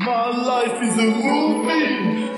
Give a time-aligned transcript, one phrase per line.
[0.00, 2.30] My life is a movie.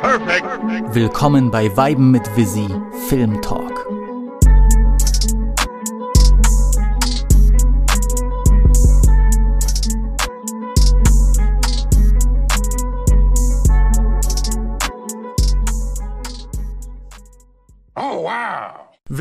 [0.00, 0.46] Perfect.
[0.94, 2.66] Willkommen bei Weiben mit Visi
[3.08, 4.01] Film Talk.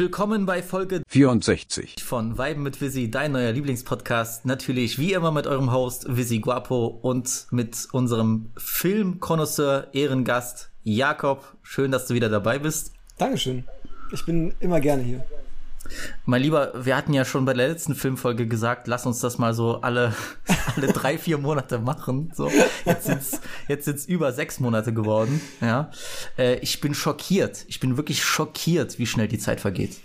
[0.01, 2.03] Willkommen bei Folge 64.
[2.03, 4.47] von Weiben mit Visi, dein neuer Lieblingspodcast.
[4.47, 11.55] Natürlich wie immer mit eurem Host Visi Guapo und mit unserem Filmkonnoisseur, Ehrengast Jakob.
[11.61, 12.93] Schön, dass du wieder dabei bist.
[13.19, 13.63] Dankeschön.
[14.11, 15.23] Ich bin immer gerne hier.
[16.25, 19.53] Mein Lieber, wir hatten ja schon bei der letzten Filmfolge gesagt, lass uns das mal
[19.53, 20.13] so alle,
[20.75, 22.31] alle drei, vier Monate machen.
[22.35, 22.51] So,
[22.85, 25.41] jetzt sind's, jetzt sind's über sechs Monate geworden.
[25.61, 25.91] Ja,
[26.37, 27.65] äh, ich bin schockiert.
[27.67, 29.97] Ich bin wirklich schockiert, wie schnell die Zeit vergeht.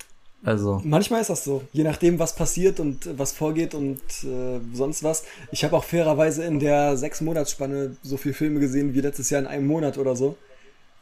[0.45, 4.61] Also, Manchmal ist das so, je nachdem, was passiert und äh, was vorgeht und äh,
[4.73, 5.25] sonst was.
[5.51, 9.41] Ich habe auch fairerweise in der sechs Monatsspanne so viele Filme gesehen wie letztes Jahr
[9.41, 10.37] in einem Monat oder so.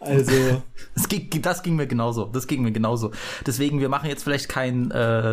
[0.00, 0.62] Also,
[0.94, 2.26] das ging, das ging mir genauso.
[2.26, 3.12] Das ging mir genauso.
[3.46, 5.32] Deswegen, wir machen jetzt vielleicht kein, äh,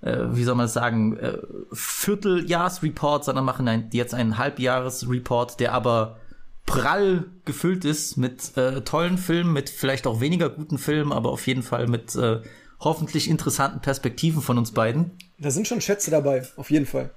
[0.00, 1.38] äh, wie soll man es sagen, äh,
[1.72, 6.18] Vierteljahresreport, sondern machen ein, jetzt einen Halbjahresreport, der aber
[6.66, 11.46] prall gefüllt ist mit äh, tollen Filmen, mit vielleicht auch weniger guten Filmen, aber auf
[11.46, 12.40] jeden Fall mit äh,
[12.80, 15.12] hoffentlich interessanten Perspektiven von uns beiden.
[15.38, 17.10] da sind schon Schätze dabei, auf jeden Fall.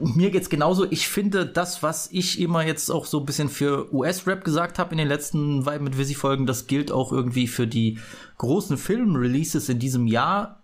[0.00, 0.86] Mir geht's genauso.
[0.90, 4.92] Ich finde, das, was ich immer jetzt auch so ein bisschen für US-Rap gesagt habe
[4.92, 7.98] in den letzten Vibe mit Visi-Folgen, das gilt auch irgendwie für die
[8.38, 10.62] großen Film-Releases in diesem Jahr.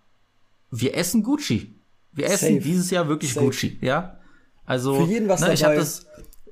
[0.71, 1.73] Wir essen Gucci.
[2.13, 2.59] Wir essen Safe.
[2.61, 3.45] dieses Jahr wirklich Safe.
[3.45, 4.17] Gucci, ja.
[4.65, 5.83] Also, Für jeden was ne, ich habe dabei.
[5.83, 6.05] das,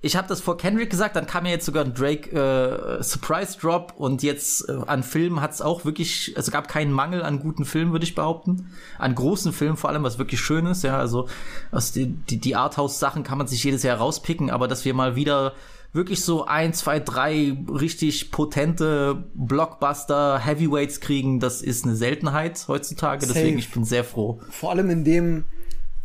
[0.05, 3.57] ich habe das vor Kendrick gesagt, dann kam ja jetzt sogar ein Drake äh, Surprise
[3.57, 7.39] Drop und jetzt äh, an Filmen hat es auch wirklich, es gab keinen Mangel an
[7.39, 8.69] guten Filmen, würde ich behaupten.
[8.99, 11.29] An großen Filmen vor allem, was wirklich schön ist, ja, also
[11.71, 15.15] aus die, die, die Arthouse-Sachen kann man sich jedes Jahr rauspicken, aber dass wir mal
[15.15, 15.53] wieder
[15.93, 23.25] wirklich so ein, zwei, drei richtig potente Blockbuster Heavyweights kriegen, das ist eine Seltenheit heutzutage,
[23.25, 23.33] Safe.
[23.33, 24.41] deswegen ich bin sehr froh.
[24.49, 25.45] Vor allem in dem,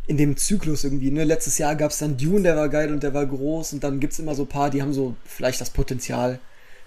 [0.08, 1.10] in dem Zyklus irgendwie.
[1.10, 1.22] Ne?
[1.22, 3.74] Letztes Jahr gab es dann Dune, der war geil und der war groß.
[3.74, 6.40] Und dann gibt's immer so ein paar, die haben so vielleicht das Potenzial,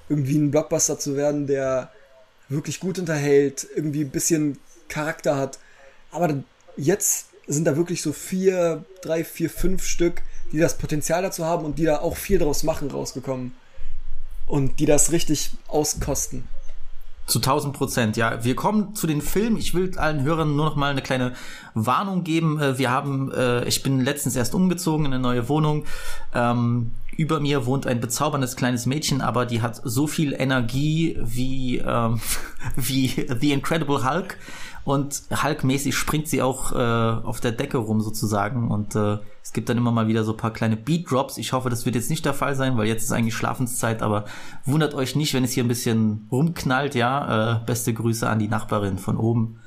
[0.09, 1.91] irgendwie ein Blockbuster zu werden, der
[2.49, 4.57] wirklich gut unterhält, irgendwie ein bisschen
[4.89, 5.59] Charakter hat.
[6.09, 6.43] Aber
[6.75, 11.63] jetzt sind da wirklich so vier, drei, vier, fünf Stück, die das Potenzial dazu haben
[11.63, 13.53] und die da auch viel draus machen, rausgekommen.
[14.47, 16.47] Und die das richtig auskosten.
[17.31, 18.43] Zu 1000 Prozent, ja.
[18.43, 19.55] Wir kommen zu den Filmen.
[19.55, 21.31] Ich will allen Hörern nur noch mal eine kleine
[21.73, 22.59] Warnung geben.
[22.59, 25.85] Äh, Wir haben, äh, ich bin letztens erst umgezogen in eine neue Wohnung.
[26.35, 31.77] Ähm, über mir wohnt ein bezauberndes kleines Mädchen, aber die hat so viel Energie wie,
[31.77, 32.19] ähm,
[32.75, 34.37] wie The Incredible Hulk.
[34.83, 38.71] Und Hulk-mäßig springt sie auch äh, auf der Decke rum sozusagen.
[38.71, 41.37] Und äh, es gibt dann immer mal wieder so paar kleine Beat-Drops.
[41.37, 44.01] Ich hoffe, das wird jetzt nicht der Fall sein, weil jetzt ist eigentlich Schlafenszeit.
[44.01, 44.25] Aber
[44.65, 46.95] wundert euch nicht, wenn es hier ein bisschen rumknallt.
[46.95, 49.59] Ja, äh, beste Grüße an die Nachbarin von oben.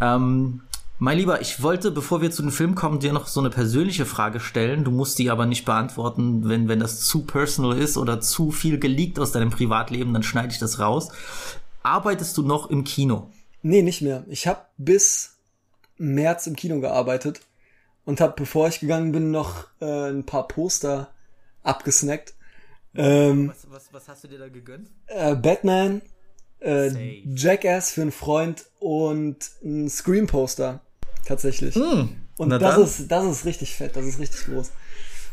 [0.00, 0.60] Ähm,
[1.00, 4.04] mein Lieber, ich wollte, bevor wir zu den Film kommen, dir noch so eine persönliche
[4.04, 4.82] Frage stellen.
[4.82, 8.80] Du musst die aber nicht beantworten, wenn, wenn das zu personal ist oder zu viel
[8.80, 11.10] geleakt aus deinem Privatleben, dann schneide ich das raus.
[11.84, 13.30] Arbeitest du noch im Kino?
[13.62, 14.24] Nee, nicht mehr.
[14.28, 15.36] Ich habe bis
[15.96, 17.40] März im Kino gearbeitet
[18.04, 21.10] und habe, bevor ich gegangen bin, noch äh, ein paar Poster
[21.62, 22.34] abgesnackt.
[22.94, 24.88] Ähm, Was, was, was hast du dir da gegönnt?
[25.08, 26.00] äh, Batman,
[26.60, 27.20] äh.
[27.34, 30.80] Jackass für einen Freund und ein Scream-Poster.
[31.26, 31.76] Tatsächlich.
[31.76, 32.84] und Hm, na das dann.
[32.84, 34.70] ist, das ist richtig fett, das ist richtig groß.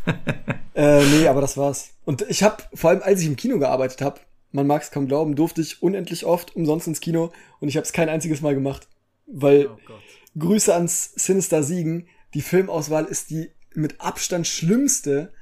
[0.76, 1.90] äh, nee, aber das war's.
[2.04, 4.20] Und ich habe, vor allem als ich im Kino gearbeitet habe,
[4.56, 7.86] man mag es kaum glauben, durfte ich unendlich oft umsonst ins Kino und ich habe
[7.86, 8.88] es kein einziges Mal gemacht.
[9.28, 10.02] Weil Oh Gott.
[10.38, 12.08] Grüße ans Sinister Siegen.
[12.34, 15.34] Die Filmauswahl ist die mit Abstand schlimmste,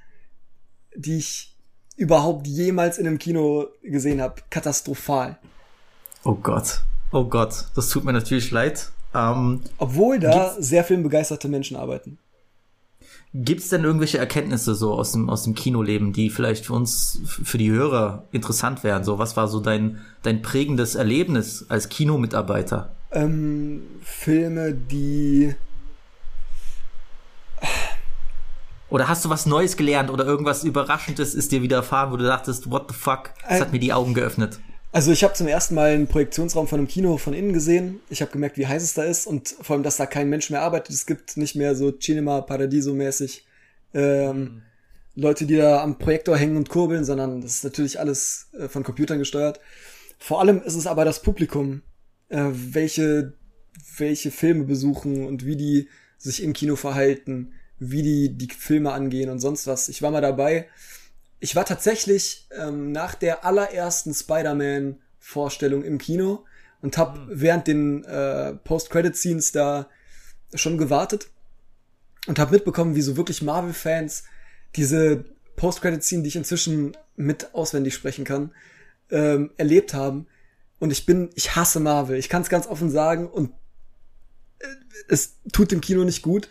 [0.95, 1.55] die ich
[1.95, 4.41] überhaupt jemals in einem Kino gesehen habe.
[4.49, 5.37] Katastrophal.
[6.23, 6.81] Oh Gott.
[7.11, 7.65] Oh Gott.
[7.75, 8.91] Das tut mir natürlich leid.
[9.13, 12.17] Ähm, Obwohl da sehr filmbegeisterte Menschen arbeiten.
[13.35, 17.57] Gibt's denn irgendwelche Erkenntnisse so aus dem, aus dem Kinoleben, die vielleicht für uns, für
[17.57, 19.03] die Hörer interessant wären?
[19.03, 22.91] So, was war so dein, dein prägendes Erlebnis als Kinomitarbeiter?
[23.11, 25.55] Ähm, Filme, die
[28.89, 32.69] Oder hast du was Neues gelernt oder irgendwas Überraschendes ist dir widerfahren, wo du dachtest,
[32.69, 33.31] what the fuck?
[33.49, 34.59] Das Äh, hat mir die Augen geöffnet.
[34.93, 37.99] Also ich habe zum ersten Mal einen Projektionsraum von einem Kino von innen gesehen.
[38.11, 40.51] Ich habe gemerkt, wie heiß es da ist und vor allem, dass da kein Mensch
[40.51, 40.93] mehr arbeitet.
[40.93, 43.43] Es gibt nicht mehr so Cinema Paradiso mäßig
[43.95, 44.61] ähm,
[45.15, 48.83] Leute, die da am Projektor hängen und kurbeln, sondern das ist natürlich alles äh, von
[48.83, 49.59] Computern gesteuert.
[50.19, 51.81] Vor allem ist es aber das Publikum,
[52.29, 53.33] äh, welche
[53.97, 55.89] welche Filme besuchen und wie die
[56.19, 59.89] sich im Kino verhalten, wie die die Filme angehen und sonst was.
[59.89, 60.67] Ich war mal dabei.
[61.43, 66.45] Ich war tatsächlich ähm, nach der allerersten Spider-Man-Vorstellung im Kino
[66.81, 67.27] und habe mhm.
[67.31, 69.89] während den äh, Post-Credit-Scenes da
[70.53, 71.27] schon gewartet
[72.27, 74.23] und habe mitbekommen, wie so wirklich Marvel-Fans
[74.77, 75.25] diese
[75.57, 78.53] Post-Credit-Scene, die ich inzwischen mit auswendig sprechen kann,
[79.11, 80.27] ähm, erlebt haben.
[80.79, 82.15] Und ich bin, ich hasse Marvel.
[82.15, 83.51] Ich kann es ganz offen sagen und
[84.59, 84.67] äh,
[85.09, 86.47] es tut dem Kino nicht gut.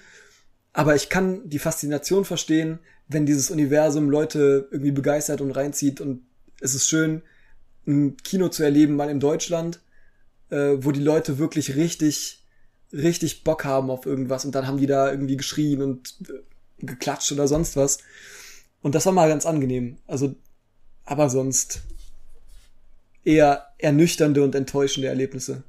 [0.73, 2.79] Aber ich kann die Faszination verstehen,
[3.09, 6.01] wenn dieses Universum Leute irgendwie begeistert und reinzieht.
[6.01, 6.23] Und
[6.61, 7.23] es ist schön,
[7.87, 9.81] ein Kino zu erleben, mal in Deutschland,
[10.51, 12.45] äh, wo die Leute wirklich richtig,
[12.93, 14.45] richtig Bock haben auf irgendwas.
[14.45, 17.99] Und dann haben die da irgendwie geschrien und äh, geklatscht oder sonst was.
[18.81, 19.99] Und das war mal ganz angenehm.
[20.07, 20.35] Also,
[21.05, 21.83] aber sonst
[23.25, 25.65] eher ernüchternde und enttäuschende Erlebnisse.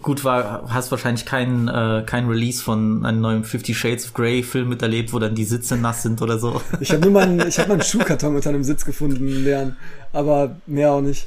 [0.00, 4.42] Gut, war, hast wahrscheinlich keinen äh, kein Release von einem neuen Fifty Shades of Grey
[4.42, 6.62] Film miterlebt, wo dann die Sitze nass sind oder so.
[6.80, 9.76] Ich habe nur mal einen, ich hab mal einen Schuhkarton unter einem Sitz gefunden, Leeren,
[10.12, 11.26] aber mehr auch nicht.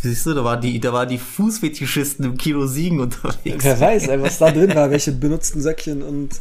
[0.00, 3.64] Siehst du, da war die, da war die Fußfetischisten im Kino Siegen unterwegs.
[3.64, 6.40] Wer weiß, ey, was da drin war, welche benutzten Söckchen und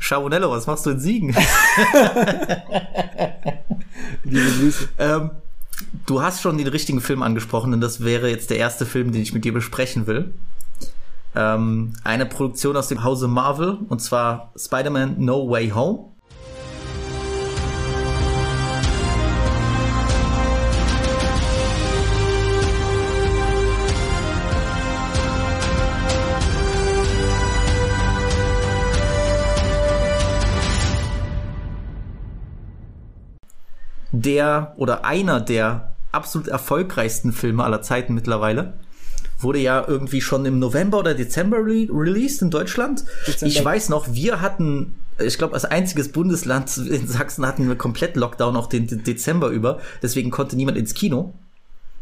[0.00, 1.28] Chabonello, was machst du in Siegen?
[4.24, 4.88] Liebe Grüße.
[4.98, 5.30] Ähm,
[6.06, 9.22] du hast schon den richtigen Film angesprochen, und das wäre jetzt der erste Film, den
[9.22, 10.34] ich mit dir besprechen will.
[11.34, 16.09] Ähm, eine Produktion aus dem Hause Marvel, und zwar Spider-Man No Way Home.
[34.22, 38.74] Der oder einer der absolut erfolgreichsten Filme aller Zeiten mittlerweile.
[39.38, 43.04] Wurde ja irgendwie schon im November oder Dezember re released in Deutschland.
[43.26, 43.46] Dezember.
[43.46, 48.16] Ich weiß noch, wir hatten, ich glaube, als einziges Bundesland in Sachsen hatten wir komplett
[48.16, 49.80] Lockdown auch den Dezember über.
[50.02, 51.34] Deswegen konnte niemand ins Kino.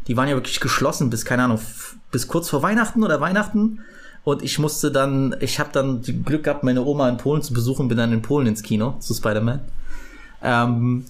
[0.07, 1.59] Die waren ja wirklich geschlossen bis, keine Ahnung,
[2.11, 3.79] bis kurz vor Weihnachten oder Weihnachten.
[4.23, 7.87] Und ich musste dann, ich habe dann Glück gehabt, meine Oma in Polen zu besuchen,
[7.87, 9.61] bin dann in Polen ins Kino zu Spider-Man.
[10.43, 11.05] Ähm,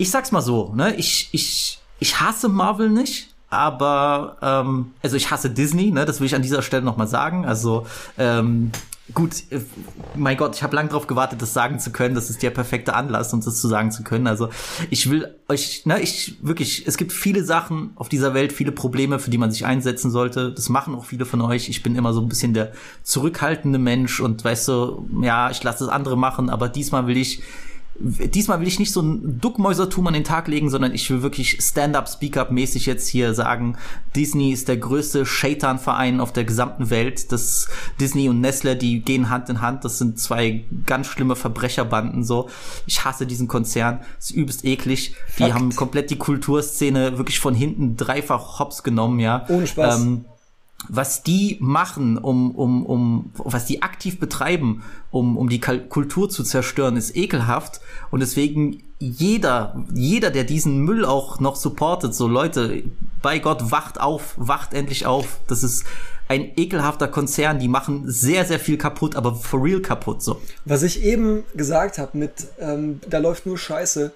[0.00, 5.30] ich sag's mal so, ne, ich, ich, ich hasse Marvel nicht, aber ähm, also ich
[5.30, 7.44] hasse Disney, ne, das will ich an dieser Stelle nochmal sagen.
[7.44, 7.86] Also
[8.16, 8.72] ähm,
[9.12, 9.60] gut, äh,
[10.14, 12.14] mein Gott, ich habe lange darauf gewartet, das sagen zu können.
[12.14, 14.26] Das ist der perfekte Anlass, um das zu sagen zu können.
[14.26, 14.48] Also
[14.88, 19.18] ich will euch, ne, ich wirklich, es gibt viele Sachen auf dieser Welt, viele Probleme,
[19.18, 20.50] für die man sich einsetzen sollte.
[20.50, 21.68] Das machen auch viele von euch.
[21.68, 25.84] Ich bin immer so ein bisschen der zurückhaltende Mensch und weißt du, ja, ich lasse
[25.84, 27.42] das andere machen, aber diesmal will ich
[28.00, 31.58] diesmal will ich nicht so ein Duckmäusertum an den Tag legen, sondern ich will wirklich
[31.60, 33.76] Stand-up, Speak-up-mäßig jetzt hier sagen,
[34.16, 37.30] Disney ist der größte Shaitan-Verein auf der gesamten Welt.
[37.30, 37.68] Das
[38.00, 39.84] Disney und Nestle, die gehen Hand in Hand.
[39.84, 42.48] Das sind zwei ganz schlimme Verbrecherbanden so.
[42.86, 44.00] Ich hasse diesen Konzern.
[44.18, 45.14] ist übelst eklig.
[45.36, 45.54] Die Fakt.
[45.54, 49.44] haben komplett die Kulturszene wirklich von hinten dreifach hops genommen, ja.
[49.48, 50.00] Ohne Spaß.
[50.00, 50.24] Ähm,
[50.88, 56.42] was die machen, um, um, um, was die aktiv betreiben, um, um die Kultur zu
[56.42, 57.80] zerstören, ist ekelhaft.
[58.10, 62.82] Und deswegen jeder, jeder, der diesen Müll auch noch supportet, so Leute,
[63.22, 65.40] bei Gott, wacht auf, wacht endlich auf.
[65.48, 65.84] Das ist
[66.28, 70.40] ein ekelhafter Konzern, die machen sehr, sehr viel kaputt, aber for real kaputt, so.
[70.64, 74.12] Was ich eben gesagt habe mit, ähm, da läuft nur Scheiße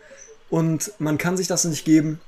[0.49, 2.21] und man kann sich das nicht geben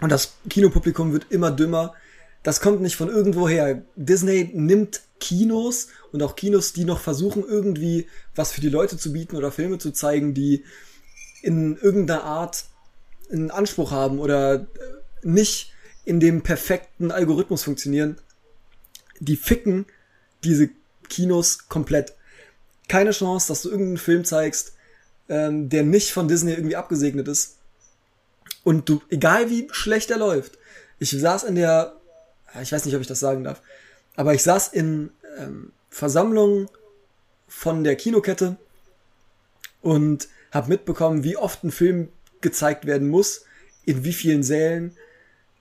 [0.00, 1.94] und das Kinopublikum wird immer dümmer
[2.42, 3.82] das kommt nicht von irgendwoher.
[3.96, 9.12] Disney nimmt Kinos und auch Kinos, die noch versuchen, irgendwie was für die Leute zu
[9.12, 10.64] bieten oder Filme zu zeigen, die
[11.42, 12.64] in irgendeiner Art
[13.30, 14.66] einen Anspruch haben oder
[15.22, 15.72] nicht
[16.04, 18.16] in dem perfekten Algorithmus funktionieren.
[19.20, 19.86] Die ficken
[20.42, 20.70] diese
[21.08, 22.14] Kinos komplett.
[22.88, 24.72] Keine Chance, dass du irgendeinen Film zeigst,
[25.28, 27.58] ähm, der nicht von Disney irgendwie abgesegnet ist.
[28.64, 30.58] Und du, egal wie schlecht er läuft.
[30.98, 31.99] Ich saß in der
[32.62, 33.60] ich weiß nicht, ob ich das sagen darf,
[34.16, 36.68] aber ich saß in ähm, Versammlungen
[37.48, 38.56] von der Kinokette
[39.82, 42.08] und habe mitbekommen, wie oft ein Film
[42.40, 43.44] gezeigt werden muss,
[43.84, 44.96] in wie vielen Sälen,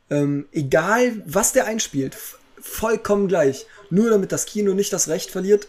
[0.09, 2.17] ähm, egal was der einspielt,
[2.59, 5.67] vollkommen gleich, nur damit das Kino nicht das Recht verliert,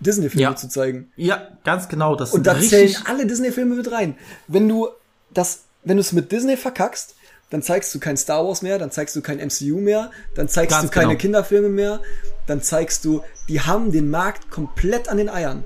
[0.00, 0.56] Disney-Filme ja.
[0.56, 1.12] zu zeigen.
[1.16, 2.16] Ja, ganz genau.
[2.16, 4.16] Das und da zählen alle Disney-Filme mit rein.
[4.48, 4.88] Wenn du
[5.32, 7.14] das, wenn du es mit Disney verkackst,
[7.50, 10.76] dann zeigst du kein Star Wars mehr, dann zeigst du kein MCU mehr, dann zeigst
[10.76, 11.20] Ganz du keine genau.
[11.20, 12.00] Kinderfilme mehr,
[12.46, 15.64] dann zeigst du, die haben den Markt komplett an den Eiern.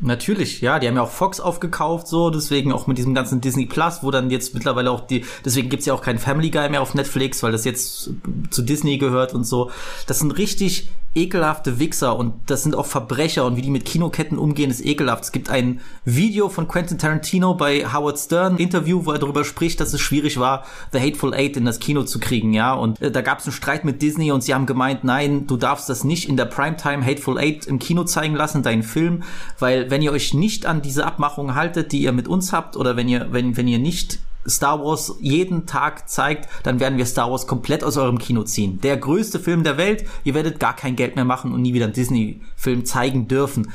[0.00, 3.66] Natürlich, ja, die haben ja auch Fox aufgekauft, so, deswegen auch mit diesem ganzen Disney
[3.66, 6.82] Plus, wo dann jetzt mittlerweile auch die, deswegen gibt's ja auch keinen Family Guy mehr
[6.82, 8.10] auf Netflix, weil das jetzt
[8.50, 9.72] zu Disney gehört und so.
[10.06, 14.38] Das sind richtig ekelhafte Wichser und das sind auch Verbrecher und wie die mit Kinoketten
[14.38, 15.24] umgehen, ist ekelhaft.
[15.24, 19.80] Es gibt ein Video von Quentin Tarantino bei Howard Stern, Interview, wo er darüber spricht,
[19.80, 22.72] dass es schwierig war, The Hateful Eight in das Kino zu kriegen, ja.
[22.74, 25.56] Und äh, da gab es einen Streit mit Disney und sie haben gemeint, nein, du
[25.56, 29.22] darfst das nicht in der Primetime Hateful Eight im Kino zeigen lassen, deinen Film,
[29.58, 32.96] weil wenn ihr euch nicht an diese Abmachung haltet, die ihr mit uns habt, oder
[32.96, 37.30] wenn ihr, wenn, wenn ihr nicht Star Wars jeden Tag zeigt, dann werden wir Star
[37.30, 38.80] Wars komplett aus eurem Kino ziehen.
[38.82, 41.84] Der größte Film der Welt, ihr werdet gar kein Geld mehr machen und nie wieder
[41.86, 43.72] einen Disney-Film zeigen dürfen.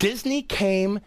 [0.00, 1.00] Disney came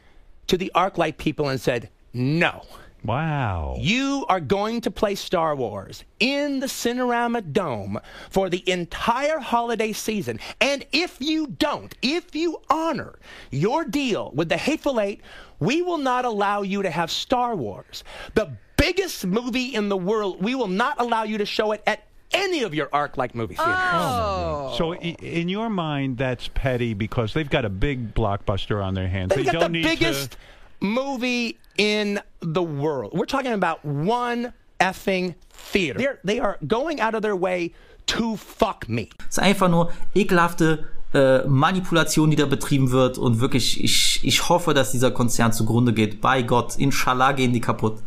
[0.48, 2.62] to the Arclight people and said, no.
[3.04, 3.76] Wow.
[3.80, 9.92] You are going to play Star Wars in the Cinerama Dome for the entire holiday
[9.92, 10.40] season.
[10.62, 13.20] And if you don't, if you honor
[13.52, 15.22] your deal with the Hateful Eight,
[15.60, 18.04] we will not allow you to have Star Wars.
[18.36, 22.06] The biggest movie in the world, we will not allow you to show it at
[22.34, 23.76] any of your arc like movie theaters.
[23.76, 24.70] Oh.
[24.72, 24.76] oh.
[24.78, 29.36] So, in your mind, that's petty because they've got a big blockbuster on their hands.
[29.36, 30.38] They've they got don't the need biggest to.
[30.84, 33.13] Movie in the world.
[33.13, 35.98] We're talking about one effing theater.
[35.98, 37.72] They're, they are going out of their way
[38.08, 39.10] to fuck me.
[39.30, 44.50] Es ist einfach nur ekelhafte äh, Manipulation, die da betrieben wird und wirklich, ich, ich
[44.50, 46.22] hoffe, dass dieser Konzern zugrunde geht.
[46.22, 48.00] Bei Gott, inshallah gehen die kaputt.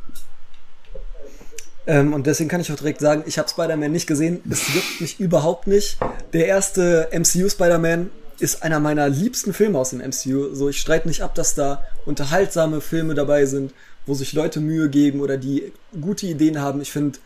[1.86, 4.42] Ähm, und deswegen kann ich auch direkt sagen, ich habe Spider-Man nicht gesehen.
[4.50, 5.98] Es juckt mich überhaupt nicht.
[6.32, 10.54] Der erste MCU Spider-Man ist einer meiner liebsten Filme aus dem MCU.
[10.54, 13.72] So, ich streite nicht ab, dass da unterhaltsame Filme dabei sind,
[14.06, 16.80] wo sich Leute Mühe geben oder die gute Ideen haben.
[16.80, 17.18] Ich finde,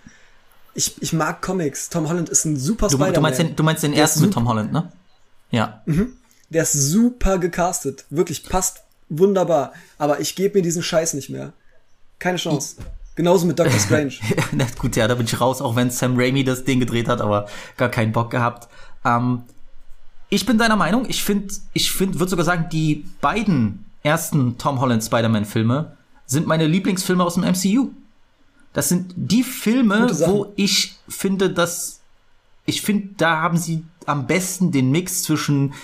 [0.74, 1.88] ich, ich mag Comics.
[1.90, 3.14] Tom Holland ist ein super Du, Spider-Man.
[3.14, 4.90] du, meinst, den, du meinst den ersten mit Tom Holland, ne?
[5.50, 5.82] Ja.
[6.48, 8.04] Der ist super gecastet.
[8.10, 9.72] Wirklich passt wunderbar.
[9.98, 11.52] Aber ich gebe mir diesen Scheiß nicht mehr.
[12.18, 12.76] Keine Chance.
[13.16, 14.14] Genauso mit Doctor Strange.
[14.52, 17.20] Na gut, ja, da bin ich raus, auch wenn Sam Raimi das Ding gedreht hat,
[17.20, 18.68] aber gar keinen Bock gehabt.
[19.04, 19.42] Ähm,
[20.30, 21.06] ich bin deiner Meinung.
[21.08, 25.96] Ich finde, ich finde, würde sogar sagen, die beiden ersten Tom Holland Spider-Man-Filme
[26.26, 27.90] sind meine Lieblingsfilme aus dem MCU.
[28.72, 32.00] Das sind die Filme, wo ich finde, dass
[32.66, 35.74] ich finde, da haben sie am besten den Mix zwischen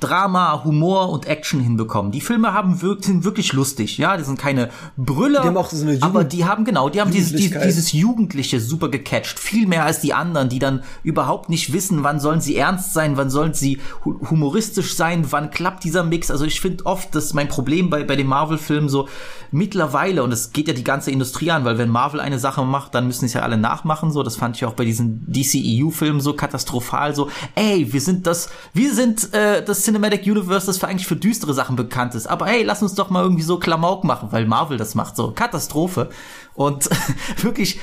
[0.00, 2.10] Drama, Humor und Action hinbekommen.
[2.10, 5.68] Die Filme haben wirk sind wirklich lustig, ja, die sind keine Brüller, Die haben auch
[5.68, 9.38] so eine Jugend- aber die haben genau, die haben dieses, dieses, dieses Jugendliche super gecatcht,
[9.38, 13.16] viel mehr als die anderen, die dann überhaupt nicht wissen, wann sollen sie ernst sein,
[13.18, 16.30] wann sollen sie hu humoristisch sein, wann klappt dieser Mix.
[16.30, 19.08] Also ich finde oft, das ist mein Problem bei, bei den Marvel-Filmen so
[19.50, 22.94] mittlerweile, und es geht ja die ganze Industrie an, weil wenn Marvel eine Sache macht,
[22.94, 24.22] dann müssen es ja alle nachmachen, so.
[24.22, 28.94] Das fand ich auch bei diesen DCEU-Filmen so katastrophal, so, ey, wir sind das, wir
[28.94, 32.26] sind äh, das Cinematic Universe, das für eigentlich für düstere Sachen bekannt ist.
[32.26, 35.32] Aber hey, lass uns doch mal irgendwie so Klamauk machen, weil Marvel das macht, so.
[35.32, 36.08] Katastrophe.
[36.54, 36.88] Und
[37.42, 37.80] wirklich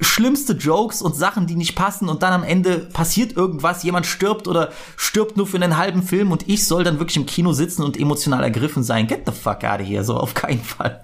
[0.00, 4.46] schlimmste Jokes und Sachen, die nicht passen und dann am Ende passiert irgendwas, jemand stirbt
[4.46, 7.82] oder stirbt nur für einen halben Film und ich soll dann wirklich im Kino sitzen
[7.82, 9.06] und emotional ergriffen sein.
[9.06, 11.02] Get the fuck out of here, so auf keinen Fall.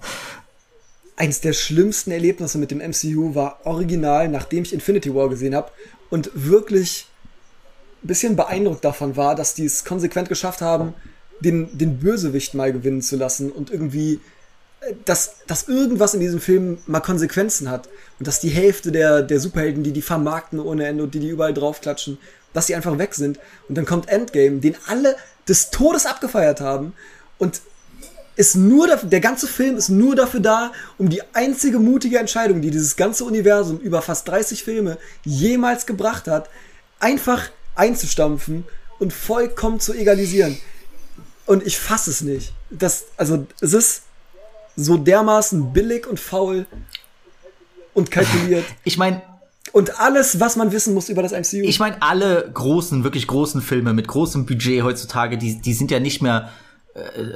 [1.15, 5.71] Eins der schlimmsten Erlebnisse mit dem MCU war original, nachdem ich Infinity War gesehen habe
[6.11, 7.07] und wirklich
[8.01, 10.93] bisschen beeindruckt davon war, dass die es konsequent geschafft haben,
[11.39, 14.19] den, den Bösewicht mal gewinnen zu lassen und irgendwie,
[14.81, 17.89] äh, dass, dass irgendwas in diesem Film mal Konsequenzen hat
[18.19, 21.29] und dass die Hälfte der, der Superhelden, die die vermarkten ohne Ende und die die
[21.29, 22.17] überall draufklatschen,
[22.53, 23.39] dass die einfach weg sind.
[23.69, 25.15] Und dann kommt Endgame, den alle
[25.47, 26.93] des Todes abgefeiert haben
[27.37, 27.61] und
[28.35, 32.61] ist nur dafür, der ganze Film ist nur dafür da, um die einzige mutige Entscheidung,
[32.61, 36.49] die dieses ganze Universum über fast 30 Filme jemals gebracht hat,
[36.99, 38.65] einfach einzustampfen
[38.99, 40.57] und vollkommen zu egalisieren.
[41.45, 42.53] Und ich fasse es nicht.
[42.69, 44.01] Das, also, es ist
[44.75, 46.65] so dermaßen billig und faul
[47.93, 48.65] und kalkuliert.
[48.83, 49.21] Ich meine,
[49.71, 51.63] und alles, was man wissen muss über das MCU.
[51.63, 55.99] ich meine, alle großen, wirklich großen Filme mit großem Budget heutzutage, die, die sind ja
[55.99, 56.51] nicht mehr,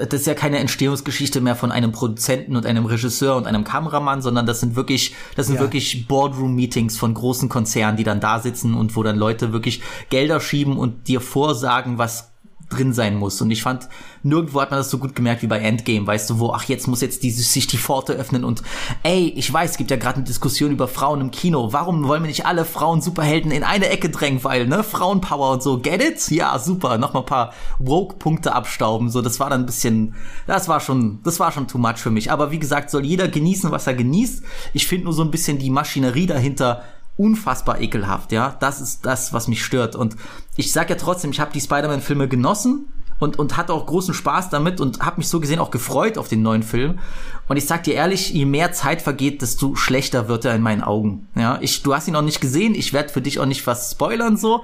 [0.09, 4.21] das ist ja keine Entstehungsgeschichte mehr von einem Produzenten und einem Regisseur und einem Kameramann,
[4.21, 5.61] sondern das sind wirklich, das sind Ja.
[5.61, 10.39] wirklich Boardroom-Meetings von großen Konzernen, die dann da sitzen und wo dann Leute wirklich Gelder
[10.39, 12.30] schieben und dir vorsagen, was
[12.71, 13.41] drin sein muss.
[13.41, 13.87] Und ich fand,
[14.23, 16.87] nirgendwo hat man das so gut gemerkt wie bei Endgame, weißt du, wo, ach, jetzt
[16.87, 18.63] muss jetzt diese, sich die Pforte öffnen und
[19.03, 21.73] ey, ich weiß, es gibt ja gerade eine Diskussion über Frauen im Kino.
[21.73, 25.63] Warum wollen wir nicht alle Frauen Superhelden in eine Ecke drängen, weil, ne, Frauenpower und
[25.63, 26.29] so, get it?
[26.31, 30.15] Ja, super, noch mal ein paar Woke-Punkte abstauben, so, das war dann ein bisschen,
[30.47, 32.31] das war schon, das war schon too much für mich.
[32.31, 34.43] Aber wie gesagt, soll jeder genießen, was er genießt.
[34.73, 36.83] Ich finde nur so ein bisschen die Maschinerie dahinter
[37.17, 38.55] unfassbar ekelhaft, ja.
[38.59, 39.95] Das ist das, was mich stört.
[39.95, 40.15] Und
[40.55, 42.87] ich sag ja trotzdem, ich habe die Spider-Man-Filme genossen
[43.19, 46.27] und, und hatte auch großen Spaß damit und habe mich so gesehen auch gefreut auf
[46.27, 46.99] den neuen Film.
[47.47, 50.81] Und ich sag dir ehrlich, je mehr Zeit vergeht, desto schlechter wird er in meinen
[50.81, 51.27] Augen.
[51.35, 53.91] Ja, ich, du hast ihn noch nicht gesehen, ich werde für dich auch nicht was
[53.91, 54.63] spoilern so.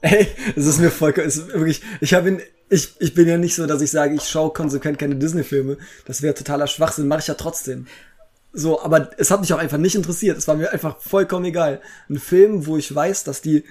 [0.00, 2.40] Ey, es ist mir vollkommen, es ist wirklich, ich habe ihn,
[2.70, 5.76] ich, ich bin ja nicht so, dass ich sage, ich schaue konsequent keine Disney-Filme.
[6.06, 7.86] Das wäre totaler Schwachsinn, mache ich ja trotzdem.
[8.52, 10.36] So, aber es hat mich auch einfach nicht interessiert.
[10.36, 11.80] Es war mir einfach vollkommen egal.
[12.08, 13.62] Ein Film, wo ich weiß, dass die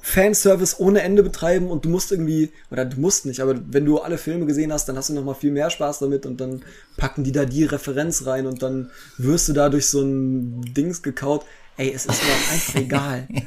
[0.00, 3.98] Fanservice ohne Ende betreiben und du musst irgendwie, oder du musst nicht, aber wenn du
[3.98, 6.62] alle Filme gesehen hast, dann hast du noch mal viel mehr Spaß damit und dann
[6.96, 11.02] packen die da die Referenz rein und dann wirst du da durch so ein Dings
[11.02, 11.44] gekaut.
[11.76, 13.28] Ey, es ist mir einfach egal.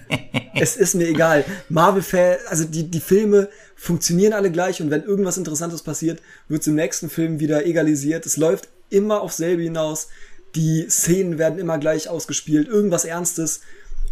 [0.58, 1.44] Es ist mir egal.
[1.67, 6.67] Marvel-Fan, also die, die Filme funktionieren alle gleich und wenn irgendwas Interessantes passiert, wird es
[6.67, 8.25] im nächsten Film wieder egalisiert.
[8.25, 10.08] Es läuft immer auf selbe hinaus
[10.55, 13.62] die Szenen werden immer gleich ausgespielt, irgendwas Ernstes,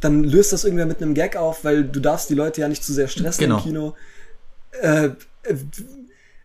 [0.02, 2.84] dann löst das irgendwer mit einem Gag auf, weil du darfst die Leute ja nicht
[2.84, 3.58] zu sehr stressen Genau.
[3.58, 3.96] im Kino.
[4.82, 5.10] Äh,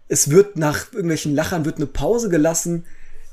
[0.08, 2.84] es wird nach irgendwelchen Lachern wird eine Pause gelassen.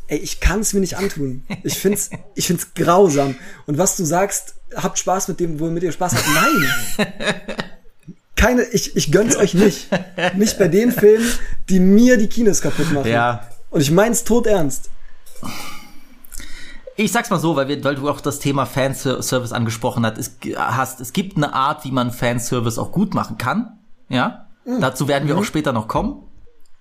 [0.08, 1.46] Ey, ich kann es mir nicht antun.
[1.64, 3.36] Ich find's, ich find's grausam.
[3.66, 6.26] Und was du sagst, habt Spaß mit dem, womit ihr Spaß habt.
[6.34, 7.08] Nein!
[8.36, 9.88] Keine, ich, ich gönn's euch nicht.
[10.36, 11.26] Nicht bei den Filmen,
[11.70, 13.10] die mir die Kinos kaputt machen.
[13.10, 13.50] Ja.
[13.70, 14.90] Und ich mein's tot ernst.
[16.98, 20.18] Ich sag's mal so, weil, wir, weil du auch das Thema Fanservice angesprochen hast.
[20.18, 21.02] Es, hast.
[21.02, 23.80] es gibt eine Art, wie man Fanservice auch gut machen kann.
[24.08, 24.48] Ja.
[24.66, 26.24] Dazu werden wir auch später noch kommen.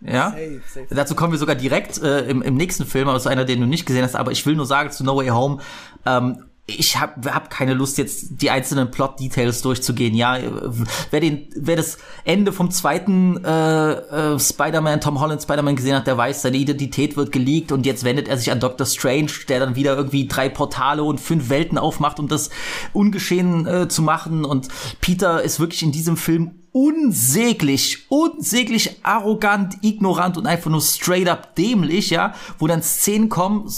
[0.00, 0.30] Ja.
[0.30, 0.94] Safe, safe.
[0.94, 3.66] Dazu kommen wir sogar direkt äh, im, im nächsten Film, aber ist einer, den du
[3.66, 4.14] nicht gesehen hast.
[4.16, 5.58] Aber ich will nur sagen zu No Way Home,
[6.06, 10.14] ähm, ich habe hab keine Lust, jetzt die einzelnen Plot-Details durchzugehen.
[10.14, 10.38] Ja,
[11.10, 16.06] wer, den, wer das Ende vom zweiten äh, äh, Spider-Man, Tom Holland Spider-Man gesehen hat,
[16.06, 19.60] der weiß, seine Identität wird geleakt und jetzt wendet er sich an Doctor Strange, der
[19.60, 22.48] dann wieder irgendwie drei Portale und fünf Welten aufmacht, um das
[22.94, 24.46] ungeschehen äh, zu machen.
[24.46, 24.68] Und
[25.02, 31.54] Peter ist wirklich in diesem Film unsäglich, unsäglich arrogant, ignorant und einfach nur straight up
[31.54, 33.70] dämlich, ja, wo dann Szenen kommen,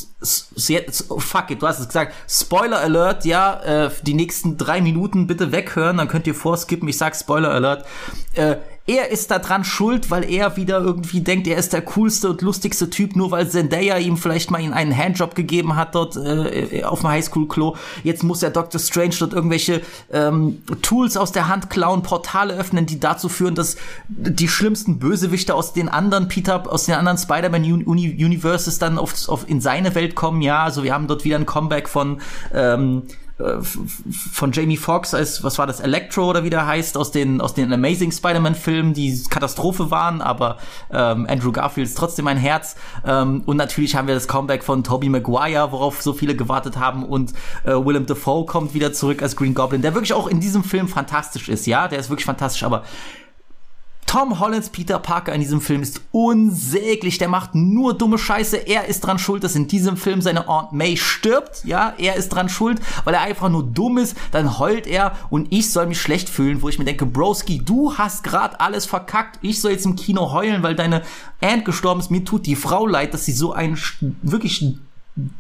[0.56, 5.26] jetzt- fuck it, du hast es gesagt, Spoiler Alert, ja, äh, die nächsten drei Minuten
[5.26, 7.84] bitte weghören, dann könnt ihr vorskippen, ich sag Spoiler Alert,
[8.34, 12.30] äh, er ist da dran schuld, weil er wieder irgendwie denkt, er ist der coolste
[12.30, 16.84] und lustigste Typ, nur weil Zendaya ihm vielleicht mal einen Handjob gegeben hat dort äh,
[16.84, 17.76] auf dem Highschool-Klo.
[18.04, 18.80] Jetzt muss der Dr.
[18.80, 23.76] Strange dort irgendwelche ähm, Tools aus der Hand klauen, Portale öffnen, die dazu führen, dass
[24.08, 29.60] die schlimmsten Bösewichte aus den anderen Peter, aus den anderen Spider-Man-Universes dann auf, auf in
[29.60, 30.42] seine Welt kommen.
[30.42, 32.20] Ja, also wir haben dort wieder ein Comeback von
[32.54, 37.10] ähm, äh, von Jamie Foxx als, was war das, Electro oder wie der heißt, aus
[37.10, 40.56] den, aus den Amazing Spider-Man-Filmen, die Katastrophe waren, aber
[40.90, 42.76] ähm, Andrew Garfield ist trotzdem ein Herz.
[43.04, 47.04] Ähm, und natürlich haben wir das Comeback von Tobey Maguire, worauf so viele gewartet haben.
[47.04, 50.64] Und äh, Willem Dafoe kommt wieder zurück als Green Goblin, der wirklich auch in diesem
[50.64, 52.84] Film fantastisch ist, ja, der ist wirklich fantastisch, aber
[54.16, 57.18] Tom Hollands Peter Parker in diesem Film ist unsäglich.
[57.18, 58.56] Der macht nur dumme Scheiße.
[58.56, 61.62] Er ist dran schuld, dass in diesem Film seine Aunt May stirbt.
[61.66, 64.16] Ja, er ist dran schuld, weil er einfach nur dumm ist.
[64.32, 67.98] Dann heult er und ich soll mich schlecht fühlen, wo ich mir denke, Broski, du
[67.98, 69.38] hast gerade alles verkackt.
[69.42, 71.02] Ich soll jetzt im Kino heulen, weil deine
[71.42, 72.10] Aunt gestorben ist.
[72.10, 73.78] Mir tut die Frau leid, dass sie so einen
[74.22, 74.78] wirklich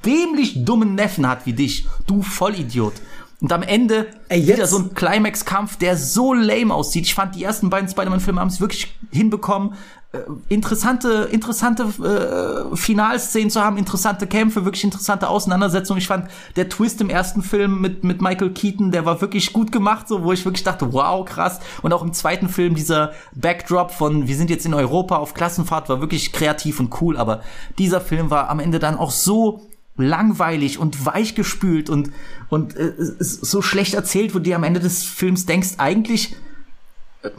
[0.04, 1.86] dämlich dummen Neffen hat wie dich.
[2.06, 2.92] Du Vollidiot.
[3.40, 7.04] Und am Ende Ey, wieder so ein Climax-Kampf, der so lame aussieht.
[7.04, 9.74] Ich fand, die ersten beiden Spider-Man-Filme haben es wirklich hinbekommen,
[10.12, 10.18] äh,
[10.48, 15.98] interessante, interessante äh, Finalszenen zu haben, interessante Kämpfe, wirklich interessante Auseinandersetzungen.
[15.98, 19.70] Ich fand, der Twist im ersten Film mit, mit Michael Keaton, der war wirklich gut
[19.70, 21.60] gemacht, so, wo ich wirklich dachte, wow, krass.
[21.82, 25.88] Und auch im zweiten Film dieser Backdrop von, wir sind jetzt in Europa auf Klassenfahrt,
[25.88, 27.16] war wirklich kreativ und cool.
[27.16, 27.42] Aber
[27.78, 32.10] dieser Film war am Ende dann auch so langweilig und weichgespült und
[32.48, 36.36] und äh, so schlecht erzählt, wo du dir am Ende des Films denkst, eigentlich
[37.22, 37.30] äh,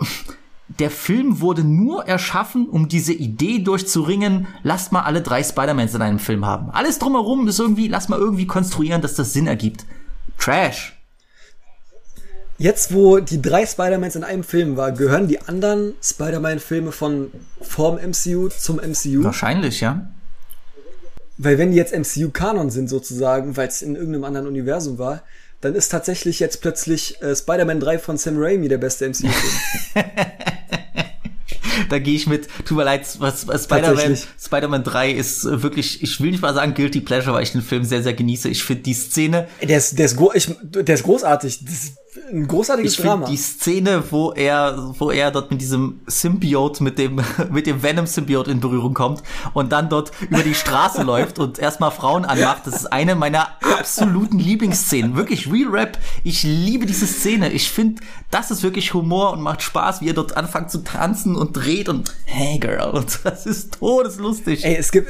[0.79, 6.01] der Film wurde nur erschaffen, um diese Idee durchzuringen, lasst mal alle drei Spider-Mans in
[6.01, 6.69] einem Film haben.
[6.71, 9.85] Alles drumherum ist irgendwie, lass mal irgendwie konstruieren, dass das Sinn ergibt.
[10.37, 10.93] Trash.
[12.59, 17.95] Jetzt, wo die drei Spider-Mans in einem Film war, gehören die anderen Spider-Man-Filme von vorm
[17.97, 19.23] MCU zum MCU?
[19.23, 20.09] Wahrscheinlich, ja.
[21.37, 25.23] Weil wenn die jetzt MCU-Kanon sind sozusagen, weil es in irgendeinem anderen Universum war,
[25.61, 30.05] dann ist tatsächlich jetzt plötzlich äh, Spider-Man 3 von Sam Raimi der beste MCU-Film.
[31.89, 32.47] Da gehe ich mit.
[32.65, 34.17] Tut mir leid, was, was Spider-Man.
[34.39, 37.61] Spider-Man 3 ist äh, wirklich, ich will nicht mal sagen Guilty Pleasure, weil ich den
[37.61, 38.49] Film sehr, sehr genieße.
[38.49, 41.63] Ich finde die Szene, der, ist, der, ist gro ich, der ist großartig.
[41.65, 41.91] Das
[42.31, 43.25] ein großartiges ich Drama.
[43.25, 48.47] die Szene, wo er, wo er dort mit diesem Symbiot, mit dem, mit dem Venom-Symbiot
[48.47, 52.75] in Berührung kommt und dann dort über die Straße läuft und erstmal Frauen anmacht, das
[52.75, 55.15] ist eine meiner absoluten Lieblingsszenen.
[55.15, 55.97] Wirklich, Real Rap.
[56.23, 57.51] Ich liebe diese Szene.
[57.51, 58.01] Ich finde,
[58.31, 61.89] das ist wirklich Humor und macht Spaß, wie er dort anfängt zu tanzen und dreht
[61.89, 64.65] und hey girl, und das ist todeslustig.
[64.65, 65.09] Ey, es gibt,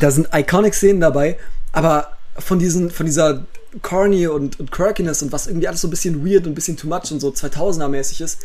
[0.00, 1.38] da sind Iconic-Szenen dabei,
[1.72, 3.44] aber von diesen, von dieser
[3.82, 6.76] corny und, und quirkiness und was irgendwie alles so ein bisschen weird und ein bisschen
[6.76, 8.40] too much und so 2000er-mäßig ist,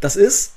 [0.00, 0.52] das ist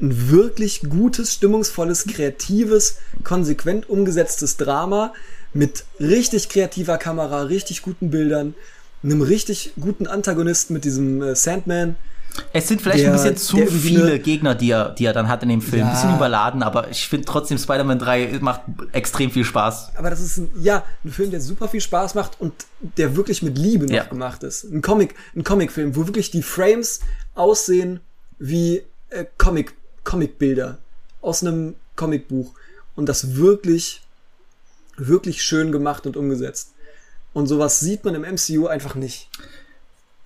[0.00, 5.12] ein wirklich gutes, stimmungsvolles, kreatives, konsequent umgesetztes Drama
[5.52, 8.54] mit richtig kreativer Kamera, richtig guten Bildern,
[9.02, 11.96] einem richtig guten Antagonisten mit diesem äh, Sandman.
[12.52, 15.42] Es sind vielleicht Der- ein bisschen zu viele Gegner, die er, die er dann hat
[15.42, 15.82] in dem Film.
[15.82, 15.94] Ein Ja.
[15.94, 18.62] bisschen überladen, aber ich finde trotzdem Spider-Man 3 macht
[18.92, 19.92] extrem viel Spaß.
[19.96, 22.52] Aber das ist ein, ja, ein Film, der super viel Spaß macht und
[22.96, 24.04] der wirklich mit Liebe noch Ja.
[24.04, 24.64] gemacht ist.
[24.64, 27.00] Ein Comic, ein Comicfilm, wo wirklich die Frames
[27.34, 28.00] aussehen
[28.38, 30.78] wie äh, Comic, Comicbilder
[31.20, 32.52] aus einem Comicbuch
[32.94, 34.02] und das wirklich,
[34.96, 36.72] wirklich schön gemacht und umgesetzt.
[37.32, 39.28] Und sowas sieht man im MCU einfach nicht.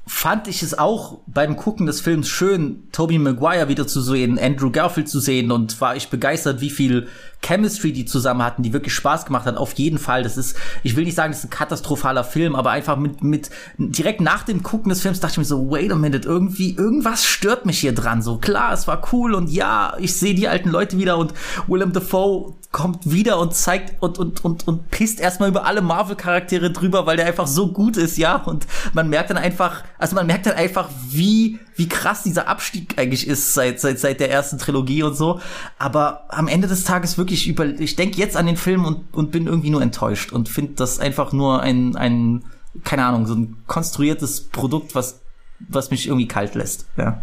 [0.06, 4.70] Fand ich es auch beim Gucken des Films schön, Tobey Maguire wieder zu sehen, Andrew
[4.70, 7.08] Garfield zu sehen und war ich begeistert, wie viel
[7.44, 9.56] Chemistry die zusammen hatten, die wirklich Spaß gemacht hat.
[9.56, 10.22] Auf jeden Fall.
[10.22, 13.50] Das ist, ich will nicht sagen, das ist ein katastrophaler Film, aber einfach mit, mit,
[13.78, 17.24] direkt nach dem Gucken des Films dachte ich mir so, wait a minute, irgendwie, irgendwas
[17.24, 18.22] stört mich hier dran.
[18.22, 21.34] So klar, es war cool und ja, ich sehe die alten Leute wieder und
[21.66, 26.72] Willem Dafoe kommt wieder und zeigt und, und, und, und pisst erstmal über alle Marvel-Charaktere
[26.72, 28.36] drüber, weil der einfach so gut ist, ja.
[28.36, 32.98] Und man merkt dann einfach, also man merkt dann einfach, wie, wie krass dieser Abstieg
[32.98, 35.40] eigentlich ist seit, seit, seit der ersten Trilogie und so.
[35.78, 39.30] Aber am Ende des Tages wirklich über, ich denke jetzt an den Film und, und
[39.30, 42.44] bin irgendwie nur enttäuscht und finde das einfach nur ein, ein,
[42.84, 45.22] keine Ahnung, so ein konstruiertes Produkt, was,
[45.70, 47.22] was mich irgendwie kalt lässt, ja.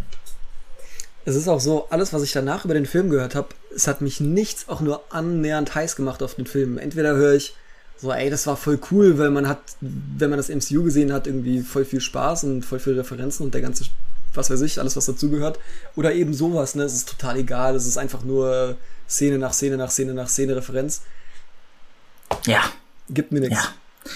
[1.24, 4.02] Es ist auch so, alles, was ich danach über den Film gehört habe, es hat
[4.02, 6.80] mich nichts auch nur annähernd heiß gemacht auf den Film.
[6.80, 7.54] Entweder höre ich
[8.02, 11.28] so, ey, das war voll cool, weil man hat, wenn man das MCU gesehen hat,
[11.28, 13.86] irgendwie voll viel Spaß und voll viel Referenzen und der ganze,
[14.34, 15.60] was weiß ich, alles, was dazugehört.
[15.96, 18.76] Oder eben sowas, ne, es ist total egal, es ist einfach nur
[19.08, 21.02] Szene nach Szene nach Szene nach Szene Referenz.
[22.46, 22.64] Ja,
[23.14, 23.64] Gibt mir nichts.
[23.64, 24.12] Ja.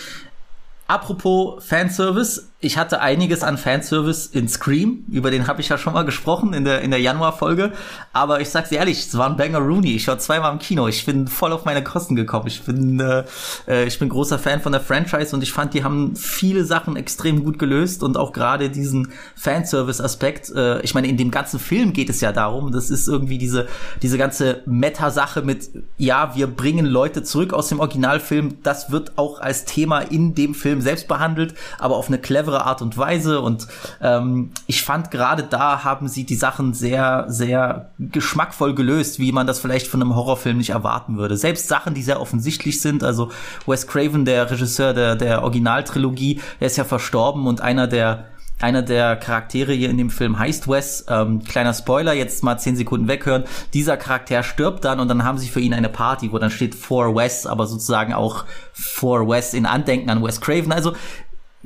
[0.88, 5.94] Apropos Fanservice, ich hatte einiges an Fanservice in Scream, über den habe ich ja schon
[5.94, 7.72] mal gesprochen in der, in der Januar-Folge,
[8.12, 10.88] aber ich sag's dir ehrlich, es war ein Banger Rooney, ich war zweimal im Kino,
[10.88, 13.24] ich bin voll auf meine Kosten gekommen, ich bin, äh,
[13.68, 16.96] äh, ich bin großer Fan von der Franchise und ich fand, die haben viele Sachen
[16.96, 21.94] extrem gut gelöst und auch gerade diesen Fanservice-Aspekt, äh, ich meine, in dem ganzen Film
[21.94, 23.68] geht es ja darum, das ist irgendwie diese,
[24.02, 29.40] diese ganze Meta-Sache mit, ja, wir bringen Leute zurück aus dem Originalfilm, das wird auch
[29.40, 33.42] als Thema in dem Film selbst behandelt, aber auf eine clevere Art und Weise.
[33.42, 33.68] Und
[34.02, 39.48] ähm, ich fand gerade da haben sie die Sachen sehr, sehr geschmackvoll gelöst, wie man
[39.48, 41.38] das vielleicht von einem Horrorfilm nicht erwarten würde.
[41.38, 43.04] Selbst Sachen, die sehr offensichtlich sind.
[43.04, 43.32] Also
[43.66, 48.26] Wes Craven, der Regisseur der, der Originaltrilogie, der ist ja verstorben und einer der
[48.62, 51.06] einer der Charaktere hier in dem Film heißt Wes.
[51.10, 53.44] Ähm, kleiner Spoiler, jetzt mal zehn Sekunden weghören.
[53.74, 56.74] Dieser Charakter stirbt dann und dann haben sie für ihn eine Party, wo dann steht
[56.74, 60.72] For Wes, aber sozusagen auch For Wes in Andenken an Wes Craven.
[60.72, 60.94] Also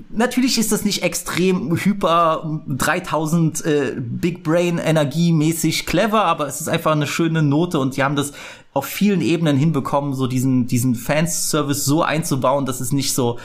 [0.10, 6.70] Natürlich ist das nicht extrem hyper 3000 äh, Big Brain energiemäßig clever, aber es ist
[6.70, 8.34] einfach eine schöne Note und die haben das
[8.74, 13.38] auf vielen Ebenen hinbekommen, so diesen diesen Fanservice so einzubauen, dass es nicht so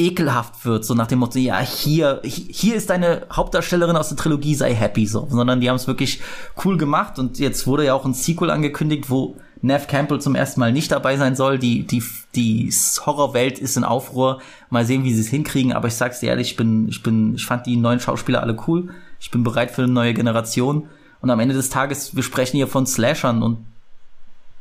[0.00, 4.54] ekelhaft wird, so nach dem Motto, ja, hier, hier ist deine Hauptdarstellerin aus der Trilogie,
[4.54, 6.20] sei happy, so, sondern die haben es wirklich
[6.64, 10.60] cool gemacht und jetzt wurde ja auch ein Sequel angekündigt, wo Nev Campbell zum ersten
[10.60, 11.58] Mal nicht dabei sein soll.
[11.58, 12.02] Die, die,
[12.34, 12.72] die
[13.04, 14.40] Horrorwelt ist in Aufruhr.
[14.70, 15.72] Mal sehen, wie sie es hinkriegen.
[15.72, 18.56] Aber ich sag's dir ehrlich, ich bin, ich bin, ich fand die neuen Schauspieler alle
[18.66, 18.90] cool.
[19.20, 20.88] Ich bin bereit für eine neue Generation.
[21.20, 23.58] Und am Ende des Tages, wir sprechen hier von Slashern und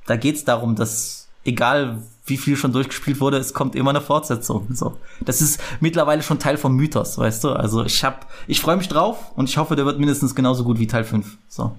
[0.05, 4.67] da geht's darum, dass egal wie viel schon durchgespielt wurde, es kommt immer eine Fortsetzung.
[4.73, 7.49] So, das ist mittlerweile schon Teil vom Mythos, weißt du?
[7.49, 10.79] Also ich hab, ich freue mich drauf und ich hoffe, der wird mindestens genauso gut
[10.79, 11.37] wie Teil 5.
[11.47, 11.75] So.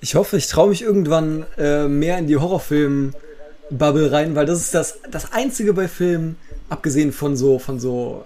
[0.00, 4.74] Ich hoffe, ich traue mich irgendwann äh, mehr in die Horrorfilm-Bubble rein, weil das ist
[4.74, 6.36] das, das Einzige bei Filmen,
[6.68, 8.24] abgesehen von so, von so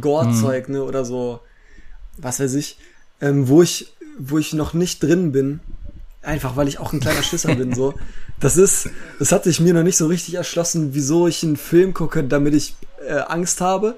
[0.00, 1.40] Gore-Zeug, ne, oder so,
[2.18, 2.78] was weiß ich,
[3.20, 5.60] ähm, wo ich, wo ich noch nicht drin bin,
[6.22, 7.94] einfach weil ich auch ein kleiner Schisser bin, so.
[8.40, 11.94] Das ist, das hat sich mir noch nicht so richtig erschlossen, wieso ich einen Film
[11.94, 12.74] gucke, damit ich
[13.08, 13.94] äh, Angst habe.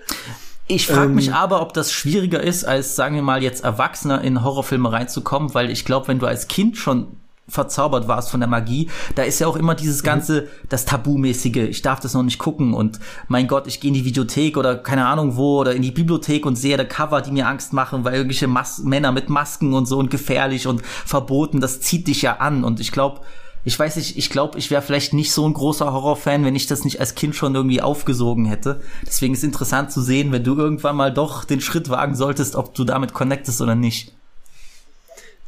[0.69, 1.15] Ich frage Ähm.
[1.15, 5.55] mich aber, ob das schwieriger ist, als sagen wir mal jetzt Erwachsener in Horrorfilme reinzukommen,
[5.55, 7.09] weil ich glaube, wenn du als Kind schon
[7.49, 11.81] verzaubert warst von der Magie, da ist ja auch immer dieses ganze, das Tabumäßige, ich
[11.81, 12.99] darf das noch nicht gucken und
[13.29, 16.45] mein Gott, ich gehe in die Videothek oder keine Ahnung wo oder in die Bibliothek
[16.45, 19.87] und sehe da Cover, die mir Angst machen, weil irgendwelche Mas Männer mit Masken und
[19.87, 22.65] so und gefährlich und verboten, das zieht dich ja an.
[22.65, 23.21] Und ich glaube,
[23.67, 26.69] ich weiß nicht, ich glaube, ich wäre vielleicht nicht so ein großer Horrorfan, wenn ich
[26.69, 28.81] das nicht als Kind schon irgendwie aufgesogen hätte.
[29.05, 32.75] Deswegen ist interessant zu sehen, wenn du irgendwann mal doch den Schritt wagen solltest, ob
[32.75, 34.13] du damit connectest oder nicht.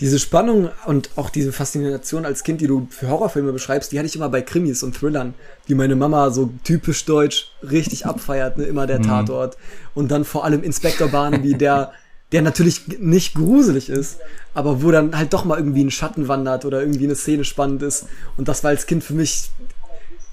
[0.00, 4.06] diese Spannung und auch diese Faszination als Kind, die du für Horrorfilme beschreibst, die hatte
[4.06, 5.34] ich immer bei Krimis und Thrillern,
[5.68, 8.64] die meine Mama so typisch deutsch richtig abfeiert, ne?
[8.64, 9.56] immer der Tatort.
[9.94, 11.92] Und dann vor allem Inspektor Barnaby, der,
[12.32, 14.18] der natürlich nicht gruselig ist,
[14.54, 17.82] aber wo dann halt doch mal irgendwie ein Schatten wandert oder irgendwie eine Szene spannend
[17.82, 18.06] ist.
[18.36, 19.50] Und das war als Kind für mich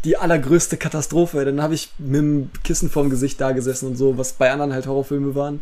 [0.03, 1.45] die allergrößte Katastrophe.
[1.45, 4.73] Dann habe ich mit dem Kissen vorm Gesicht da gesessen und so, was bei anderen
[4.73, 5.61] halt Horrorfilme waren,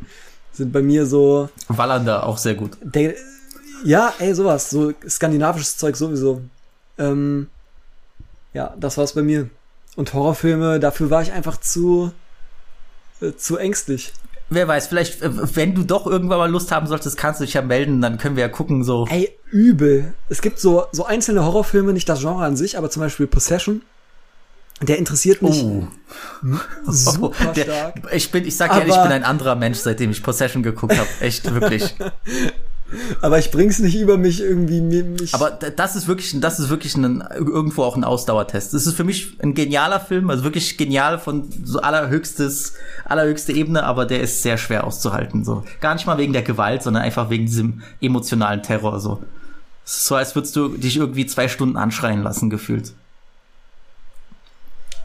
[0.52, 1.50] sind bei mir so.
[1.68, 2.78] Wallander auch sehr gut.
[2.82, 3.14] Der,
[3.84, 4.70] ja, ey, sowas.
[4.70, 6.42] So skandinavisches Zeug sowieso.
[6.98, 7.48] Ähm,
[8.54, 9.50] ja, das war's bei mir.
[9.96, 12.12] Und Horrorfilme, dafür war ich einfach zu,
[13.22, 14.14] äh, zu ängstlich.
[14.54, 17.54] Wer weiß, vielleicht, äh, wenn du doch irgendwann mal Lust haben solltest, kannst du dich
[17.54, 19.08] ja melden, dann können wir ja gucken, so.
[19.10, 20.14] Ey, übel.
[20.30, 23.82] Es gibt so, so einzelne Horrorfilme, nicht das Genre an sich, aber zum Beispiel Possession.
[24.82, 25.88] Der interessiert mich Oh.
[26.88, 27.96] super Der, stark.
[28.12, 30.98] ich bin, ich sag dir ehrlich, ich bin ein anderer Mensch, seitdem ich Possession geguckt
[30.98, 31.08] habe.
[31.22, 31.96] Echt, wirklich.
[33.22, 34.82] Aber ich bring's nicht über mich irgendwie.
[34.82, 38.74] Mich, Aber das ist wirklich, das ist wirklich ein, irgendwo auch ein Ausdauertest.
[38.74, 42.74] Das ist für mich ein genialer Film, also wirklich genial von so allerhöchstes,
[43.06, 45.64] allerhöchste Ebene, aber der ist sehr schwer auszuhalten, so.
[45.82, 49.24] Gar nicht mal wegen der Gewalt, sondern einfach wegen diesem emotionalen Terror, so.
[49.86, 52.94] Es ist so, als würdest du dich irgendwie zwei Stunden anschreien lassen, gefühlt.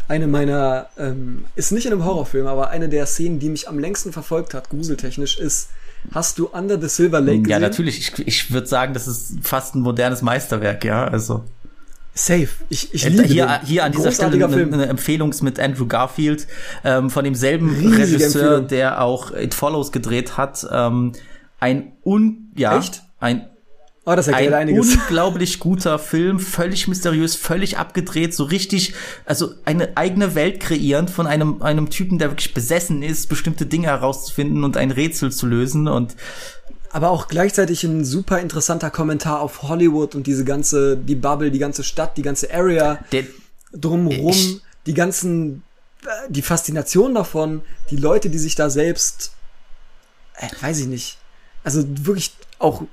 [0.08, 3.78] eine meiner, ähm, ist nicht in einem Horrorfilm, aber eine der Szenen, die mich am
[3.78, 5.68] längsten verfolgt hat, gruseltechnisch, ist,
[6.12, 7.50] hast du Under the Silver Lake gesehen?
[7.50, 7.98] Ja, natürlich.
[7.98, 11.44] Ich, ich würde sagen, das ist fast ein modernes Meisterwerk, ja, also.
[12.14, 12.48] Safe.
[12.68, 13.66] Ich, ich liebe hier, den.
[13.66, 16.48] hier an dieser Stelle eine, eine Empfehlung mit Andrew Garfield,
[16.84, 18.68] ähm, von demselben Riesige Regisseur, Empfehlung.
[18.68, 20.66] der auch It Follows gedreht hat.
[20.70, 21.12] Ähm,
[21.60, 23.02] ein un, ja, Echt?
[23.20, 23.48] ein,
[24.10, 24.94] Oh, das erklärt ein einiges.
[24.96, 28.94] unglaublich guter Film, völlig mysteriös, völlig abgedreht, so richtig,
[29.26, 33.88] also eine eigene Welt kreierend von einem, einem Typen, der wirklich besessen ist, bestimmte Dinge
[33.88, 36.16] herauszufinden und ein Rätsel zu lösen und
[36.90, 41.58] Aber auch gleichzeitig ein super interessanter Kommentar auf Hollywood und diese ganze, die Bubble, die
[41.58, 43.24] ganze Stadt, die ganze Area der,
[43.72, 45.62] drumherum, Ich- die ganzen,
[46.04, 49.32] äh, die Faszination davon, die Leute, die sich da selbst,
[50.36, 51.18] äh, weiß ich nicht,
[51.62, 52.84] also wirklich auch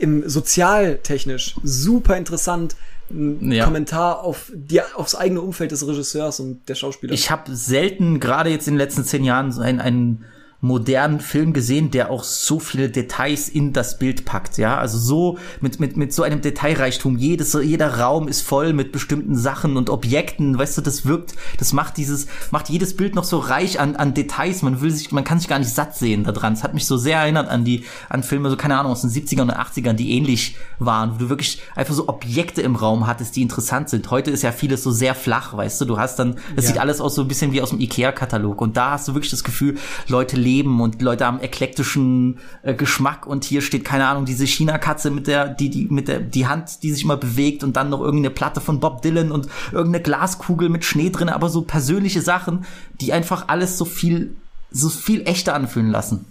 [0.00, 2.74] im sozialtechnisch super interessant,
[3.10, 3.64] Ja.
[3.64, 7.12] Kommentar auf die, aufs eigene Umfeld des Regisseurs und der Schauspieler.
[7.12, 10.24] Ich habe selten, gerade jetzt in den letzten zehn Jahren, so einen, einen
[10.62, 15.38] modernen Film gesehen, der auch so viele Details in das Bild packt, ja, also so
[15.62, 17.16] mit mit mit so einem Detailreichtum.
[17.16, 21.72] Jedes jeder Raum ist voll mit bestimmten Sachen und Objekten, weißt du, das wirkt, das
[21.72, 24.60] macht dieses macht jedes Bild noch so reich an an Details.
[24.60, 26.52] Man will sich, man kann sich gar nicht satt sehen daran.
[26.52, 29.10] Es hat mich so sehr erinnert an die an Filme, so keine Ahnung aus den
[29.10, 33.34] 70ern und 80ern, die ähnlich waren, wo du wirklich einfach so Objekte im Raum hattest,
[33.36, 34.10] die interessant sind.
[34.10, 36.72] Heute ist ja vieles so sehr flach, weißt du, du hast dann, es Ja.
[36.72, 39.30] sieht alles aus so ein bisschen wie aus dem Ikea-Katalog und da hast du wirklich
[39.30, 44.06] das Gefühl, Leute leben und die Leute haben eklektischen äh, Geschmack und hier steht keine
[44.06, 47.64] Ahnung diese China-Katze mit der die die mit der die Hand, die sich immer bewegt
[47.64, 51.48] und dann noch irgendeine Platte von Bob Dylan und irgendeine Glaskugel mit Schnee drin, aber
[51.48, 52.64] so persönliche Sachen,
[53.00, 54.34] die einfach alles so viel
[54.70, 56.26] so viel echter anfühlen lassen.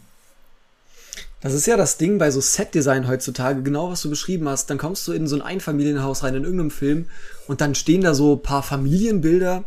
[1.42, 4.70] Das ist ja das Ding bei so Set-Design heutzutage, genau was du beschrieben hast.
[4.70, 7.06] Dann kommst du in so ein Einfamilienhaus rein, in irgendeinem Film,
[7.48, 9.64] und dann stehen da so paar Familienbilder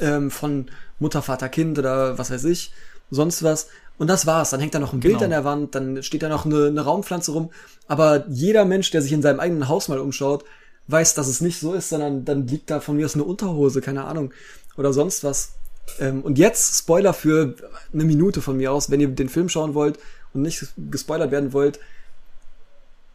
[0.00, 2.72] ähm, von Mutter, Vater, Kind oder was weiß ich,
[3.10, 3.68] sonst was.
[4.02, 4.50] Und das war's.
[4.50, 5.24] Dann hängt da noch ein Bild Genau.
[5.26, 7.52] an der Wand, dann steht da noch eine, eine Raumpflanze rum.
[7.86, 10.44] Aber jeder Mensch, der sich in seinem eigenen Haus mal umschaut,
[10.88, 13.80] weiß, dass es nicht so ist, sondern dann liegt da von mir aus eine Unterhose,
[13.80, 14.32] keine Ahnung,
[14.76, 15.52] oder sonst was.
[16.00, 17.54] Ähm, und jetzt Spoiler für
[17.92, 20.00] eine Minute von mir aus, wenn ihr den Film schauen wollt
[20.34, 21.78] und nicht gespoilert werden wollt.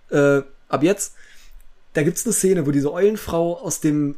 [0.10, 1.16] Äh, ab jetzt,
[1.96, 4.16] da gibt's eine Szene, wo diese Eulenfrau aus dem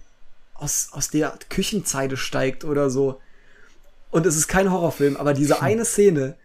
[0.54, 3.20] aus, aus der Küchenzeile steigt oder so.
[4.12, 6.36] Und es ist kein Horrorfilm, aber diese eine Szene,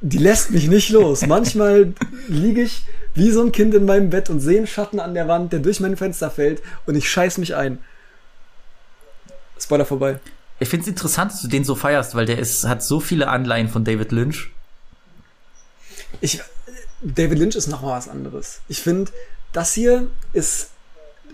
[0.00, 1.26] die lässt mich nicht los.
[1.26, 1.92] Manchmal
[2.28, 2.82] liege ich
[3.14, 5.60] wie so ein Kind in meinem Bett und sehe einen Schatten an der Wand, der
[5.60, 7.78] durch mein Fenster fällt und ich scheiß mich ein.
[9.58, 10.20] Spoiler vorbei.
[10.58, 13.28] Ich finde es interessant, dass du den so feierst, weil der ist, hat so viele
[13.28, 14.50] Anleihen von David Lynch.
[16.20, 16.40] Ich,
[17.02, 18.60] David Lynch ist noch mal was anderes.
[18.68, 19.10] Ich finde,
[19.52, 20.70] das hier ist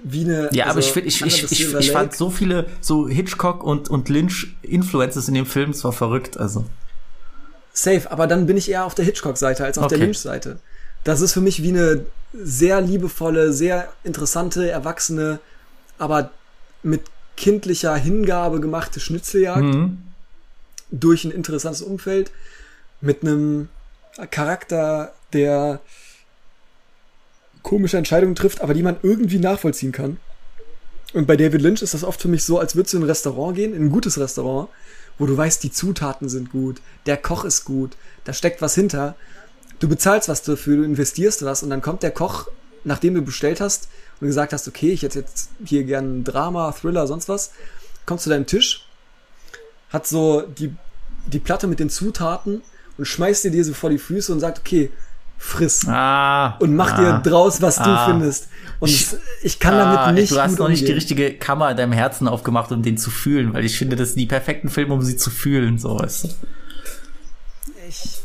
[0.02, 0.50] wie eine.
[0.52, 2.66] Ja, aber also ich finde, ich, Under ich, the ich, Silver ich fand so viele
[2.81, 6.64] so Hitchcock und, und Lynch-Influences in dem Film, es war verrückt, also.
[7.78, 10.06] Safe, aber dann bin ich eher auf der Hitchcock-Seite als auf der Okay.
[10.06, 10.58] Lynch-Seite.
[11.04, 15.40] Das ist für mich wie eine sehr liebevolle, sehr interessante, erwachsene,
[15.98, 16.30] aber
[16.82, 17.02] mit
[17.36, 19.98] kindlicher Hingabe gemachte Schnitzeljagd Mhm.
[20.90, 22.30] durch ein interessantes Umfeld
[23.02, 23.68] mit einem
[24.30, 25.80] Charakter, der
[27.62, 30.16] komische Entscheidungen trifft, aber die man irgendwie nachvollziehen kann.
[31.12, 33.08] Und bei David Lynch ist das oft für mich so, als würdest du in ein
[33.08, 34.68] Restaurant gehen, in ein gutes Restaurant,
[35.18, 39.16] wo du weißt, die Zutaten sind gut, der Koch ist gut, da steckt was hinter.
[39.79, 42.48] du bezahlst was dafür, du investierst was und dann kommt der Koch,
[42.85, 43.88] nachdem du bestellt hast
[44.20, 47.52] und gesagt hast, okay, ich hätte jetzt hier gern Drama, Thriller, sonst was,
[48.07, 48.88] kommt zu deinem Tisch,
[49.90, 50.74] hat so die,
[51.26, 52.62] die Platte mit den Zutaten
[52.96, 54.90] und schmeißt dir diese vor die Füße und sagt, okay,
[55.38, 55.87] friss.
[55.88, 56.57] Ah.
[56.59, 58.07] Und mach ah, dir draus, was du ah.
[58.07, 58.49] findest.
[58.79, 59.09] Und ich,
[59.42, 60.94] ich kann Ah, damit nicht du hast noch nicht die umgehen.
[60.96, 64.18] richtige Kammer in deinem Herzen aufgemacht, um den zu fühlen, weil ich finde, das sind
[64.18, 66.29] die perfekten Filme, um sie zu fühlen, so weißt du.
[67.88, 68.20] Ich,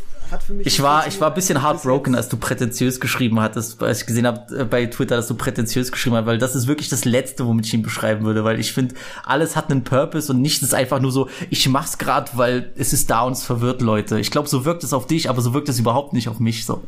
[0.63, 4.25] Ich war, ich war ein bisschen heartbroken, als du prätentiös geschrieben hattest, als ich gesehen
[4.25, 7.65] habe bei Twitter, dass du prätentiös geschrieben hast, weil das ist wirklich das Letzte, womit
[7.65, 8.95] ich ihn beschreiben würde, weil ich finde,
[9.25, 12.93] alles hat einen Purpose und nichts ist einfach nur so, ich mach's grad, weil es
[12.93, 14.19] ist da und es verwirrt Leute.
[14.19, 16.65] Ich glaube, so wirkt es auf dich, aber so wirkt es überhaupt nicht auf mich
[16.65, 16.81] so.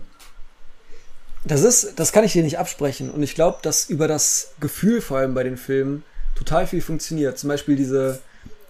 [1.45, 3.09] Das ist, das kann ich dir nicht absprechen.
[3.09, 6.03] Und ich glaube, dass über das Gefühl vor allem bei den Filmen
[6.35, 7.37] total viel funktioniert.
[7.37, 8.19] Zum Beispiel diese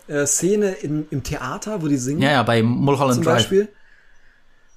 [0.07, 2.21] äh, Szene in, im Theater, wo die singen.
[2.21, 3.35] Ja, ja, bei Mulholland zum Drive.
[3.35, 3.67] Beispiel.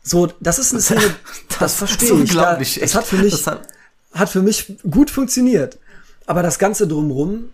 [0.02, 1.14] So, das ist eine Szene,
[1.59, 2.35] das, verstehe ist ich.
[2.35, 3.62] Da, das hat für mich, Das hat,
[4.12, 5.78] hat für mich gut funktioniert.
[6.26, 7.50] Aber das Ganze drumrum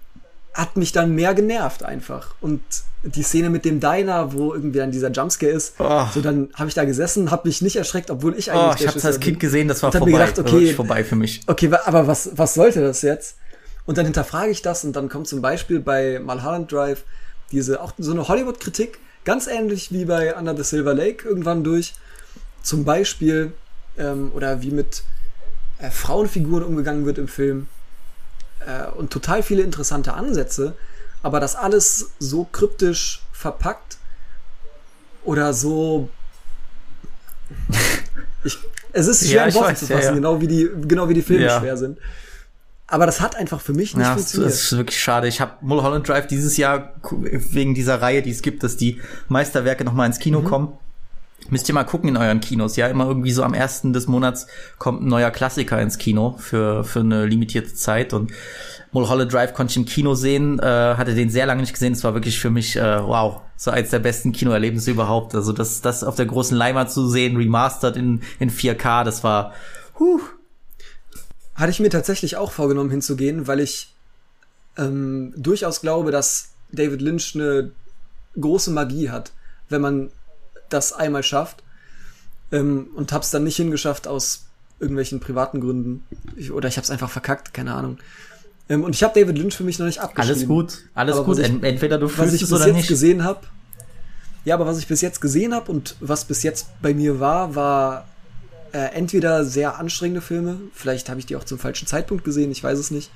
[0.55, 2.35] hat mich dann mehr genervt einfach.
[2.41, 2.61] Und
[3.05, 6.05] die Szene mit dem Diner, wo irgendwie dann dieser Jumpscare ist, Oh.
[6.13, 8.83] so dann habe ich da gesessen, habe mich nicht erschreckt, obwohl ich eigentlich oh, ich
[8.87, 9.21] hab's Schisser als.
[9.21, 10.13] Kind gesehen, das war Und vorbei.
[10.13, 11.41] mir gedacht, Das okay, wirklich vorbei für mich.
[11.47, 13.37] Okay, aber was, was sollte das jetzt?
[13.87, 17.03] Und dann hinterfrage ich das und dann kommt zum Beispiel bei Mulholland Drive
[17.51, 21.95] diese, auch so eine Hollywood-Kritik, ganz ähnlich wie bei Under the Silver Lake irgendwann durch.
[22.63, 23.53] Zum Beispiel,
[23.99, 25.03] ähm, oder wie mit
[25.79, 27.67] äh, Frauenfiguren umgegangen wird im Film.
[28.67, 30.75] Äh, und total viele interessante Ansätze,
[31.23, 33.99] aber das alles so kryptisch verpackt
[35.25, 36.09] oder so.
[38.45, 38.59] Ich,
[38.93, 40.15] es ist schwer Ja, in Worte zu ja, fassen, ja.
[40.15, 41.61] genau wie die, genau wie die Filme Ja.
[41.61, 41.97] schwer sind.
[42.89, 44.53] Aber das hat einfach für mich nicht Ja, das funktioniert.
[44.53, 45.29] ist wirklich schade.
[45.29, 49.85] Ich habe Mulholland Drive dieses Jahr wegen dieser Reihe, die es gibt, dass die Meisterwerke
[49.85, 50.77] noch mal ins Kino kommen.
[51.51, 52.77] Müsst ihr mal gucken in euren Kinos.
[52.77, 54.47] Ja, immer irgendwie so am ersten des Monats
[54.79, 58.13] kommt ein neuer Klassiker ins Kino für, für eine limitierte Zeit.
[58.13, 58.33] Und
[58.93, 61.93] Mulholland Drive konnte ich im Kino sehen, äh, hatte den sehr lange nicht gesehen.
[61.93, 65.35] Es war wirklich für mich, äh, wow, so eins der besten Kinoerlebnisse überhaupt.
[65.35, 69.53] Also das, das auf der großen Leinwand zu sehen, remastered in, in 4K, das war,
[69.99, 70.21] huh,
[71.55, 73.95] Hatte ich mir tatsächlich auch vorgenommen hinzugehen, weil ich
[74.79, 77.73] ähm, durchaus glaube, dass David Lynch eine
[78.41, 79.33] große Magie hat,
[79.69, 80.11] wenn man
[80.73, 81.63] das einmal schafft.
[82.51, 84.45] Ähm, und hab's dann nicht hingeschafft aus
[84.81, 86.05] irgendwelchen privaten Gründen.
[86.37, 87.99] Ich, oder ich hab's einfach verkackt, keine Ahnung.
[88.69, 90.35] Ähm, und ich habe David Lynch für mich noch nicht abgeschrieben.
[90.37, 91.39] alles gut, alles Aber gut.
[91.39, 92.89] was ich- Ent- Entweder du was fühlst ich es bis oder jetzt nicht.
[92.89, 93.41] gesehen habe.
[94.45, 97.55] Ja, aber was ich bis jetzt gesehen habe und was bis jetzt bei mir war,
[97.55, 98.07] war
[98.73, 102.63] äh, entweder sehr anstrengende Filme, vielleicht habe ich die auch zum falschen Zeitpunkt gesehen, ich
[102.65, 103.11] weiß es nicht.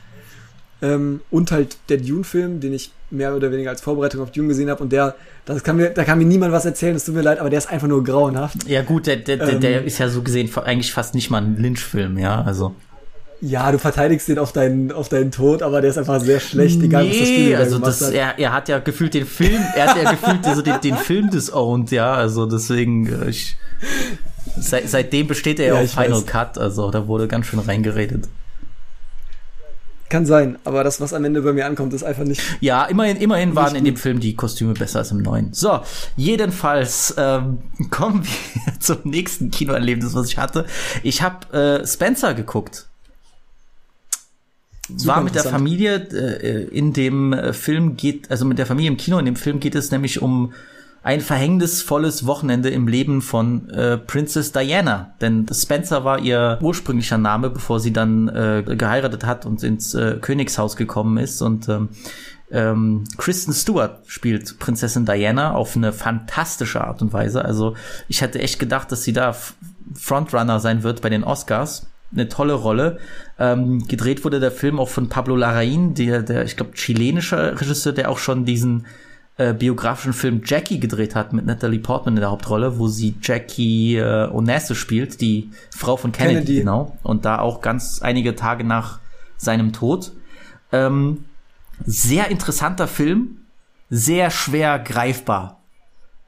[0.82, 4.68] Ähm, und halt der Dune-Film, den ich mehr oder weniger als Vorbereitung auf Dune gesehen
[4.68, 7.22] habe und der, das kann mir, da kann mir niemand was erzählen, es tut mir
[7.22, 8.68] leid, aber der ist einfach nur grauenhaft.
[8.68, 11.56] Ja gut, der, der, Ähm, der ist ja so gesehen eigentlich fast nicht mal ein
[11.56, 12.74] Lynch-Film, ja, also.
[13.40, 16.82] Ja, du verteidigst den auf deinen, auf deinen Tod, aber der ist einfach sehr schlecht,
[16.82, 18.14] egal was das Spiel nee, also das, hat.
[18.14, 21.30] er, er hat ja gefühlt den Film, er hat ja gefühlt so den, den Film
[21.30, 23.56] disowned, ja, also deswegen, äh, ich,
[24.58, 26.26] seit, seitdem besteht er ja, auf Final weiß.
[26.26, 28.26] Cut, also da wurde ganz schön reingeredet.
[30.08, 33.16] Kann sein, aber das, was am Ende bei mir ankommt, ist einfach nicht Ja, immerhin,
[33.16, 35.52] immerhin waren in dem Film die Kostüme besser als im neuen.
[35.52, 35.80] So,
[36.16, 37.58] jedenfalls ähm,
[37.90, 40.66] kommen wir zum nächsten Kinoerlebnis, was ich hatte.
[41.02, 42.86] Ich habe äh, Spencer geguckt.
[44.88, 45.42] Super war mit der.
[45.42, 49.36] Familie äh, in dem äh, Film geht, also mit der Familie im Kino, in dem
[49.36, 50.52] Film geht es nämlich um
[51.06, 55.14] ein verhängnisvolles Wochenende im Leben von äh, Princess Diana.
[55.20, 60.18] Denn Spencer war ihr ursprünglicher Name, bevor sie dann äh, geheiratet hat und ins äh,
[60.20, 61.42] Königshaus gekommen ist.
[61.42, 61.90] Und ähm,
[62.50, 67.44] ähm, Kristen Stewart spielt Prinzessin Diana auf eine fantastische Art und Weise.
[67.44, 67.76] Also
[68.08, 69.36] ich hätte echt gedacht, dass sie da
[69.94, 71.86] Frontrunner sein wird bei den Oscars.
[72.12, 72.98] Eine tolle Rolle.
[73.38, 77.92] Ähm, gedreht wurde der Film auch von Pablo Larraín, der, der ich glaube, chilenischer Regisseur,
[77.92, 78.86] der auch schon diesen
[79.38, 83.96] äh, biografischen Film Jackie gedreht hat mit Natalie Portman in der Hauptrolle, wo sie Jackie
[83.96, 86.58] äh, Onassis spielt, die Frau von Kennedy, Kennedy.
[86.60, 86.96] genau.
[87.02, 89.00] Und da auch ganz einige Tage nach
[89.36, 90.12] seinem Tod.
[90.72, 91.24] Ähm,
[91.84, 93.38] sehr interessanter Film,
[93.90, 95.60] sehr schwer greifbar.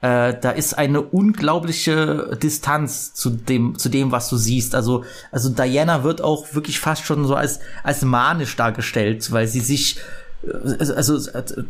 [0.01, 4.73] Äh, da ist eine unglaubliche Distanz zu dem, zu dem, was du siehst.
[4.73, 9.59] Also, also Diana wird auch wirklich fast schon so als, als manisch dargestellt, weil sie
[9.59, 9.99] sich,
[10.79, 11.63] also, also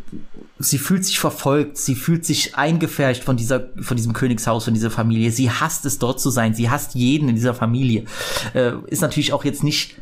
[0.60, 4.92] sie fühlt sich verfolgt, sie fühlt sich eingefärcht von dieser, von diesem Königshaus, von dieser
[4.92, 5.32] Familie.
[5.32, 6.54] Sie hasst es dort zu sein.
[6.54, 8.06] Sie hasst jeden in dieser Familie.
[8.54, 9.96] Äh, ist natürlich auch jetzt nicht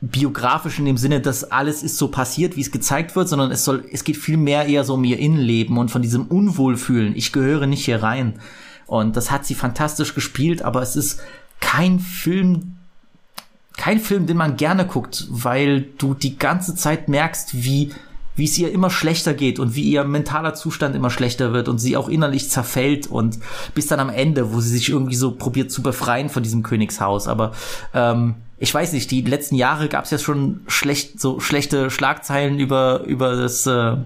[0.00, 3.64] biografisch in dem Sinne, dass alles ist so passiert, wie es gezeigt wird, sondern es
[3.64, 7.14] soll, es geht viel mehr eher so um ihr Innenleben und von diesem Unwohlfühlen.
[7.14, 8.40] Ich gehöre nicht hier rein.
[8.86, 11.20] Und das hat sie fantastisch gespielt, aber es ist
[11.60, 12.78] kein Film,
[13.76, 17.92] kein Film, den man gerne guckt, weil du die ganze Zeit merkst, wie
[18.34, 21.78] wie es ihr immer schlechter geht und wie ihr mentaler Zustand immer schlechter wird und
[21.78, 23.38] sie auch innerlich zerfällt und
[23.74, 27.28] bis dann am Ende, wo sie sich irgendwie so probiert zu befreien von diesem Königshaus.
[27.28, 27.52] Aber
[27.92, 32.58] ähm, ich weiß nicht, die letzten Jahre gab es ja schon schlecht, so schlechte Schlagzeilen
[32.58, 33.96] über über das äh,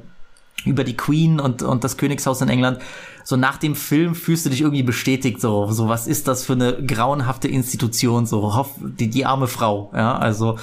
[0.64, 2.81] über die Queen und und das Königshaus in England.
[3.29, 6.53] So nach dem Film fühlst du dich irgendwie bestätigt, so so was ist das für
[6.53, 10.57] eine grauenhafte Institution, so hoff, die die arme Frau, ja also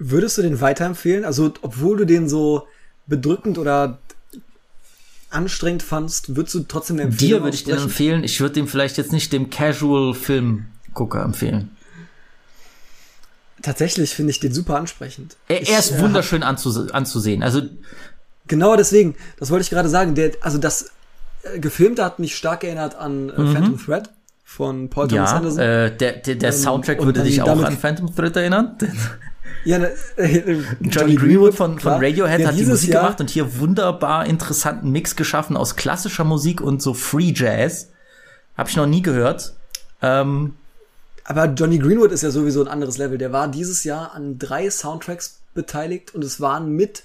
[0.00, 1.24] Würdest du den weiterempfehlen?
[1.24, 2.66] Also, obwohl du den so
[3.06, 3.98] bedrückend oder
[5.30, 8.24] anstrengend fandst, würdest du trotzdem eine Empfehlung Dir würde ich den empfehlen.
[8.24, 11.70] Ich würde dem vielleicht jetzt nicht dem Casual-Film-Gucker empfehlen.
[13.62, 15.36] Tatsächlich finde ich den super ansprechend.
[15.48, 17.42] Er, Ich, er ist äh, wunderschön anzuse anzusehen.
[17.42, 17.62] Also
[18.48, 20.14] Genau deswegen, das wollte ich gerade sagen.
[20.14, 20.90] Der, also das
[21.42, 24.10] äh, Gefilmte hat mich stark erinnert an äh, Phantom Thread
[24.44, 25.60] von Paul Thomas ja, Anderson.
[25.62, 28.76] äh, der, der, der Ähm, Soundtrack und würde dich auch an Phantom Thread erinnern.
[29.64, 31.92] ja, ne, äh, Johnny Greenwood von, von.
[31.94, 36.24] Radiohead Der hat die Musik Jahr- gemacht und hier wunderbar interessanten Mix geschaffen aus klassischer
[36.24, 37.88] Musik und so Free Jazz.
[38.56, 39.54] Habe ich noch nie gehört.
[40.02, 40.54] Ähm,
[41.24, 43.18] Aber Johnny Greenwood ist ja sowieso ein anderes Level.
[43.18, 47.02] Der war dieses Jahr an drei Soundtracks beteiligt und es waren mit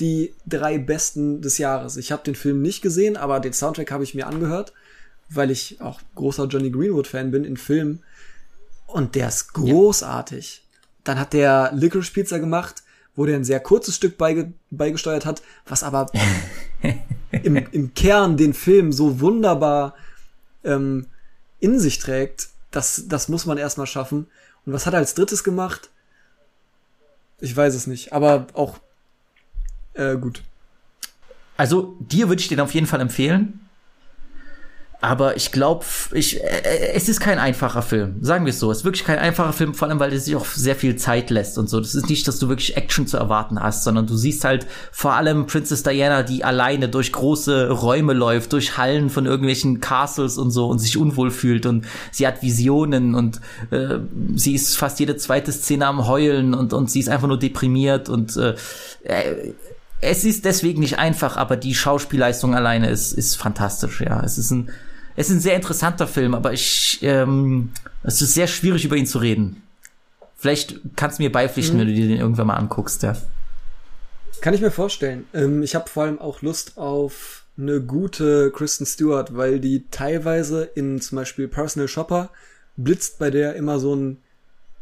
[0.00, 1.96] die drei besten des Jahres.
[1.96, 4.72] Ich habe den Film nicht gesehen, aber den Soundtrack habe ich mir angehört,
[5.28, 8.02] weil ich auch großer Johnny Greenwood-Fan bin in Filmen.
[8.86, 10.64] Und der ist großartig.
[11.04, 12.82] Dann hat der Licorice Pizza gemacht,
[13.14, 16.06] wo der ein sehr kurzes Stück beige beigesteuert hat, was aber
[17.30, 19.94] im, im Kern den Film so wunderbar
[20.64, 21.06] ähm,
[21.60, 24.26] in sich trägt, das, das muss man erstmal schaffen.
[24.64, 25.90] Und was hat er als drittes gemacht?
[27.40, 28.78] Ich weiß es nicht, aber auch
[29.94, 30.42] äh, gut.
[31.56, 33.60] Also dir würde ich den auf jeden Fall empfehlen.
[35.02, 38.16] Aber ich glaube, ich, äh, es ist kein einfacher Film.
[38.20, 38.70] Sagen wir es so.
[38.70, 41.30] Es ist wirklich kein einfacher Film, vor allem, weil er sich auch sehr viel Zeit
[41.30, 41.80] lässt und so.
[41.80, 45.14] Das ist nicht, dass du wirklich Action zu erwarten hast, sondern du siehst halt vor
[45.14, 50.50] allem Princess Diana, die alleine durch große Räume läuft, durch Hallen von irgendwelchen Castles und
[50.50, 54.00] so und sich unwohl fühlt und sie hat Visionen und äh,
[54.34, 58.10] sie ist fast jede zweite Szene am Heulen und, und sie ist einfach nur deprimiert
[58.10, 58.54] und äh,
[59.04, 59.54] äh,
[60.00, 64.22] es ist deswegen nicht einfach, aber die Schauspielleistung alleine ist, ist fantastisch, ja.
[64.24, 64.70] Es ist ein,
[65.16, 67.70] es ist ein sehr interessanter Film, aber ich, ähm,
[68.02, 69.62] es ist sehr schwierig, über ihn zu reden.
[70.36, 73.14] Vielleicht kannst du mir beipflichten, wenn du dir den irgendwann mal anguckst, ja.
[74.40, 75.26] Kann ich mir vorstellen.
[75.34, 80.64] Ähm, ich habe vor allem auch Lust auf eine gute Kristen Stewart, weil die teilweise
[80.64, 82.30] in zum Beispiel Personal Shopper
[82.76, 84.18] blitzt bei der immer so ein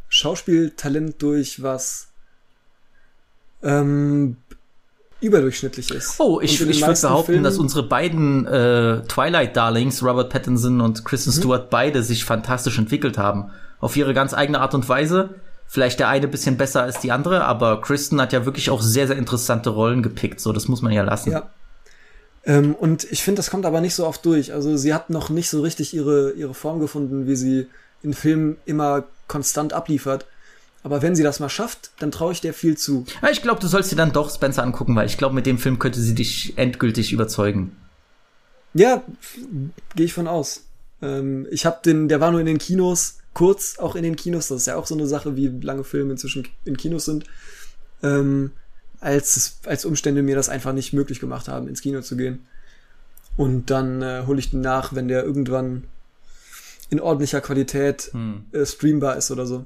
[0.09, 2.09] Schauspieltalent durch, was
[3.65, 4.37] ähm,
[5.21, 6.15] überdurchschnittlich ist.
[6.19, 11.31] Oh, ich, ich würde behaupten, Filmen- dass unsere beiden äh, Twilight-Darlings, Robert Pattinson und Kristen
[11.31, 11.35] Mhm.
[11.35, 13.51] Stewart, beide sich fantastisch entwickelt haben.
[13.81, 15.31] Auf ihre ganz eigene Art und Weise.
[15.67, 19.07] Vielleicht der eine bisschen besser als die andere, aber Kristen hat ja wirklich auch sehr,
[19.07, 20.41] sehr interessante Rollen gepickt.
[20.41, 21.33] So, das muss man ja lassen.
[21.33, 21.51] Ja.
[22.45, 24.53] Ähm, und ich finde, das kommt aber nicht so oft durch.
[24.55, 27.67] Also sie hat noch nicht so richtig ihre, ihre Form gefunden, wie sie
[28.03, 30.25] in Filmen immer konstant abliefert.
[30.83, 33.05] Aber wenn sie das mal schafft, dann traue ich der viel zu.
[33.23, 35.59] Ja, ich glaube, du sollst dir dann doch Spencer angucken, weil ich glaube, mit dem
[35.59, 37.77] Film könnte sie dich endgültig überzeugen.
[38.75, 39.03] Ja,
[39.97, 40.65] gehe ich von aus.
[41.03, 44.49] Ähm, ich habe den, der war nur in den Kinos, kurz auch in den Kinos.
[44.49, 47.25] Das ist ja auch so eine Sache, wie lange Filme inzwischen in Kinos sind.
[48.03, 48.53] Ähm,
[49.01, 52.47] als, als Umstände mir das einfach nicht möglich gemacht haben, ins Kino zu gehen.
[53.37, 55.85] Und dann äh, hole ich den nach, wenn der irgendwann
[56.91, 58.11] in ordentlicher Qualität
[58.53, 59.65] äh, streambar ist oder so.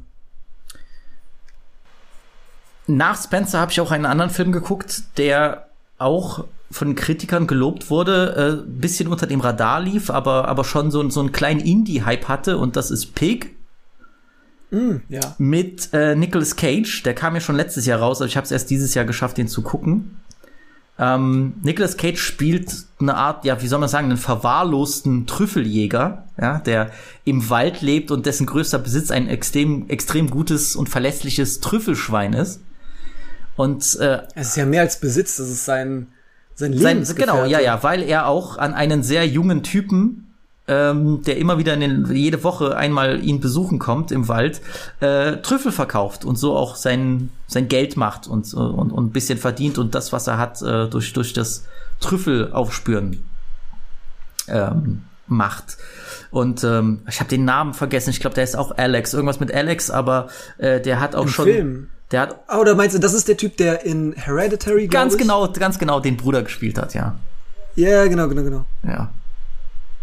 [2.86, 5.68] Nach Spencer habe ich auch einen anderen Film geguckt, der
[5.98, 11.08] auch von Kritikern gelobt wurde, äh, bisschen unter dem Radar lief, aber, aber schon so,
[11.10, 13.54] so einen kleinen Indie-Hype hatte und das ist Pig
[15.08, 15.34] Ja.
[15.38, 17.02] mit äh, Nicolas Cage.
[17.02, 19.36] Der kam ja schon letztes Jahr raus, aber ich habe es erst dieses Jahr geschafft,
[19.36, 20.16] den zu gucken.
[20.98, 26.58] Ähm, Nicolas Cage spielt eine Art, ja, wie soll man sagen, einen verwahrlosten Trüffeljäger, ja,
[26.60, 26.90] der
[27.24, 32.60] im Wald lebt und dessen größter Besitz ein extrem, extrem gutes und verlässliches Trüffelschwein ist.
[33.56, 36.08] Und äh, Es ist ja mehr als Besitz, das ist sein,
[36.54, 40.34] sein sein, genau, ja, ja, weil er auch an einen sehr jungen Typen,
[40.68, 44.60] ähm, der immer wieder in den, jede Woche einmal ihn besuchen kommt im Wald,
[45.00, 49.38] äh, Trüffel verkauft und so auch sein, sein Geld macht und, und, und ein bisschen
[49.38, 51.64] verdient und das, was er hat, äh, durch, durch das
[52.00, 53.24] Trüffel aufspüren
[54.48, 55.78] ähm, macht.
[56.30, 58.10] Und ähm, ich habe den Namen vergessen.
[58.10, 59.14] Ich glaube, der ist auch Alex.
[59.14, 60.28] Irgendwas mit Alex, aber
[60.58, 61.44] äh, der hat auch Im schon.
[61.44, 61.88] Film?
[62.12, 65.50] Der hat Ah, oder meinst du, das ist der Typ, der in Hereditary, ganz genau,
[65.50, 67.18] ganz genau den Bruder gespielt hat, ja.
[67.74, 68.64] Ja, genau, genau, genau.
[68.86, 69.10] Ja.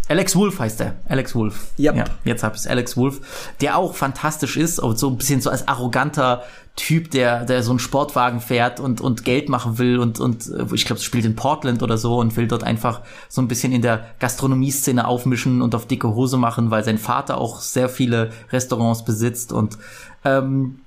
[0.09, 0.95] Alex Wolf heißt er.
[1.07, 1.67] Alex Wolf.
[1.77, 1.95] Yep.
[1.95, 2.65] Ja, jetzt hab ich's.
[2.65, 3.21] Alex Wolf,
[3.61, 6.43] der auch fantastisch ist, und so ein bisschen so als arroganter
[6.75, 10.65] Typ, der, der so einen Sportwagen fährt und, und Geld machen will und, und äh,
[10.73, 13.81] ich glaube, spielt in Portland oder so und will dort einfach so ein bisschen in
[13.83, 19.05] der Gastronomie-Szene aufmischen und auf dicke Hose machen, weil sein Vater auch sehr viele Restaurants
[19.05, 19.77] besitzt und
[20.23, 20.79] ähm,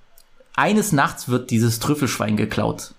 [0.54, 2.94] eines Nachts wird dieses Trüffelschwein geklaut.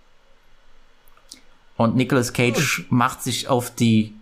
[1.76, 4.14] Und Nicolas Cage macht sich auf die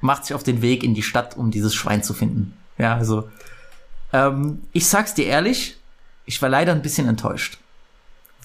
[0.00, 2.54] macht sich auf den Weg in die Stadt, um dieses Schwein zu finden.
[2.78, 3.28] Ja, also
[4.12, 5.78] ähm, ich sag's dir ehrlich,
[6.26, 7.58] ich war leider ein bisschen enttäuscht.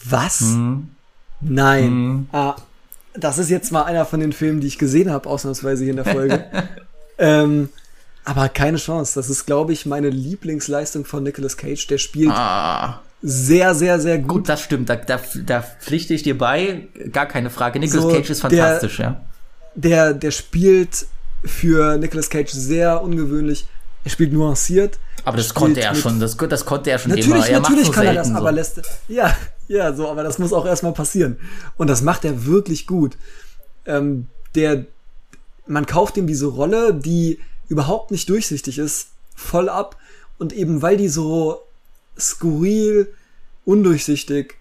[0.04, 0.42] Was?
[0.42, 0.90] Mhm.
[1.42, 2.30] Nein.
[2.32, 2.56] Ah,
[3.14, 6.04] das ist jetzt mal einer von den Filmen, die ich gesehen habe, ausnahmsweise hier in
[6.04, 6.46] der Folge.
[7.18, 7.70] ähm,
[8.24, 9.14] aber keine Chance.
[9.16, 11.86] Das ist, glaube ich, meine Lieblingsleistung von Nicolas Cage.
[11.88, 14.28] Der spielt Ah, sehr, sehr, sehr gut.
[14.30, 14.90] gut, das stimmt.
[14.90, 16.88] Da, da, da pflichte ich dir bei.
[17.12, 17.80] Gar keine Frage.
[17.80, 19.22] Nicolas So, Cage ist der- fantastisch, ja.
[19.76, 21.06] Der, der spielt
[21.44, 23.66] für Nicolas Cage sehr ungewöhnlich.
[24.04, 25.00] Er spielt nuanciert.
[25.24, 26.20] Aber das konnte er schon.
[26.20, 27.48] Das, das konnte er schon Natürlich, immer.
[27.48, 28.56] Er natürlich kann er das, aber so.
[28.56, 29.36] lässt ja,
[29.68, 31.38] ja, so, aber das muss auch erstmal passieren.
[31.78, 33.18] Und das macht er wirklich gut.
[33.86, 34.86] Ähm, der,
[35.68, 39.96] man kauft ihm diese Rolle, die überhaupt nicht durchsichtig ist, voll ab.
[40.40, 41.62] Und eben weil die so
[42.18, 43.14] skurril,
[43.66, 44.56] undurchsichtig,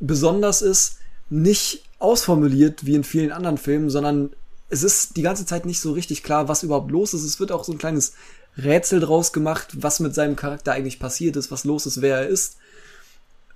[0.00, 4.30] besonders ist, nicht ausformuliert wie in vielen anderen Filmen, sondern
[4.68, 7.24] es ist die ganze Zeit nicht so richtig klar, was überhaupt los ist.
[7.24, 8.14] Es wird auch so ein kleines
[8.56, 12.26] Rätsel draus gemacht, was mit seinem Charakter eigentlich passiert ist, was los ist, wer er
[12.26, 12.56] ist.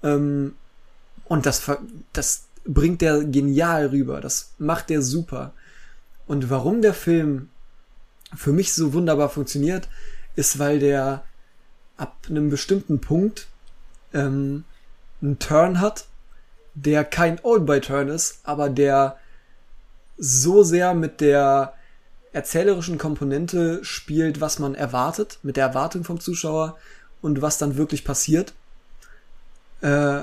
[0.02, 0.54] Ähm,
[1.24, 1.62] und das,
[2.12, 4.20] das bringt der genial rüber.
[4.20, 5.52] Das macht der super.
[6.26, 7.48] Und warum der Film
[8.34, 9.88] für mich so wunderbar funktioniert,
[10.36, 11.24] ist, weil der
[12.00, 13.46] ab einem bestimmten Punkt
[14.14, 14.64] ähm,
[15.20, 16.06] einen Turn hat,
[16.74, 19.18] der kein Old-by-Turn ist, aber der
[20.16, 21.74] so sehr mit der
[22.32, 26.78] erzählerischen Komponente spielt, was man erwartet, mit der Erwartung vom Zuschauer
[27.20, 28.54] und was dann wirklich passiert.
[29.80, 30.22] Äh,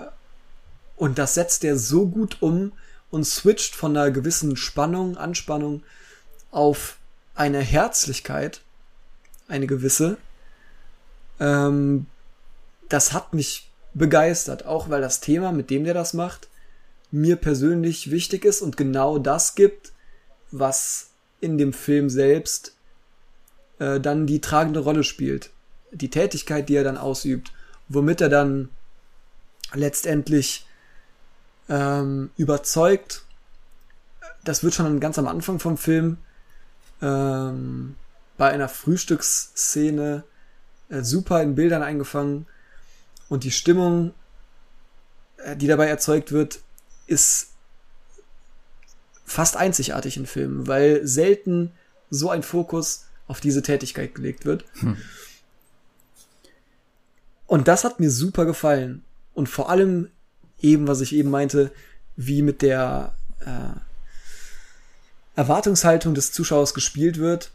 [0.96, 2.72] und das setzt er so gut um
[3.12, 5.84] und switcht von einer gewissen Spannung, Anspannung
[6.52, 6.98] auf
[7.36, 8.62] eine Herzlichkeit,
[9.48, 10.18] eine gewisse.
[11.40, 12.08] Ähm,
[12.90, 16.48] das hat mich begeistert, auch weil das Thema, mit dem der das macht,
[17.12, 19.94] mir persönlich wichtig ist und genau das gibt,
[20.52, 21.10] was
[21.40, 22.76] in dem Film selbst
[23.80, 25.52] äh, dann die tragende Rolle spielt.
[25.92, 27.52] Die Tätigkeit, die er dann ausübt,
[27.88, 28.70] womit er dann
[29.74, 30.66] letztendlich
[31.70, 33.24] ähm, überzeugt.
[34.44, 36.18] Das wird schon ganz am Anfang vom Film
[37.02, 37.96] ähm,
[38.38, 40.24] bei einer Frühstücksszene
[40.90, 42.48] äh, super in Bildern eingefangen
[43.30, 44.14] und die Stimmung,
[45.38, 46.60] äh, die dabei erzeugt wird,
[47.08, 47.50] ist
[49.26, 51.72] fast einzigartig in Filmen, weil selten
[52.10, 54.64] so ein Fokus auf diese Tätigkeit gelegt wird.
[57.46, 59.04] Und das hat mir super gefallen.
[59.34, 60.10] Und vor allem
[60.60, 61.72] eben, was ich eben meinte,
[62.16, 63.80] wie mit der äh,
[65.36, 67.52] Erwartungshaltung des Zuschauers gespielt wird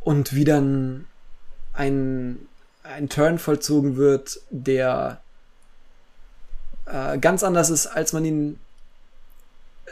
[0.00, 1.06] und wie dann
[1.74, 2.38] ein,
[2.82, 5.20] ein Turn vollzogen wird, der
[6.86, 8.58] äh, ganz anders ist, als man ihn
[9.86, 9.90] äh,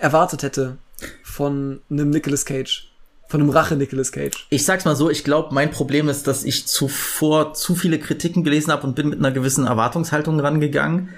[0.00, 0.76] erwartet hätte
[1.22, 2.90] von einem Nicolas Cage.
[3.28, 4.46] Von einem Rache Nicolas Cage.
[4.50, 8.44] Ich sag's mal so, ich glaube, mein Problem ist, dass ich zuvor zu viele Kritiken
[8.44, 11.08] gelesen habe und bin mit einer gewissen Erwartungshaltung rangegangen,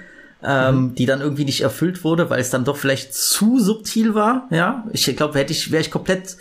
[0.41, 4.47] ähm, die dann irgendwie nicht erfüllt wurde, weil es dann doch vielleicht zu subtil war.
[4.51, 6.37] Ja, ich glaube, hätte ich wäre ich komplett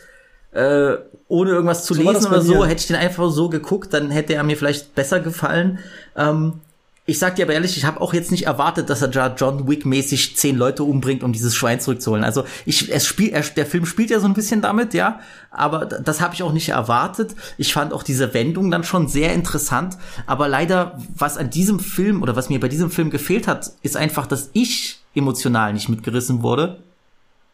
[0.52, 0.96] äh,
[1.28, 4.34] ohne irgendwas zu So lesen oder so, hätte ich den einfach so geguckt, dann hätte
[4.34, 5.78] er mir vielleicht besser gefallen.
[6.16, 6.60] Ähm,
[7.08, 9.86] ich sag dir aber ehrlich, ich habe auch jetzt nicht erwartet, dass er John Wick
[9.86, 12.24] mäßig zehn Leute umbringt, um dieses Schwein zurückzuholen.
[12.24, 15.20] Also ich, es spielt, er, der Film spielt ja so ein bisschen damit, ja,
[15.52, 17.36] aber das habe ich auch nicht erwartet.
[17.58, 19.96] Ich fand auch diese Wendung dann schon sehr interessant,
[20.26, 23.96] aber leider, was an diesem Film oder was mir bei diesem Film gefehlt hat, ist
[23.96, 26.80] einfach, dass ich emotional nicht mitgerissen wurde,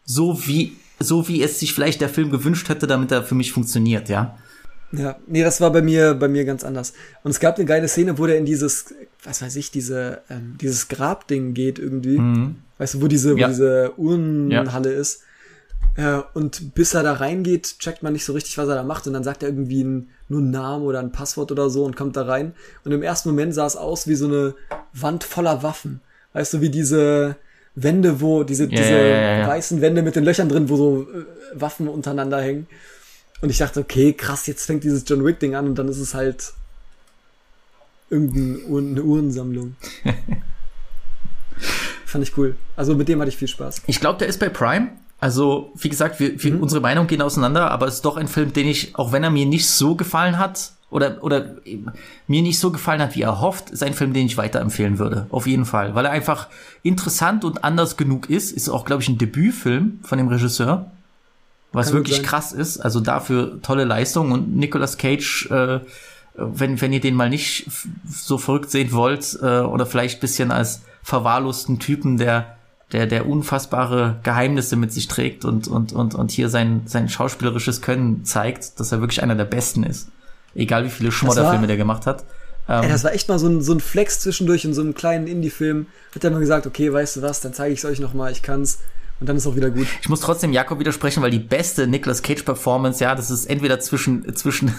[0.03, 3.51] so wie so wie es sich vielleicht der Film gewünscht hätte, damit er für mich
[3.51, 4.37] funktioniert, ja.
[4.91, 6.93] Ja, nee, das war bei mir, bei mir ganz anders.
[7.23, 8.93] Und es gab eine geile Szene, wo der in dieses,
[9.23, 12.21] was weiß ich, diese, ähm, dieses Grabding geht irgendwie.
[12.77, 13.37] Weißt du, wo diese, Mhm.
[13.39, 13.47] Ja.
[13.47, 15.21] wo diese Urnenhalle ist.
[15.95, 19.07] Äh, und bis er da reingeht, checkt man nicht so richtig, was er da macht.
[19.07, 21.95] Und dann sagt er irgendwie ein, nur einen Namen oder ein Passwort oder so und
[21.95, 22.53] kommt da rein.
[22.85, 24.53] Und im ersten Moment sah es aus wie so eine
[24.93, 26.01] Wand voller Waffen.
[26.33, 27.35] Weißt du, wie diese
[27.75, 29.47] Wände, wo diese, diese ja, ja, ja.
[29.47, 31.25] weißen Wände mit den Löchern drin, wo so äh,
[31.59, 32.67] Waffen untereinander hängen.
[33.41, 36.13] Und ich dachte, okay, krass, jetzt fängt dieses John Wick-Ding an und dann ist es
[36.13, 36.53] halt
[38.09, 39.75] irgendeine Uhr- eine Uhrensammlung.
[42.05, 42.55] Fand ich cool.
[42.75, 43.81] Also mit dem hatte ich viel Spaß.
[43.87, 44.89] Ich glaube, der ist bei Prime.
[45.19, 48.53] Also, wie gesagt, wir, wir, unsere Meinungen gehen auseinander, aber es ist doch ein Film,
[48.53, 51.55] den ich, auch wenn er mir nicht so gefallen hat, oder, oder
[52.27, 55.25] mir nicht so gefallen hat, wie er hofft, ist ein Film, den ich weiterempfehlen würde.
[55.31, 55.95] Auf jeden Fall.
[55.95, 56.47] Weil er einfach
[56.83, 58.51] interessant und anders genug ist.
[58.51, 60.91] Ist auch, glaube ich, ein Debütfilm von dem Regisseur.
[61.71, 62.25] Was Kann wirklich sein.
[62.25, 62.77] krass ist.
[62.77, 64.31] Also dafür tolle Leistung.
[64.31, 65.79] Und Nicolas Cage, äh,
[66.35, 67.67] wenn, wenn ihr den mal nicht
[68.07, 72.55] so verrückt sehen wollt, äh, oder vielleicht bisschen als verwahrlosten Typen, der
[72.91, 77.81] der, der unfassbare Geheimnisse mit sich trägt und, und, und, und hier sein, sein schauspielerisches
[77.81, 80.09] Können zeigt, dass er wirklich einer der Besten ist.
[80.55, 82.23] Egal wie viele Schmodderfilme der gemacht hat.
[82.69, 84.93] Ähm, Ey, das war echt mal so ein, so ein Flex zwischendurch in so einem
[84.93, 85.87] kleinen Indie-Film.
[86.15, 88.41] Hat er mal gesagt, okay, weißt du was, dann zeige ich es euch nochmal, ich
[88.41, 88.79] kann's.
[89.23, 89.87] Und dann ist auch wieder gut.
[90.01, 93.79] Ich muss trotzdem Jakob widersprechen, weil die beste Nicolas Cage Performance, ja, das ist entweder
[93.79, 94.75] zwischen zwischen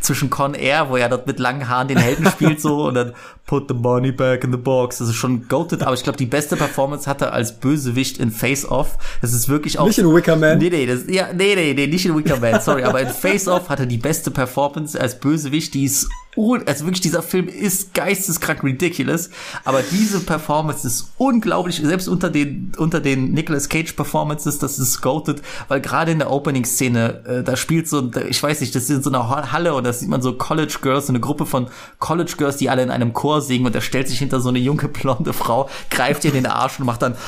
[0.00, 3.14] zwischen Con Air, wo er dort mit langen Haaren den Helden spielt so und dann
[3.46, 4.98] put the money back in the box.
[4.98, 8.30] Das ist schon goated, aber ich glaube, die beste Performance hat er als Bösewicht in
[8.30, 8.96] Face Off.
[9.22, 10.58] Das ist wirklich auch Nicht in Wicker Man.
[10.58, 13.48] Nee, nee, das, ja, nee, nee, nee, nicht in Wicker Man, sorry, aber in Face
[13.48, 17.48] Off hat er die beste Performance als Bösewicht, die ist un also wirklich dieser Film
[17.48, 19.30] ist geisteskrank ridiculous,
[19.64, 25.00] aber diese Performance ist unglaublich, selbst unter den unter den Nicolas Cage Performances, das ist
[25.02, 28.84] goated, weil gerade in der Opening Szene, äh, da spielt so ich weiß nicht, das
[28.84, 31.20] ist in so einer Ha- Halle und da sieht man so College Girls, so eine
[31.20, 31.66] Gruppe von
[31.98, 34.58] College Girls, die alle in einem Chor singen und er stellt sich hinter so eine
[34.60, 37.16] junge blonde Frau, greift ihr in den Arsch und macht dann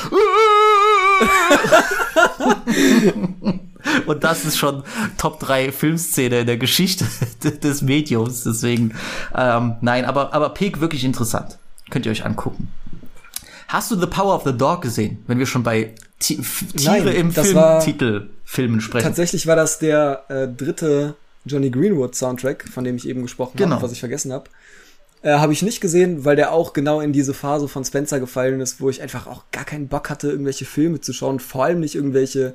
[4.07, 4.83] Und das ist schon
[5.18, 7.05] Top 3 Filmszene in der Geschichte
[7.62, 8.45] des Mediums.
[8.45, 8.95] Deswegen,
[9.35, 11.59] ähm, nein, aber, aber Pig wirklich interessant.
[11.91, 12.68] Könnt ihr euch angucken.
[13.68, 17.07] Hast du The Power of the Dog gesehen, wenn wir schon bei F- Tiere Nein,
[17.09, 19.05] im das war- Filmtitelfilmen sprechen?
[19.07, 21.14] Tatsächlich war das der äh, dritte
[21.45, 23.76] Johnny Greenwood Soundtrack, von dem ich eben gesprochen Genau.
[23.76, 24.45] habe, was ich vergessen habe.
[25.22, 28.61] Äh, habe ich nicht gesehen, weil der auch genau in diese Phase von Spencer gefallen
[28.61, 31.80] ist, wo ich einfach auch gar keinen Bock hatte, irgendwelche Filme zu schauen, vor allem
[31.80, 32.55] nicht irgendwelche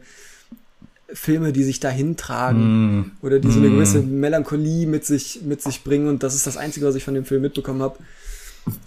[1.14, 5.84] Filme, die sich dahin tragen oder die so eine gewisse Melancholie mit sich, mit sich
[5.84, 7.98] bringen und das ist das Einzige, was ich von dem Film mitbekommen habe.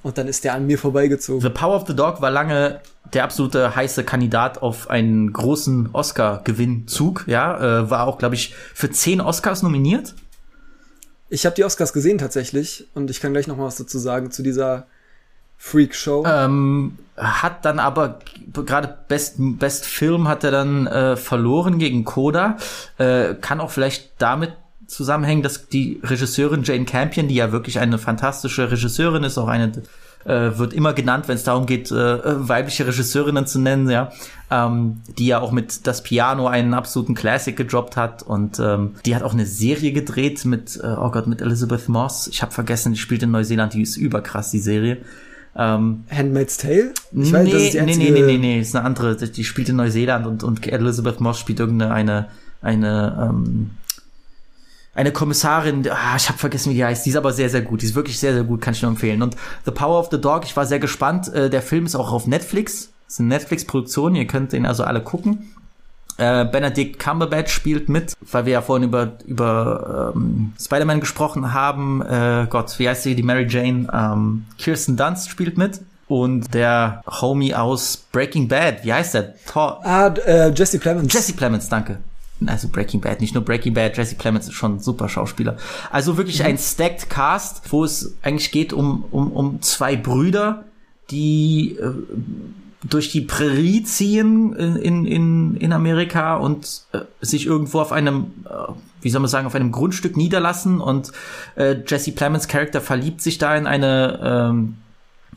[0.03, 1.41] Und dann ist der an mir vorbeigezogen.
[1.41, 2.81] The Power of the Dog war lange
[3.14, 7.25] der absolute heiße Kandidat auf einen großen Oscar-Gewinnzug.
[7.27, 10.14] Ja, äh, war auch, glaube ich, für zehn Oscars nominiert.
[11.31, 14.31] Ich habe die Oscars gesehen tatsächlich und ich kann gleich noch mal was dazu sagen
[14.31, 14.87] zu dieser
[15.63, 16.25] Freak Show.
[16.27, 18.19] Ähm, hat dann aber
[18.53, 22.57] gerade Best, Best Film hat er dann äh, verloren gegen Coda.
[22.97, 24.53] Äh, kann auch vielleicht damit
[24.87, 29.71] zusammenhängen, dass die Regisseurin Jane Campion, die ja wirklich eine fantastische Regisseurin ist, auch eine
[30.25, 34.13] äh, wird immer genannt, wenn es darum geht, äh, weibliche Regisseurinnen zu nennen, ja,
[34.51, 39.15] ähm, die ja auch mit Das Piano einen absoluten Classic gedroppt hat und ähm, die
[39.15, 42.29] hat auch eine Serie gedreht mit, äh, oh Gott, mit Elizabeth Moss.
[42.29, 44.99] Ich habe vergessen, die spielt in Neuseeland, die ist überkrass, die Serie.
[45.57, 46.92] Ähm, Handmaid's Tale?
[47.12, 49.16] Ich nee, weiß, das ist die nee, nee, einzige- nee, nee, nee, ist eine andere.
[49.16, 52.28] Die spielt in Neuseeland und, und Elizabeth Moss spielt irgendeine eine,
[52.62, 53.70] eine, ähm,
[54.94, 57.82] eine Kommissarin, ah, ich habe vergessen, wie die heißt, die ist aber sehr, sehr gut,
[57.82, 59.22] die ist wirklich sehr, sehr gut, kann ich nur empfehlen.
[59.22, 62.12] Und The Power of the Dog, ich war sehr gespannt, äh, der Film ist auch
[62.12, 65.51] auf Netflix, ist eine Netflix-Produktion, ihr könnt den also alle gucken.
[66.21, 72.03] Äh, Benedict Cumberbatch spielt mit, weil wir ja vorhin über, über ähm, Spider-Man gesprochen haben.
[72.03, 73.89] Äh, Gott, wie heißt sie, die Mary Jane?
[73.91, 75.81] Ähm, Kirsten Dunst spielt mit.
[76.09, 79.35] Und der Homie aus Breaking Bad, wie heißt der?
[79.47, 81.11] Thor Ah, äh, Jesse Plemons.
[81.11, 82.01] Jesse Plemons, danke.
[82.47, 85.57] Also Breaking Bad, nicht nur Breaking Bad, Jesse Plemons ist schon ein super Schauspieler.
[85.91, 90.64] Also wirklich ein stacked Cast, wo es eigentlich geht um, um, um zwei Brüder,
[91.11, 91.93] die äh,
[92.83, 98.72] durch die Prärie ziehen in, in, in, Amerika und äh, sich irgendwo auf einem, äh,
[99.03, 101.12] wie soll man sagen, auf einem Grundstück niederlassen und
[101.57, 104.76] äh, Jesse Plemons Charakter verliebt sich da in eine, ähm,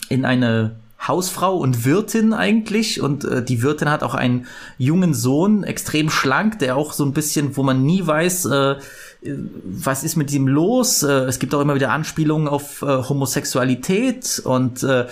[0.08, 0.76] in eine
[1.06, 6.60] Hausfrau und Wirtin eigentlich und äh, die Wirtin hat auch einen jungen Sohn, extrem schlank,
[6.60, 8.76] der auch so ein bisschen, wo man nie weiß, äh,
[9.66, 11.04] was ist mit ihm los.
[11.04, 15.08] Äh, es gibt auch immer wieder Anspielungen auf äh, Homosexualität und äh,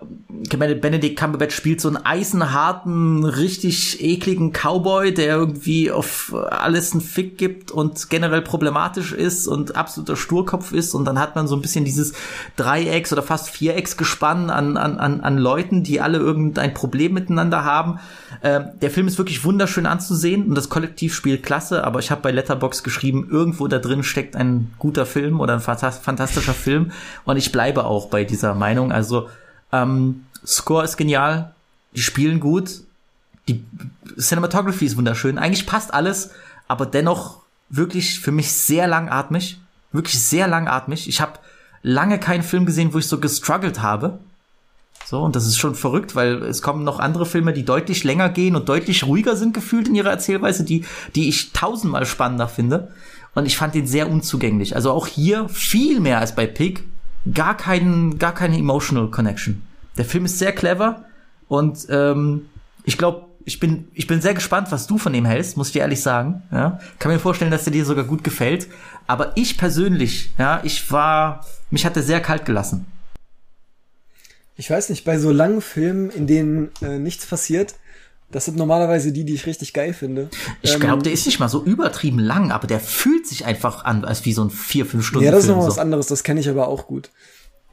[0.00, 7.38] Benedict Cumberbatch spielt so einen eisenharten, richtig ekligen Cowboy, der irgendwie auf alles einen Fick
[7.38, 10.94] gibt und generell problematisch ist und absoluter Sturkopf ist.
[10.94, 12.12] Und dann hat man so ein bisschen dieses
[12.56, 17.98] Dreiecks- oder fast Vierecksgespann an, an, an, an Leuten, die alle irgendein Problem miteinander haben.
[18.42, 22.20] Ähm, der Film ist wirklich wunderschön anzusehen und das Kollektiv spielt klasse, aber ich habe
[22.22, 26.92] bei Letterbox geschrieben, irgendwo da drin steckt ein guter Film oder ein fantas- fantastischer Film
[27.24, 28.92] und ich bleibe auch bei dieser Meinung.
[28.92, 29.28] Also
[29.72, 31.54] ähm, Score ist genial,
[31.94, 32.82] die spielen gut,
[33.48, 33.64] die
[34.18, 36.30] Cinematography ist wunderschön, eigentlich passt alles,
[36.68, 39.58] aber dennoch wirklich für mich sehr langatmig,
[39.92, 41.08] wirklich sehr langatmig.
[41.08, 41.38] Ich habe
[41.82, 44.18] lange keinen Film gesehen, wo ich so gestruggelt habe.
[45.04, 48.28] So, und das ist schon verrückt, weil es kommen noch andere Filme, die deutlich länger
[48.28, 52.92] gehen und deutlich ruhiger sind gefühlt in ihrer Erzählweise, die, die ich tausendmal spannender finde.
[53.34, 54.74] Und ich fand den sehr unzugänglich.
[54.74, 56.84] Also auch hier viel mehr als bei Pig.
[57.34, 59.62] Gar keinen, gar keine emotional connection.
[59.96, 61.04] Der Film ist sehr clever
[61.48, 62.46] und ähm,
[62.84, 65.72] ich glaube, ich bin, ich bin sehr gespannt, was du von dem hältst, muss ich
[65.72, 66.42] dir ehrlich sagen.
[66.52, 66.78] Ja?
[66.98, 68.68] Kann mir vorstellen, dass der dir sogar gut gefällt.
[69.06, 72.84] Aber ich persönlich, ja, ich war, mich hat er sehr kalt gelassen.
[74.56, 77.74] Ich weiß nicht, bei so langen Filmen, in denen äh, nichts passiert,
[78.30, 80.28] das sind normalerweise die, die ich richtig geil finde.
[80.62, 83.84] Ich Ähm, glaube, der ist nicht mal so übertrieben lang, aber der fühlt sich einfach
[83.84, 85.80] an, als wie so ein vier, fünf Stunden Ja, das ist noch was so.
[85.80, 87.10] anderes, das kenne ich aber auch gut.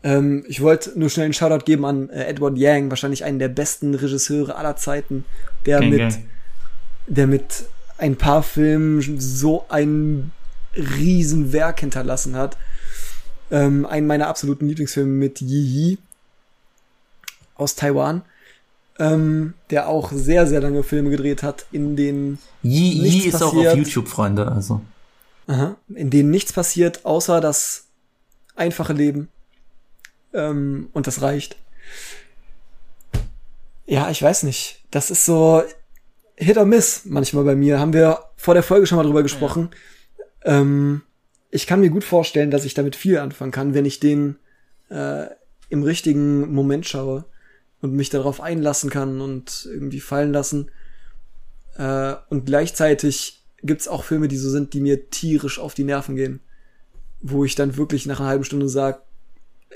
[0.03, 3.49] Ähm, ich wollte nur schnell einen Shoutout geben an äh, Edward Yang, wahrscheinlich einen der
[3.49, 5.25] besten Regisseure aller Zeiten,
[5.65, 6.23] der Gang, mit, gang.
[7.07, 7.65] der mit
[7.97, 10.31] ein paar Filmen so ein
[10.75, 12.57] Riesenwerk hinterlassen hat.
[13.51, 15.97] Ähm, einen meiner absoluten Lieblingsfilme mit Yi Yi
[17.55, 18.21] aus Taiwan,
[18.97, 23.43] ähm, der auch sehr, sehr lange Filme gedreht hat, in denen Yi, Yi nichts ist
[23.43, 23.73] auch passiert.
[23.73, 24.51] auf YouTube, Freunde.
[24.51, 24.81] Also.
[25.47, 25.75] Aha.
[25.93, 27.87] In denen nichts passiert, außer das
[28.55, 29.29] einfache Leben.
[30.33, 31.57] Ähm, und das reicht.
[33.85, 34.81] Ja, ich weiß nicht.
[34.91, 35.61] Das ist so
[36.37, 37.79] Hit or Miss manchmal bei mir.
[37.79, 39.69] Haben wir vor der Folge schon mal drüber gesprochen.
[40.43, 41.01] Ähm,
[41.51, 44.37] ich kann mir gut vorstellen, dass ich damit viel anfangen kann, wenn ich den
[44.89, 45.25] äh,
[45.69, 47.25] im richtigen Moment schaue
[47.85, 50.71] und mich darauf einlassen kann und irgendwie fallen lassen.
[51.77, 56.15] Äh, und gleichzeitig gibt's auch Filme, die so sind, die mir tierisch auf die Nerven
[56.15, 56.39] gehen.
[57.21, 59.01] Wo ich dann wirklich nach einer halben Stunde sage,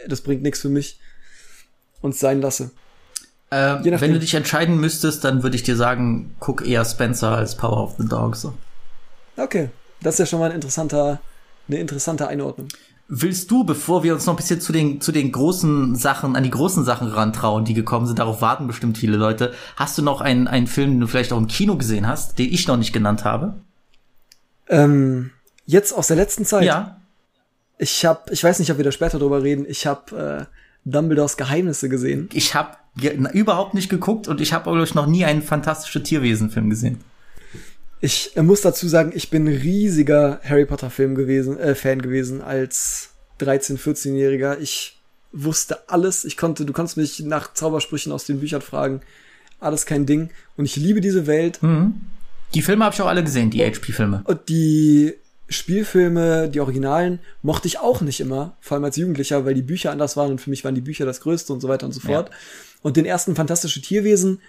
[0.08, 1.00] das bringt nichts für mich
[2.02, 2.72] und sein lasse.
[3.52, 7.56] Äh, wenn du dich entscheiden müsstest, dann würde ich dir sagen, guck eher Spencer als
[7.58, 8.36] Power of the Dog.
[8.36, 8.56] So.
[9.38, 9.70] Okay,
[10.02, 11.22] das ist ja schon mal ein interessanter,
[11.68, 12.70] eine interessante Einordnung.
[13.12, 16.44] Willst du, bevor wir uns noch ein bisschen zu den, zu den großen Sachen, an
[16.44, 20.22] die großen Sachen rantrauen, die gekommen sind, darauf warten bestimmt viele Leute, hast du noch
[20.22, 22.94] einen, einen Film, den du vielleicht auch im Kino gesehen hast, den ich noch nicht
[22.94, 23.56] genannt habe?
[24.68, 25.32] Ähm,
[25.66, 26.66] jetzt aus der letzten Zeit.
[26.66, 27.02] Ja.
[27.80, 29.66] Ich habe, ich weiß nicht, ob wir da später drüber reden.
[29.68, 30.56] Ich habe äh,
[30.86, 32.30] Dumbledores Geheimnisse gesehen.
[32.34, 32.78] Ich habe
[33.34, 37.04] überhaupt nicht geguckt und ich habe, glaube ich, noch nie einen fantastischen Tierwesen-Film gesehen.
[38.02, 43.10] Ich muss dazu sagen, ich bin riesiger Harry Potter Film gewesen, äh, Fan gewesen als
[43.40, 44.58] 13, 14-Jähriger.
[44.60, 46.26] Ich wusste alles.
[46.26, 49.02] Ich konnte, du konntest mich nach Zaubersprüchen aus den Büchern fragen.
[49.60, 50.30] Alles kein Ding.
[50.56, 51.60] Und ich liebe diese Welt.
[52.54, 54.24] Die Filme habe ich auch alle gesehen, die HP-Filme.
[54.26, 55.14] Und die
[55.50, 59.92] Spielfilme, die Originalen, mochte ich auch nicht immer, vor allem als Jugendlicher, weil die Bücher
[59.92, 62.00] anders waren und für mich waren die Bücher das Größte und so weiter und so
[62.00, 62.30] fort.
[62.82, 64.42] Und den ersten Fantastische Tierwesen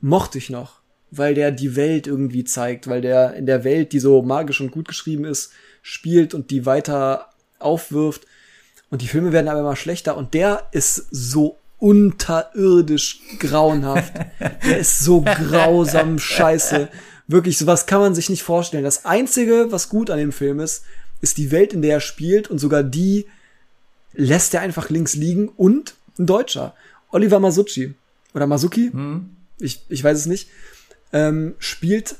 [0.00, 0.80] mochte ich noch,
[1.10, 4.70] weil der die Welt irgendwie zeigt, weil der in der Welt, die so magisch und
[4.70, 5.52] gut geschrieben ist,
[5.82, 8.26] spielt und die weiter aufwirft.
[8.90, 14.14] Und die Filme werden aber immer schlechter und der ist so unterirdisch grauenhaft.
[14.64, 16.88] Der ist so grausam scheiße.
[17.28, 18.84] Wirklich, sowas kann man sich nicht vorstellen.
[18.84, 20.84] Das Einzige, was gut an dem Film ist,
[21.20, 23.26] ist die Welt, in der er spielt und sogar die
[24.14, 26.74] lässt er einfach links liegen und ein Deutscher.
[27.10, 27.94] Oliver Masucci
[28.34, 28.90] oder Masuki,
[29.58, 30.48] ich, ich weiß es nicht,
[31.16, 32.16] ähm, spielt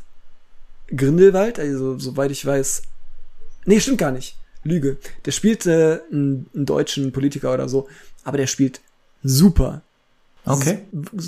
[0.94, 2.82] Grindelwald, also soweit ich weiß,
[3.66, 4.96] nee, stimmt gar nicht, Lüge.
[5.26, 7.88] Der spielt äh, einen, einen deutschen Politiker oder so,
[8.24, 8.80] aber der spielt
[9.22, 9.82] super.
[10.46, 10.78] Okay.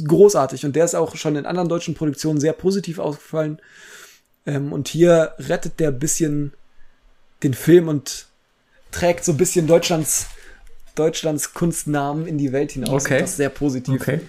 [0.07, 0.65] Großartig.
[0.65, 3.61] Und der ist auch schon in anderen deutschen Produktionen sehr positiv aufgefallen.
[4.47, 6.53] Ähm, und hier rettet der bisschen
[7.43, 8.29] den Film und
[8.93, 10.27] trägt so ein bisschen Deutschlands,
[10.95, 13.05] Deutschlands Kunstnamen in die Welt hinaus.
[13.05, 13.17] Okay.
[13.17, 14.01] Und das sehr positiv.
[14.01, 14.21] Okay.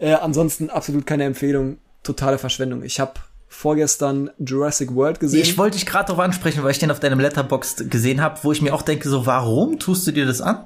[0.00, 1.76] Äh, ansonsten absolut keine Empfehlung.
[2.02, 2.82] Totale Verschwendung.
[2.82, 3.12] Ich habe
[3.48, 5.42] vorgestern Jurassic World gesehen.
[5.42, 8.52] Ich wollte dich gerade darauf ansprechen, weil ich den auf deinem Letterboxd gesehen habe, wo
[8.52, 10.64] ich mir auch denke, so, warum tust du dir das an?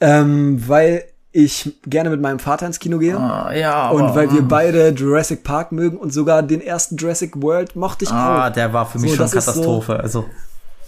[0.00, 3.16] ähm, weil ich gerne mit meinem Vater ins Kino gehe.
[3.18, 7.76] Ah, ja, Und weil wir beide Jurassic Park mögen und sogar den ersten Jurassic World
[7.76, 8.52] mochte ich Ah, auch.
[8.52, 9.98] der war für mich So, schon ist so- Katastrophe.
[10.00, 10.26] also,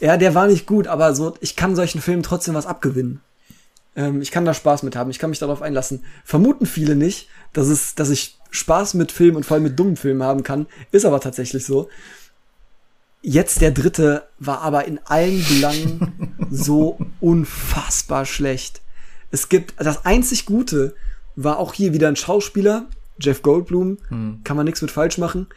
[0.00, 3.20] Ja, der war nicht gut, aber so, ich kann solchen Filmen trotzdem was abgewinnen.
[3.96, 6.04] Ähm, ich kann da Spaß mit haben, ich kann mich darauf einlassen.
[6.24, 9.96] Vermuten viele nicht, dass es, dass ich Spaß mit Filmen und vor allem mit dummen
[9.96, 10.66] Filmen haben kann.
[10.90, 11.88] Ist aber tatsächlich so.
[13.20, 18.80] Jetzt der dritte war aber in allen Belangen so unfassbar schlecht.
[19.30, 20.94] Es gibt, das einzig Gute
[21.36, 22.86] war auch hier wieder ein Schauspieler,
[23.20, 23.98] Jeff Goldblum,
[24.44, 25.48] kann man nichts mit falsch machen.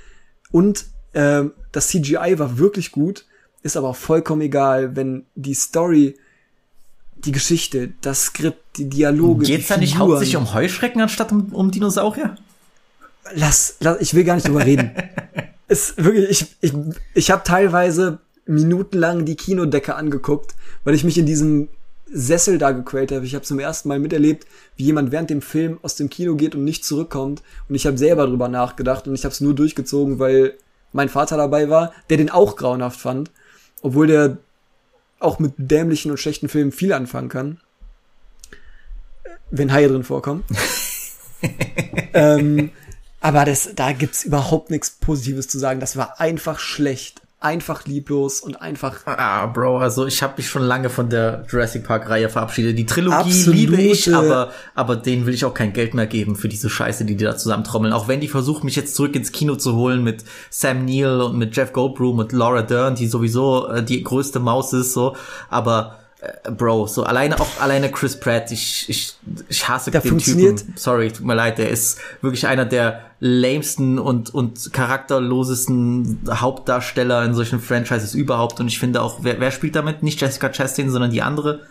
[0.52, 3.26] Und ähm, das CGI war wirklich gut,
[3.64, 6.18] ist aber auch vollkommen egal, wenn die Story,
[7.26, 11.32] die Geschichte, das Skript, die Dialoge, geht's die da nicht Figuren, hauptsächlich um Heuschrecken anstatt
[11.32, 12.36] um, um Dinosaurier?
[13.36, 14.91] lass, lass, ich will gar nicht drüber reden.
[15.67, 16.74] Es wirklich, ich, ich,
[17.13, 20.53] ich habe teilweise minutenlang die Kinodecke angeguckt,
[20.84, 21.69] weil ich mich in diesem
[22.11, 23.26] Sessel da gequält habe.
[23.26, 24.45] Ich habe zum ersten Mal miterlebt,
[24.76, 27.41] wie jemand während dem Film aus dem Kino geht und nicht zurückkommt.
[27.69, 30.55] Und ich habe selber drüber nachgedacht und ich habe es nur durchgezogen, weil
[30.91, 33.32] mein Vater dabei war, der den auch grauenhaft fand,
[33.82, 34.39] obwohl der
[35.22, 37.59] auch mit dämlichen und schlechten Filmen viel anfangen kann.
[39.49, 40.43] Wenn Haie drin vorkommen.
[42.13, 42.72] ähm,
[43.19, 45.80] aber das, da gibt's überhaupt nichts Positives zu sagen.
[45.80, 49.00] Das war einfach schlecht einfach lieblos und einfach.
[49.06, 52.78] Ah, Bro, also ich habe mich schon lange von der Jurassic Park Reihe verabschiedet.
[52.78, 53.52] Die Trilogie Absolute.
[53.52, 57.04] liebe ich, aber aber denen will ich auch kein Geld mehr geben für diese Scheiße,
[57.04, 57.94] die die da zusammentrommeln.
[57.94, 61.38] Auch wenn die versuchen, mich jetzt zurück ins Kino zu holen mit Sam Neill und
[61.38, 65.16] mit Jeff Goldblum und Laura Dern, die sowieso äh, die größte Maus ist, so.
[65.50, 66.01] Aber
[66.55, 69.15] Bro, so alleine auch alleine Chris Pratt, ich, ich,
[69.49, 70.74] ich hasse der den Typen.
[70.76, 77.34] Sorry, tut mir leid, der ist wirklich einer der lamesten und, und charakterlosesten Hauptdarsteller in
[77.34, 78.59] solchen Franchises überhaupt.
[78.59, 80.03] Und ich finde auch, wer, wer spielt damit?
[80.03, 81.61] Nicht Jessica Chastain, sondern die andere.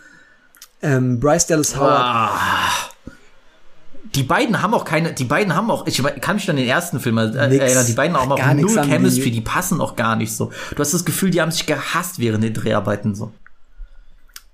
[0.81, 2.01] Ähm, Bryce Dallas Howard.
[2.01, 2.91] Ah
[4.15, 6.99] die beiden haben auch keine, die beiden haben auch, ich kann mich an den ersten
[6.99, 9.31] Film erinnern, die beiden haben auch null Chemistry, die.
[9.31, 10.51] die passen auch gar nicht so.
[10.71, 13.31] Du hast das Gefühl, die haben sich gehasst während den Dreharbeiten so.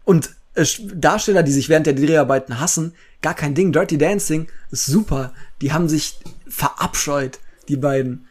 [0.08, 3.74] Und äh, Darsteller, die sich während der Dreharbeiten hassen, gar kein Ding.
[3.74, 5.34] Dirty Dancing ist super.
[5.60, 8.26] Die haben sich verabscheut, die beiden.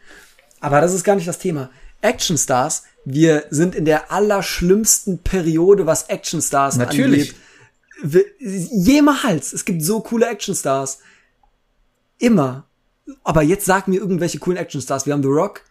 [0.59, 1.69] Aber das ist gar nicht das Thema.
[2.01, 7.35] Actionstars, wir sind in der allerschlimmsten Periode, was Actionstars Natürlich.
[8.01, 8.25] angeht.
[8.39, 9.53] Jemals.
[9.53, 10.97] Es gibt so coole Actionstars.
[12.17, 12.65] Immer.
[13.23, 15.05] Aber jetzt sag mir irgendwelche coolen Actionstars.
[15.05, 15.61] Wir haben The Rock,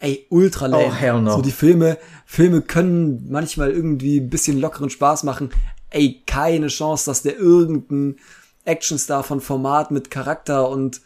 [0.00, 0.86] ey, ultra lame.
[0.86, 1.36] Oh, hell no.
[1.36, 5.50] So die Filme, Filme können manchmal irgendwie ein bisschen lockeren Spaß machen.
[5.90, 8.16] Ey, keine Chance, dass der irgendein
[8.64, 11.00] Actionstar von Format mit Charakter und,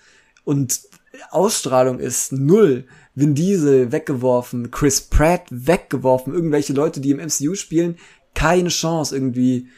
[0.45, 0.81] und
[1.31, 2.33] Ausstrahlung ist.
[2.33, 2.85] Null.
[3.15, 7.99] Vin Diesel weggeworfen, Chris Pratt weggeworfen, irgendwelche Leute, die im MCU spielen,
[8.35, 9.69] keine Chance irgendwie.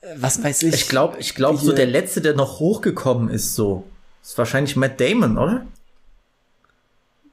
[0.00, 0.74] Äh, was weiß ich.
[0.74, 3.84] Ich glaube, ich glaube, so der letzte, der noch hochgekommen ist, so,
[4.22, 5.66] ist wahrscheinlich Matt Damon, oder?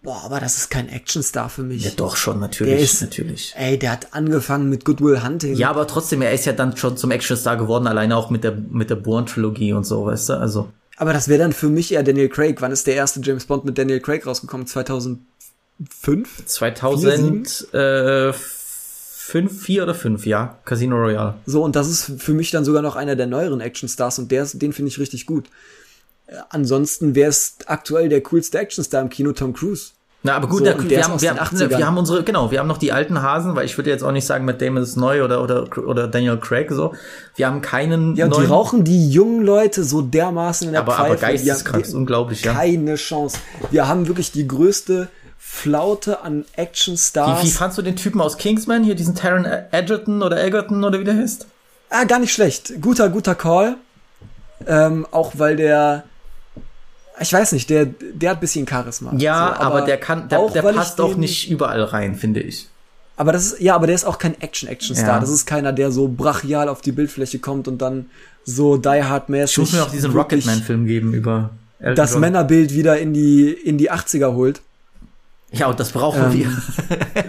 [0.02, 1.84] Boah, aber das ist kein Actionstar für mich.
[1.84, 3.54] Ja, doch schon, natürlich, der ist, natürlich.
[3.58, 5.56] Ey, der hat angefangen mit Goodwill Hunting.
[5.56, 8.54] Ja, aber trotzdem, er ist ja dann schon zum Actionstar geworden, alleine auch mit der,
[8.54, 10.70] mit der Bourne-Trilogie und so, weißt du, also.
[10.95, 12.62] Aber das wäre dann für mich eher Daniel Craig.
[12.62, 14.68] Wann ist der erste James Bond mit Daniel Craig rausgekommen?
[14.68, 16.45] 2005?
[16.45, 20.58] 2005, äh, 5, 4 oder 5, ja.
[20.66, 21.36] Casino Royale.
[21.45, 24.45] So, und das ist für mich dann sogar noch einer der neueren Actionstars und der,
[24.54, 25.50] den finde ich richtig gut.
[26.49, 29.91] Ansonsten wäre es aktuell der coolste Actionstar im Kino Tom Cruise.
[30.21, 32.67] Na, aber gut, so, der, wir, haben, wir, haben, wir haben unsere, genau, wir haben
[32.67, 35.23] noch die alten Hasen, weil ich würde jetzt auch nicht sagen, Matt Damon ist neu
[35.23, 36.93] oder, oder, oder Daniel Craig so.
[37.36, 40.82] Wir haben keinen Ja, und neuen, die rauchen die jungen Leute so dermaßen in der
[40.82, 41.05] aber, Pfeife.
[41.05, 42.53] Aber geisteskrank, ist unglaublich, ja.
[42.53, 43.38] Keine Chance.
[43.71, 45.07] Wir haben wirklich die größte
[45.38, 47.41] Flaute an Actionstars.
[47.41, 50.99] Wie, wie fandst du den Typen aus Kingsman, hier diesen Taron Edgerton oder Egerton oder
[50.99, 51.47] wie der heißt?
[51.89, 52.73] Ah, gar nicht schlecht.
[52.82, 53.77] Guter, guter Call.
[54.67, 56.03] Ähm, auch weil der
[57.20, 59.13] ich weiß nicht, der, der hat ein bisschen Charisma.
[59.17, 62.41] Ja, so, aber, aber, der kann, der, auch, der passt auch nicht überall rein, finde
[62.41, 62.67] ich.
[63.17, 65.15] Aber das ist, ja, aber der ist auch kein Action-Action-Star.
[65.15, 65.20] Ja.
[65.20, 68.05] Das ist keiner, der so brachial auf die Bildfläche kommt und dann
[68.45, 69.51] so Die Hard-mäßig.
[69.51, 71.49] Ich muss mir auch diesen Rocketman-Film geben über
[71.80, 72.22] Elton das John.
[72.22, 74.61] Männerbild wieder in die, in die 80er holt.
[75.51, 76.49] Ja, und das brauchen ähm, wir.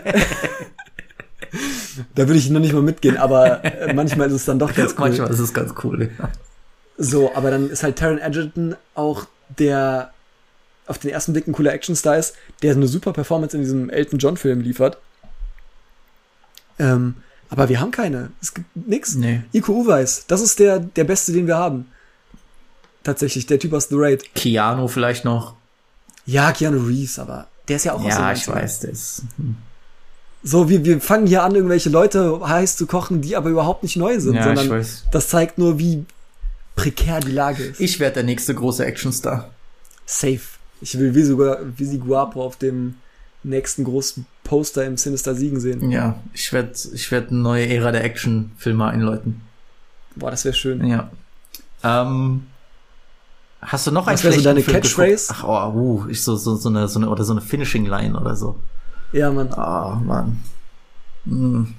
[2.14, 4.92] da würde ich noch nicht mal mitgehen, aber äh, manchmal ist es dann doch ganz
[4.92, 5.08] cool.
[5.08, 6.28] Manchmal ist es ganz cool, ja.
[6.98, 9.26] So, aber dann ist halt Taron Egerton auch
[9.58, 10.12] der
[10.86, 14.18] auf den ersten Blick ein cooler Actionstar ist, der eine super Performance in diesem Elton
[14.18, 14.98] John Film liefert.
[16.78, 17.14] Ähm,
[17.48, 18.30] aber wir haben keine.
[18.40, 19.14] Es gibt nix.
[19.14, 19.42] Nee.
[19.52, 21.86] Iko Uweis, das ist der, der beste, den wir haben.
[23.02, 24.34] Tatsächlich, der Typ aus The Raid.
[24.34, 25.54] Keanu vielleicht noch.
[26.26, 29.22] Ja, Keanu Reeves, aber der ist ja auch aus Ja, ich weiß das.
[29.36, 29.56] Hm.
[30.42, 33.96] So, wir, wir fangen hier an, irgendwelche Leute heiß zu kochen, die aber überhaupt nicht
[33.96, 36.04] neu sind, ja, sondern das zeigt nur, wie
[36.76, 37.80] prekär die Lage ist.
[37.80, 39.50] Ich werde der nächste große Actionstar.
[40.06, 40.40] Safe.
[40.80, 42.96] Ich will wie sogar Visi Guapo auf dem
[43.42, 45.90] nächsten großen Poster im Sinister Siegen sehen.
[45.90, 49.42] Ja, ich werde ich werd eine neue Ära der Actionfilme einläuten.
[50.16, 50.84] Boah, das wäre schön.
[50.86, 51.10] Ja.
[51.82, 52.46] Ähm,
[53.60, 55.32] hast du noch ein Was wäre so deine Film Catchphrase?
[55.34, 58.18] Ach, oh, uh, ich so, so, so, eine, so eine, oder so eine Finishing Line
[58.18, 58.58] oder so.
[59.12, 59.52] Ja, Mann.
[59.52, 60.42] Ah, oh, Mann.
[61.24, 61.74] Hm.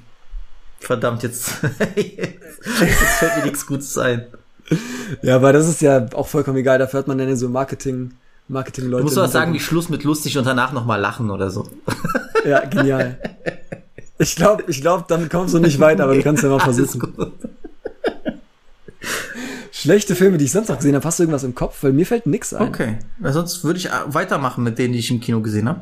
[0.80, 1.62] Verdammt, jetzt,
[1.96, 4.26] jetzt fällt mir nichts Gutes ein.
[5.22, 6.80] Ja, aber das ist ja auch vollkommen egal.
[6.80, 8.11] Dafür hat man dann so Marketing,
[8.47, 9.01] Marketing-Leute.
[9.01, 11.67] Du musst was sagen wie Schluss mit lustig und danach nochmal lachen oder so.
[12.43, 13.19] Ja, genial.
[14.17, 17.13] Ich glaube, ich glaub, dann kommst du nicht weiter, aber du kannst ja mal versuchen.
[19.72, 21.05] Schlechte Filme, die ich sonst noch gesehen habe.
[21.05, 21.84] Hast du irgendwas im Kopf?
[21.84, 22.67] Weil mir fällt nichts ein.
[22.67, 22.97] Okay.
[23.19, 25.82] Weil sonst würde ich weitermachen mit denen, die ich im Kino gesehen habe.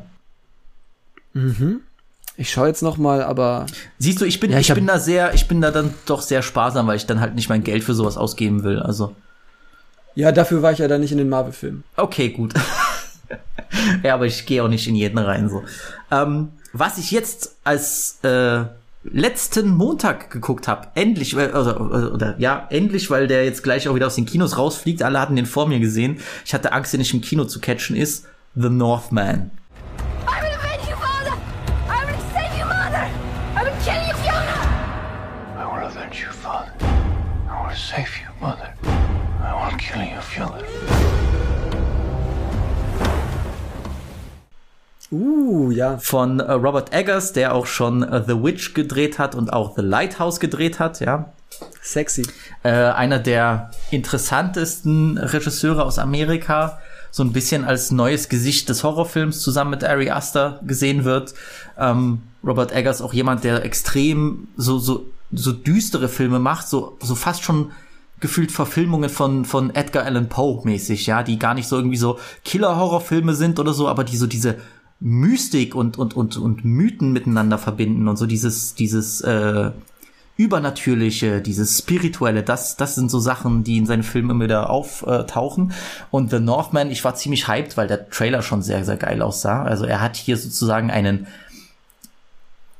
[1.32, 1.80] Mhm.
[2.40, 3.66] Ich schaue jetzt noch mal, aber
[3.98, 6.22] Siehst du, ich bin, Ja, ich ich, bin da sehr, ich bin da dann doch
[6.22, 8.78] sehr sparsam, weil ich dann halt nicht mein Geld für sowas ausgeben will.
[8.78, 9.14] Also,
[10.14, 11.84] ja, dafür war ich ja dann nicht in den Marvel-Filmen.
[11.98, 12.54] okay, gut.
[14.02, 15.62] ja, aber ich gehe auch nicht in jeden rein, so.
[16.10, 18.64] Ähm, was ich jetzt als, äh,
[19.04, 23.86] letzten Montag geguckt habe, endlich, äh, oder, oder, oder ja, endlich, weil der jetzt gleich
[23.86, 26.20] auch wieder aus den Kinos rausfliegt, alle hatten den vor mir gesehen.
[26.46, 28.24] Ich hatte Angst, den nicht im Kino zu catchen, ist
[28.54, 29.50] The Northman.
[45.12, 45.98] Uh, ja.
[45.98, 49.82] von äh, Robert Eggers, der auch schon äh, The Witch gedreht hat und auch The
[49.82, 51.32] Lighthouse gedreht hat, ja.
[51.82, 52.26] Sexy.
[52.62, 56.78] Äh, einer der interessantesten Regisseure aus Amerika,
[57.10, 61.34] so ein bisschen als neues Gesicht des Horrorfilms zusammen mit Ari Aster gesehen wird.
[61.76, 67.16] Ähm, Robert Eggers auch jemand, der extrem so, so, so düstere Filme macht, so, so
[67.16, 67.72] fast schon
[68.20, 72.18] gefühlt Verfilmungen von, von Edgar Allan Poe mäßig, ja, die gar nicht so irgendwie so
[72.44, 74.56] Killer-Horrorfilme sind oder so, aber die so diese
[75.00, 79.70] Mystik und, und, und, und Mythen miteinander verbinden und so dieses, dieses, äh,
[80.40, 85.74] Übernatürliche, dieses Spirituelle, das, das sind so Sachen, die in seinen Filmen immer wieder auftauchen.
[86.10, 89.62] Und The Northman, ich war ziemlich hyped, weil der Trailer schon sehr, sehr geil aussah.
[89.64, 91.26] Also er hat hier sozusagen einen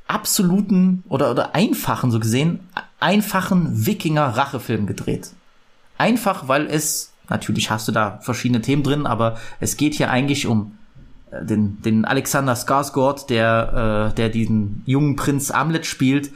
[0.07, 2.61] absoluten oder, oder einfachen, so gesehen,
[2.99, 5.29] einfachen Wikinger-Rachefilm gedreht.
[5.99, 10.47] Einfach, weil es, natürlich hast du da verschiedene Themen drin, aber es geht hier eigentlich
[10.47, 10.79] um
[11.31, 16.31] den, den Alexander Skarsgård, der, äh, der diesen jungen Prinz Amlet spielt,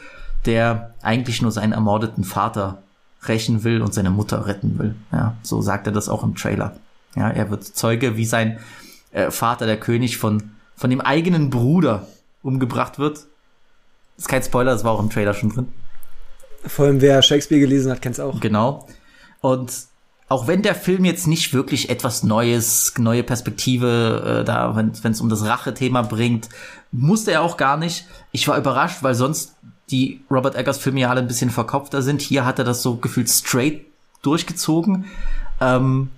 [0.45, 2.81] der eigentlich nur seinen ermordeten Vater
[3.27, 4.95] rächen will und seine Mutter retten will.
[5.11, 6.75] Ja, so sagt er das auch im Trailer.
[7.15, 8.59] Ja, er wird Zeuge, wie sein
[9.11, 12.07] äh, Vater, der König, von, von dem eigenen Bruder
[12.43, 13.25] umgebracht wird.
[14.17, 15.67] Ist kein Spoiler, das war auch im Trailer schon drin.
[16.65, 18.39] Vor allem, wer Shakespeare gelesen hat, kennt's auch.
[18.39, 18.87] Genau.
[19.41, 19.71] Und
[20.27, 25.21] auch wenn der Film jetzt nicht wirklich etwas Neues, neue Perspektive, äh, da, wenn es
[25.21, 26.49] um das Rache-Thema bringt,
[26.91, 28.05] musste er auch gar nicht.
[28.31, 29.55] Ich war überrascht, weil sonst
[29.91, 32.21] die Robert Eggers Filme ja alle ein bisschen verkopfter sind.
[32.21, 33.85] Hier hat er das so gefühlt straight
[34.23, 35.05] durchgezogen.
[35.61, 36.09] Ähm,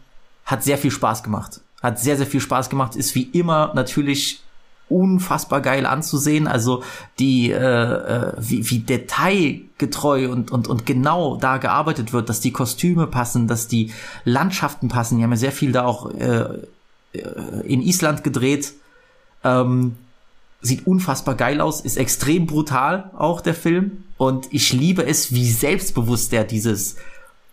[0.45, 1.59] hat sehr viel Spaß gemacht.
[1.83, 2.95] Hat sehr, sehr viel Spaß gemacht.
[2.95, 4.41] Ist wie immer natürlich
[4.89, 6.47] unfassbar geil anzusehen.
[6.47, 6.83] Also
[7.19, 12.51] die, äh, äh, wie, wie detailgetreu und, und, und genau da gearbeitet wird, dass die
[12.51, 13.91] Kostüme passen, dass die
[14.23, 15.17] Landschaften passen.
[15.17, 16.45] Die haben ja sehr viel da auch äh,
[17.13, 17.21] äh,
[17.65, 18.73] in Island gedreht.
[19.43, 19.95] Ähm,
[20.61, 24.03] sieht unfassbar geil aus, ist extrem brutal auch der Film.
[24.17, 26.95] Und ich liebe es, wie selbstbewusst der dieses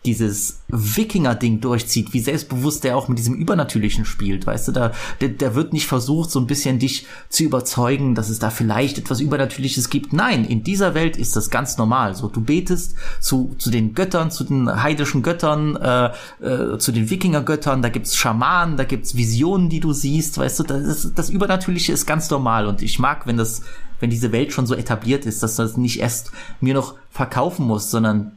[0.05, 5.31] dieses Wikinger-Ding durchzieht, wie selbstbewusst der auch mit diesem Übernatürlichen spielt, weißt du, da, der,
[5.31, 9.21] der wird nicht versucht, so ein bisschen dich zu überzeugen, dass es da vielleicht etwas
[9.21, 10.13] Übernatürliches gibt.
[10.13, 12.15] Nein, in dieser Welt ist das ganz normal.
[12.15, 16.11] So, du betest zu, zu den Göttern, zu den heidischen Göttern, äh,
[16.43, 20.63] äh, zu den Wikinger-Göttern, da gibt's Schamanen, da gibt's Visionen, die du siehst, weißt du,
[20.65, 23.63] das, das Übernatürliche ist ganz normal und ich mag, wenn das,
[24.01, 26.31] wenn diese Welt schon so etabliert ist, dass das nicht erst
[26.61, 28.33] mir noch verkaufen muss, sondern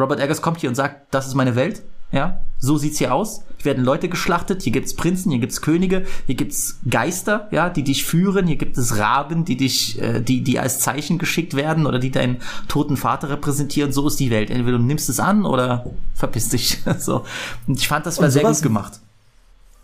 [0.00, 1.82] Robert Eggers kommt hier und sagt, das ist meine Welt.
[2.12, 3.44] Ja, so sieht's hier aus.
[3.58, 7.84] Hier werden Leute geschlachtet, hier gibt's Prinzen, hier gibt's Könige, hier gibt's Geister, ja, die
[7.84, 11.86] dich führen, hier gibt es Raben, die dich, äh, die, die als Zeichen geschickt werden
[11.86, 13.92] oder die deinen toten Vater repräsentieren.
[13.92, 14.50] So ist die Welt.
[14.50, 16.78] Entweder du nimmst es an oder verpiss dich.
[16.98, 17.24] so.
[17.68, 18.98] Und ich fand, das war sehr gut gemacht.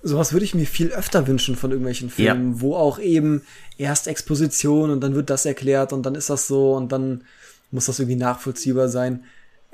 [0.03, 3.43] Sowas würde ich mir viel öfter wünschen von irgendwelchen Filmen, wo auch eben
[3.79, 7.23] erst Exposition und dann wird das erklärt und dann ist das so und dann
[7.71, 9.25] muss das irgendwie nachvollziehbar sein.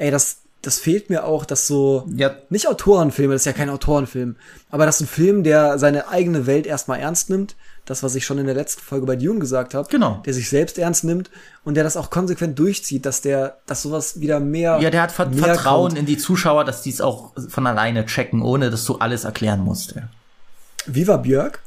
[0.02, 2.32] Ey, das, das fehlt mir auch, dass so, Ja.
[2.50, 4.34] nicht Autorenfilme, das ist ja kein Autorenfilm,
[4.70, 8.38] aber dass ein Film, der seine eigene Welt erstmal ernst nimmt, das, was ich schon
[8.38, 10.20] in der letzten Folge bei Dune gesagt habe, Genau.
[10.24, 11.30] der sich selbst ernst nimmt
[11.64, 14.78] und der das auch konsequent durchzieht, dass der, dass sowas wieder mehr.
[14.80, 15.98] Ja, der hat Ver Vertrauen kommt.
[15.98, 19.60] in die Zuschauer, dass die es auch von alleine checken, ohne dass du alles erklären
[19.60, 19.94] musst.
[19.96, 20.02] Ja.
[20.86, 21.60] Viva Björk?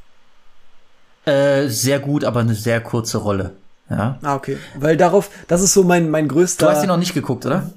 [1.25, 3.51] Äh, sehr gut, aber eine sehr kurze Rolle.
[3.89, 4.17] Ja.
[4.21, 4.57] Ah, okay.
[4.75, 6.65] Weil darauf, das ist so mein, mein größter.
[6.67, 7.71] Du hast ihn noch nicht geguckt, oder?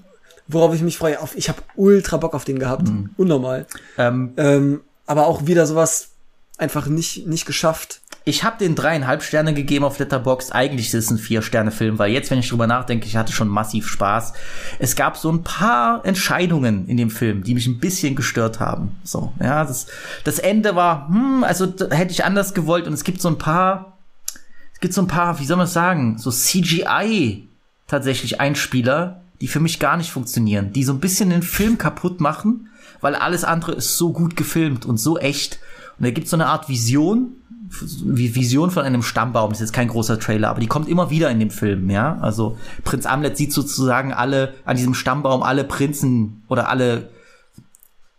[0.48, 1.20] Worauf ich mich freue.
[1.20, 2.88] Auf, ich habe ultra Bock auf den gehabt.
[2.88, 3.10] Mhm.
[3.16, 3.66] Unnormal.
[3.96, 6.10] Ähm, Ähm, aber auch wieder sowas
[6.58, 8.00] einfach nicht, nicht geschafft.
[8.24, 10.52] ich habe den dreieinhalb Sterne gegeben auf Letterboxd.
[10.54, 13.88] Eigentlich ist es ein Vier-Sterne-Film, weil jetzt, wenn ich drüber nachdenke, ich hatte schon massiv
[13.88, 14.32] Spaß.
[14.78, 18.96] Es gab so ein paar Entscheidungen in dem Film, die mich ein bisschen gestört haben.
[19.04, 19.86] So, ja, das,
[20.24, 22.86] das Ende war, hm, also hätte ich anders gewollt.
[22.86, 23.96] Und es gibt so ein paar,
[24.74, 27.48] es gibt so ein paar, wie soll man es sagen, so CGI
[27.86, 32.20] tatsächlich Einspieler, die für mich gar nicht funktionieren, die so ein bisschen den Film kaputt
[32.20, 32.68] machen,
[33.00, 35.60] weil alles andere ist so gut gefilmt und so echt.
[35.98, 37.32] Und da gibt so eine Art Vision,
[37.70, 41.30] Vision von einem Stammbaum, das ist jetzt kein großer Trailer, aber die kommt immer wieder
[41.30, 42.18] in dem Film, ja.
[42.20, 47.10] Also Prinz Amlet sieht sozusagen alle, an diesem Stammbaum alle Prinzen oder alle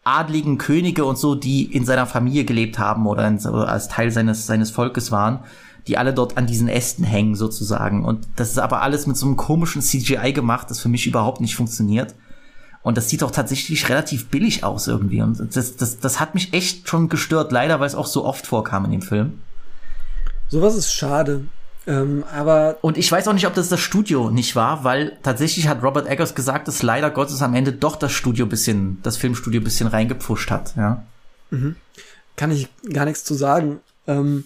[0.04, 4.48] adligen Könige und so, die in seiner Familie gelebt haben oder, in, als Teil seines,
[4.48, 5.40] seines Volkes waren,
[5.88, 8.06] die alle dort an diesen Ästen hängen sozusagen.
[8.06, 11.42] Und das ist aber alles mit so einem komischen CGI gemacht, das für mich überhaupt
[11.42, 12.16] nicht funktioniert.
[12.82, 15.22] Und das sieht auch tatsächlich relativ billig aus irgendwie.
[15.22, 18.48] Und das, das, das hat mich echt schon gestört, leider, weil es auch so oft
[18.48, 19.42] vorkam in dem Film.
[20.48, 21.46] Sowas ist schade.
[21.88, 25.68] Ähm, aber Und ich weiß auch nicht, ob das das Studio nicht war, weil tatsächlich
[25.68, 29.62] hat Robert Eggers gesagt, dass leider Gottes am Ende doch das Studio bisschen, das Filmstudio
[29.62, 31.04] bisschen reingepfuscht hat, ja.
[32.36, 33.80] kann ich gar nichts zu sagen.
[34.08, 34.46] Ähm,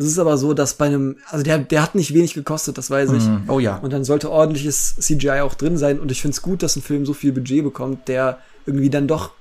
[0.00, 2.90] es ist aber so, dass bei einem, also der, der hat nicht wenig gekostet, das
[2.90, 3.22] weiß ich.
[3.48, 3.76] Oh ja.
[3.76, 6.00] Und dann sollte ordentliches CGI auch drin sein.
[6.00, 9.06] Und ich finde es gut, dass ein Film so viel Budget bekommt, der irgendwie dann
[9.06, 9.32] doch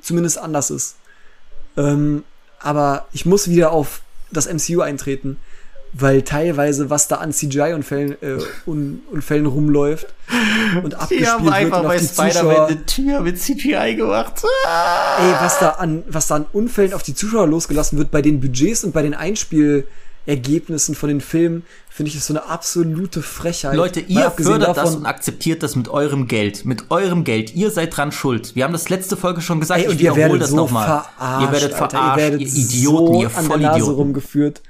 [0.00, 0.94] zumindest anders ist.
[1.76, 2.22] Ähm,
[2.60, 5.38] aber ich muss wieder auf das MCU eintreten,
[5.92, 10.06] weil teilweise, was da an CGI-Unfällen äh, Un Unfällen rumläuft
[10.82, 14.42] und abgespielt wird und auf die Zuschauer, eine Tür mit CGI gemacht.
[14.44, 18.40] ey, was da an, was da an Unfällen auf die Zuschauer losgelassen wird bei den
[18.40, 23.74] Budgets und bei den Einspielergebnissen von den Filmen, finde ich, ist so eine absolute Frechheit.
[23.76, 26.64] Leute, ihr fördert das und akzeptiert das mit eurem Geld.
[26.64, 27.54] Mit eurem Geld.
[27.54, 28.56] Ihr seid dran schuld.
[28.56, 29.82] Wir haben das letzte Folge schon gesagt.
[29.82, 31.04] Ey, und ich ihr wiederhole werdet das so nochmal.
[31.20, 31.90] Ihr werdet Alter.
[31.90, 33.94] verarscht, ihr werdet ihr Idioten, so ihr an der Nase Vollidioten.
[33.94, 34.62] rumgeführt.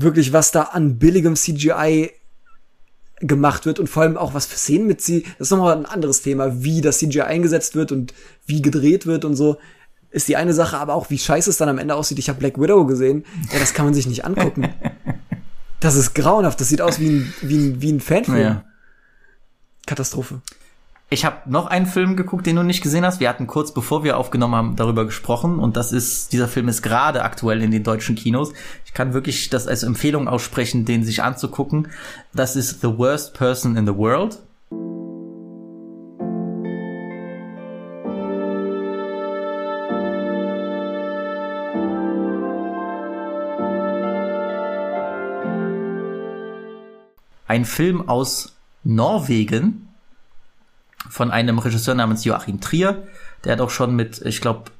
[0.00, 2.10] Wirklich, was da an billigem CGI
[3.20, 5.86] gemacht wird und vor allem auch was für Szenen mit sie, das ist nochmal ein
[5.86, 8.14] anderes Thema, wie das CGI eingesetzt wird und
[8.46, 9.58] wie gedreht wird und so,
[10.10, 12.18] ist die eine Sache, aber auch wie scheiße es dann am Ende aussieht.
[12.18, 14.68] Ich habe Black Widow gesehen, ja, das kann man sich nicht angucken.
[15.82, 18.38] Das ist grauenhaft, das sieht aus wie ein, wie ein, wie ein Fanfilm.
[18.38, 18.64] Ja.
[19.86, 20.42] Katastrophe.
[21.12, 23.18] Ich habe noch einen Film geguckt, den du nicht gesehen hast.
[23.18, 26.82] Wir hatten kurz bevor wir aufgenommen haben darüber gesprochen und das ist dieser Film ist
[26.82, 28.52] gerade aktuell in den deutschen Kinos.
[28.86, 31.88] Ich kann wirklich das als Empfehlung aussprechen, den sich anzugucken.
[32.32, 34.38] Das ist The Worst Person in the World.
[47.48, 48.54] Ein Film aus
[48.84, 49.89] Norwegen
[51.10, 53.02] von einem Regisseur namens Joachim Trier.
[53.44, 54.70] Der hat auch schon mit, ich glaube,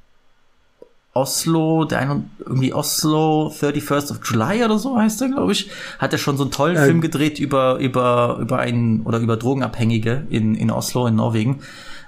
[1.13, 5.69] Oslo, der ein, irgendwie Oslo 31st of July oder so heißt der, glaube ich,
[5.99, 6.85] hat er schon so einen tollen Ja.
[6.85, 11.61] Film gedreht über, über, über einen oder über Drogenabhängige in, in Oslo in Norwegen.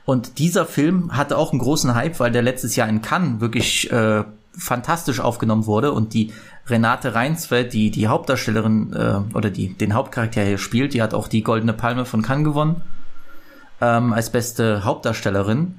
[0.05, 3.91] Und dieser Film hatte auch einen großen Hype, weil der letztes Jahr in Cannes wirklich
[3.91, 4.23] äh,
[4.57, 6.33] fantastisch aufgenommen wurde und die
[6.69, 11.27] Renate Reinsfeld, die die Hauptdarstellerin äh, oder die den Hauptcharakter hier spielt, die hat auch
[11.27, 12.83] die Goldene Palme von Cannes gewonnen
[13.83, 15.75] ähm, als beste Hauptdarstellerin.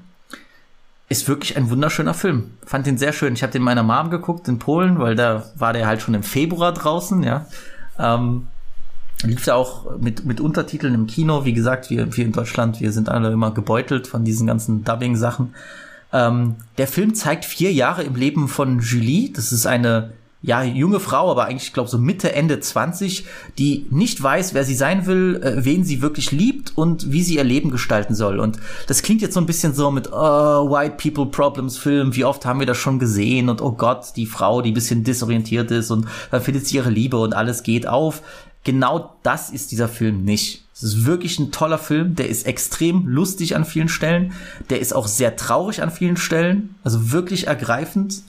[1.10, 2.52] Ist wirklich ein wunderschöner Film.
[2.66, 3.34] Fand den sehr schön.
[3.34, 6.24] Ich habe den meiner Mom geguckt in Polen, weil da war der halt schon im
[6.24, 7.46] Februar draußen, ja.
[7.98, 8.48] Ähm,
[9.24, 11.46] lief da auch mit, mit Untertiteln im Kino.
[11.46, 15.54] Wie gesagt, wir, wir in Deutschland, wir sind alle immer gebeutelt von diesen ganzen Dubbing-Sachen.
[16.12, 19.32] Ähm, der Film zeigt vier Jahre im Leben von Julie.
[19.32, 20.12] Das ist eine
[20.46, 23.26] ja, junge Frau, aber eigentlich, ich glaube, so Mitte, Ende 20,
[23.58, 27.36] die nicht weiß, wer sie sein will, äh, wen sie wirklich liebt und wie sie
[27.36, 28.42] ihr Leben gestalten soll.
[28.42, 32.26] Und das klingt jetzt so ein bisschen so mit oh, White People Problems Film, wie
[32.26, 35.72] oft haben wir das schon gesehen und oh Gott, die Frau, die ein bisschen disorientiert
[35.72, 38.22] ist und dann findet sie ihre Liebe und alles geht auf.
[38.66, 40.66] Genau das ist dieser Film nicht.
[40.76, 44.34] Es ist wirklich ein toller Film, der ist extrem lustig an vielen Stellen,
[44.70, 48.24] der ist auch sehr traurig an vielen Stellen, also wirklich ergreifend.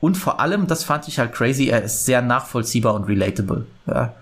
[0.00, 3.66] Und vor allem, das fand ich halt crazy, er ist sehr nachvollziehbar und relatable.
[3.86, 4.14] Ja.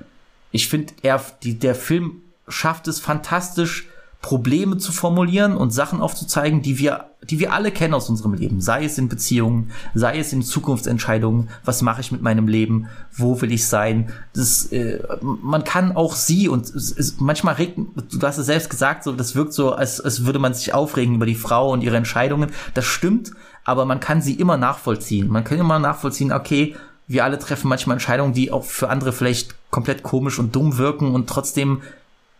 [0.50, 3.88] Ich finde, er, die, der Film schafft es fantastisch,
[4.20, 8.60] Probleme zu formulieren und Sachen aufzuzeigen, die wir, die wir alle kennen aus unserem Leben.
[8.60, 11.50] Sei es in Beziehungen, sei es in Zukunftsentscheidungen.
[11.64, 12.88] Was mache ich mit meinem Leben?
[13.12, 14.12] Wo will ich sein?
[14.34, 18.70] Das, äh, man kann auch sie und es, es, manchmal regt, du hast es selbst
[18.70, 21.82] gesagt, so, das wirkt so, als, als würde man sich aufregen über die Frau und
[21.82, 22.50] ihre Entscheidungen.
[22.74, 23.30] Das stimmt,
[23.68, 25.28] aber man kann sie immer nachvollziehen.
[25.28, 26.74] Man kann immer nachvollziehen, okay,
[27.06, 31.14] wir alle treffen manchmal Entscheidungen, die auch für andere vielleicht komplett komisch und dumm wirken
[31.14, 31.82] und trotzdem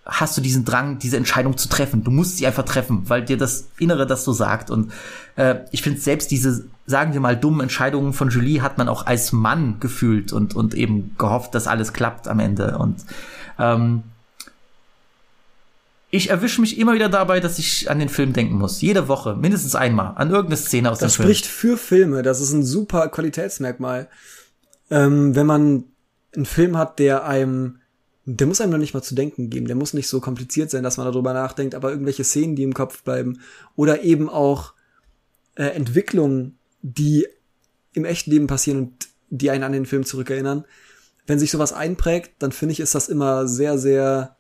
[0.07, 2.03] hast du diesen Drang, diese Entscheidung zu treffen.
[2.03, 4.71] Du musst sie einfach treffen, weil dir das Innere das so sagt.
[4.71, 4.91] Und
[5.37, 9.05] äh, ich finde selbst diese, sagen wir mal, dummen Entscheidungen von Julie hat man auch
[9.05, 12.79] als Mann gefühlt und, und eben gehofft, dass alles klappt am Ende.
[12.79, 13.05] Und
[13.59, 14.03] ähm,
[16.11, 18.81] ich erwische mich immer wieder dabei, dass ich an den Film denken muss.
[18.81, 21.27] Jede Woche, mindestens einmal, an irgendeine Szene aus Das dem Film.
[21.29, 22.23] spricht für Filme.
[22.23, 24.09] Das ist ein super Qualitätsmerkmal.
[24.91, 25.85] Ähm, wenn man
[26.35, 27.81] einen Film hat, der einem,
[28.25, 29.67] der muss einem noch nicht mal zu denken geben.
[29.67, 32.75] Der muss nicht so kompliziert sein, dass man darüber nachdenkt, aber irgendwelche Szenen, die im
[32.75, 33.41] Kopf bleiben.
[33.77, 34.73] Oder eben auch
[35.57, 37.27] äh, Entwicklungen, die
[37.93, 40.65] im echten Leben passieren und die einen an den Film zurückerinnern.
[41.27, 44.38] Wenn sich sowas einprägt, dann finde ich, ist das immer sehr, sehr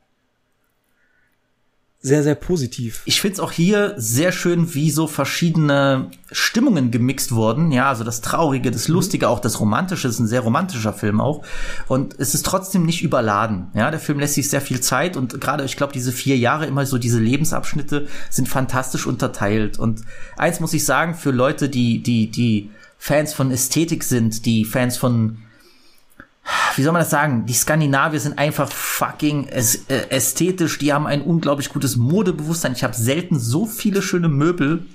[2.00, 3.02] sehr, sehr positiv.
[3.06, 7.72] Ich find's auch hier sehr schön, wie so verschiedene Stimmungen gemixt wurden.
[7.72, 11.44] Ja, also das Traurige, das Lustige, auch das Romantische ist ein sehr romantischer Film auch.
[11.88, 13.66] Und es ist trotzdem nicht überladen.
[13.74, 16.66] Ja, der Film lässt sich sehr viel Zeit und gerade, ich glaube, diese vier Jahre
[16.66, 19.80] immer so diese Lebensabschnitte sind fantastisch unterteilt.
[19.80, 20.02] Und
[20.36, 24.96] eins muss ich sagen, für Leute, die, die, die Fans von Ästhetik sind, die Fans
[24.96, 25.38] von
[26.76, 27.46] wie soll man das sagen?
[27.46, 29.62] Die Skandinavier sind einfach fucking äh,
[30.10, 30.78] ästhetisch.
[30.78, 32.72] Die haben ein unglaublich gutes Modebewusstsein.
[32.72, 34.86] Ich habe selten so viele schöne Möbel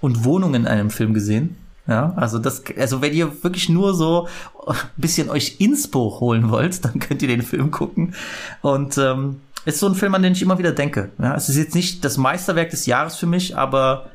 [0.00, 1.56] und Wohnungen in einem Film gesehen.
[1.86, 4.28] Ja, also das, also wenn ihr wirklich nur so
[4.66, 8.14] ein bisschen euch Inspo holen wollt, dann könnt ihr den Film gucken.
[8.60, 11.10] Und ähm, ist so ein Film, an den ich immer wieder denke.
[11.18, 14.10] Ja, es ist jetzt nicht das Meisterwerk des Jahres für mich, aber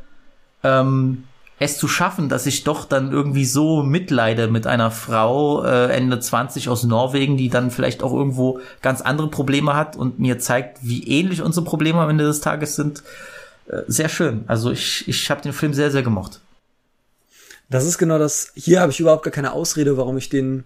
[0.64, 1.24] ähm,
[1.60, 6.20] es zu schaffen, dass ich doch dann irgendwie so mitleide mit einer Frau äh, Ende
[6.20, 10.80] 20 aus Norwegen, die dann vielleicht auch irgendwo ganz andere Probleme hat und mir zeigt,
[10.82, 13.02] wie ähnlich unsere Probleme am Ende des Tages sind.
[13.68, 14.44] Äh, sehr schön.
[14.48, 16.42] Also ich, ich habe den Film sehr, sehr gemocht.
[17.70, 18.52] Das ist genau das.
[18.56, 20.64] Hier habe ich überhaupt gar keine Ausrede, warum ich den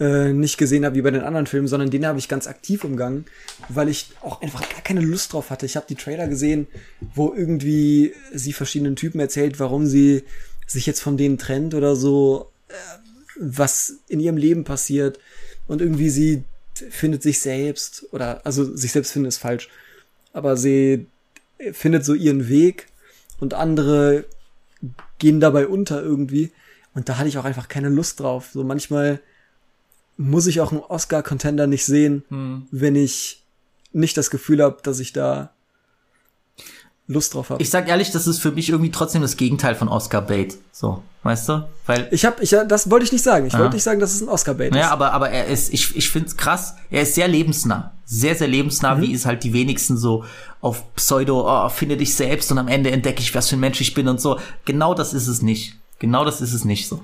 [0.00, 2.84] äh, nicht gesehen habe wie bei den anderen Filmen, sondern den habe ich ganz aktiv
[2.84, 3.24] umgangen,
[3.68, 5.66] weil ich auch einfach gar keine Lust drauf hatte.
[5.66, 6.66] Ich habe die Trailer gesehen,
[7.14, 10.22] wo irgendwie sie verschiedenen Typen erzählt, warum sie
[10.66, 12.74] sich jetzt von denen trennt oder so, äh,
[13.40, 15.18] was in ihrem Leben passiert
[15.66, 16.44] und irgendwie sie
[16.90, 19.68] findet sich selbst oder also sich selbst finden ist falsch,
[20.32, 21.06] aber sie
[21.72, 22.86] findet so ihren Weg
[23.40, 24.26] und andere
[25.18, 26.52] gehen dabei unter irgendwie
[26.94, 28.50] und da hatte ich auch einfach keine Lust drauf.
[28.52, 29.20] So manchmal
[30.18, 32.66] muss ich auch einen Oscar-Contender nicht sehen, hm.
[32.70, 33.42] wenn ich
[33.92, 35.50] nicht das Gefühl habe, dass ich da
[37.06, 37.62] Lust drauf habe.
[37.62, 40.58] Ich sag ehrlich, das ist für mich irgendwie trotzdem das Gegenteil von Oscar Bait.
[40.72, 41.66] So, weißt du?
[41.86, 43.46] Weil ich habe, ich das wollte ich nicht sagen.
[43.46, 43.60] Ich ja.
[43.60, 44.88] wollte nicht sagen, dass es ein Oscar Bait naja, ist.
[44.88, 46.74] Ja, aber aber er ist, ich ich find's krass.
[46.90, 49.02] Er ist sehr lebensnah, sehr sehr lebensnah, mhm.
[49.02, 50.24] wie es halt die wenigsten so
[50.60, 53.80] auf Pseudo, oh, finde dich selbst und am Ende entdecke ich, was für ein Mensch
[53.80, 54.38] ich bin und so.
[54.66, 55.76] Genau das ist es nicht.
[56.00, 57.02] Genau das ist es nicht so.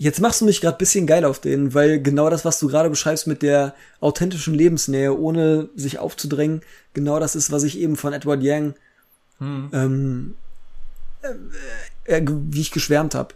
[0.00, 2.88] Jetzt machst du mich gerade bisschen geil auf den, weil genau das, was du gerade
[2.88, 6.62] beschreibst mit der authentischen Lebensnähe, ohne sich aufzudrängen,
[6.94, 8.72] genau das ist, was ich eben von Edward Yang,
[9.40, 9.68] hm.
[9.74, 10.34] ähm,
[11.20, 13.34] äh, äh, wie ich geschwärmt habe.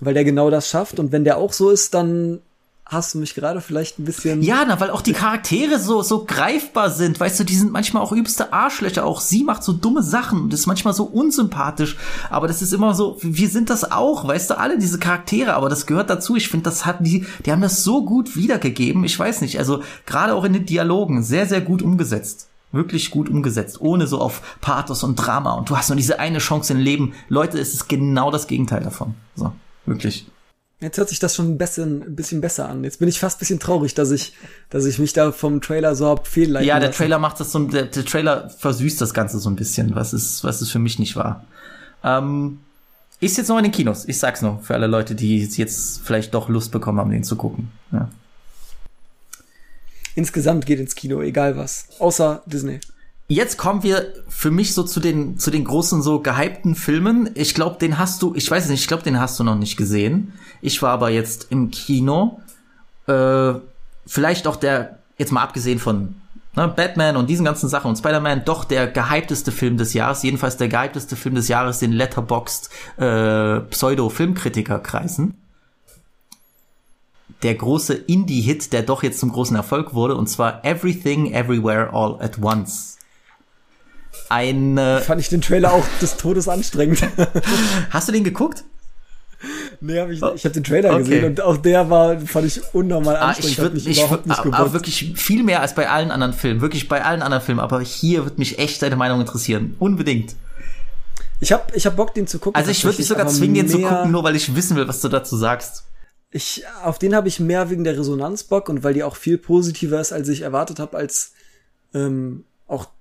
[0.00, 2.40] Weil der genau das schafft und wenn der auch so ist, dann
[2.88, 4.42] hast du mich gerade vielleicht ein bisschen.
[4.42, 7.20] Ja, na, weil auch die Charaktere so, so greifbar sind.
[7.20, 9.04] Weißt du, die sind manchmal auch übste Arschlöcher.
[9.04, 11.98] Auch sie macht so dumme Sachen und ist manchmal so unsympathisch.
[12.30, 15.52] Aber das ist immer so, wir sind das auch, weißt du, alle diese Charaktere.
[15.52, 16.34] Aber das gehört dazu.
[16.34, 19.04] Ich finde, das hat die, die haben das so gut wiedergegeben.
[19.04, 19.58] Ich weiß nicht.
[19.58, 22.48] Also, gerade auch in den Dialogen sehr, sehr gut umgesetzt.
[22.72, 25.54] Wirklich gut umgesetzt, ohne so auf Pathos und Drama.
[25.54, 27.12] Und du hast nur diese eine Chance im Leben.
[27.28, 29.14] Leute, es ist genau das Gegenteil davon.
[29.34, 29.52] So,
[29.86, 30.26] wirklich.
[30.80, 32.84] Jetzt hört sich das schon ein bisschen, ein bisschen besser an.
[32.84, 34.34] Jetzt bin ich fast ein bisschen traurig, dass ich,
[34.70, 36.98] dass ich mich da vom Trailer so hab fehlleiten Ja, der lassen.
[36.98, 40.44] Trailer macht das so, der, der Trailer versüßt das Ganze so ein bisschen, was es,
[40.44, 41.44] was es für mich nicht war.
[42.04, 42.60] Ähm,
[43.18, 44.04] ist jetzt noch in den Kinos.
[44.06, 47.34] Ich sag's noch für alle Leute, die jetzt vielleicht doch Lust bekommen haben, den zu
[47.34, 47.72] gucken.
[47.90, 48.08] Ja.
[50.14, 51.88] Insgesamt geht ins Kino, egal was.
[51.98, 52.78] Außer Disney.
[53.30, 57.28] Jetzt kommen wir für mich so zu den zu den großen so gehypten Filmen.
[57.34, 59.76] Ich glaube, den hast du, ich weiß nicht, ich glaube, den hast du noch nicht
[59.76, 60.32] gesehen.
[60.62, 62.40] Ich war aber jetzt im Kino.
[63.06, 63.52] Äh,
[64.06, 66.14] vielleicht auch der jetzt mal abgesehen von
[66.56, 70.56] ne, Batman und diesen ganzen Sachen und Spider-Man doch der gehypteste Film des Jahres, jedenfalls
[70.56, 75.34] der gehypteste Film des Jahres, den Letterboxd äh, Pseudo-Filmkritiker kreisen.
[77.42, 82.16] Der große Indie-Hit, der doch jetzt zum großen Erfolg wurde, und zwar Everything Everywhere All
[82.22, 82.97] at Once
[84.28, 85.00] eine.
[85.00, 87.02] Fand ich den Trailer auch des Todes anstrengend.
[87.90, 88.64] Hast du den geguckt?
[89.80, 90.98] Nee, hab ich, ich habe den Trailer okay.
[90.98, 93.46] gesehen und auch der war, fand ich unnormal anstrengend.
[93.46, 96.32] Ah, ich würde mich überhaupt nicht aber, aber wirklich viel mehr als bei allen anderen
[96.32, 99.76] Filmen, wirklich bei allen anderen Filmen, aber hier wird mich echt deine Meinung interessieren.
[99.78, 100.34] Unbedingt.
[101.40, 102.56] Ich hab, ich hab Bock, den zu gucken.
[102.56, 105.00] Also ich würde dich sogar zwingen, den zu gucken, nur weil ich wissen will, was
[105.00, 105.84] du dazu sagst.
[106.30, 109.38] Ich, auf den habe ich mehr wegen der Resonanz Bock und weil die auch viel
[109.38, 111.32] positiver ist, als ich erwartet habe, als
[111.94, 112.44] ähm,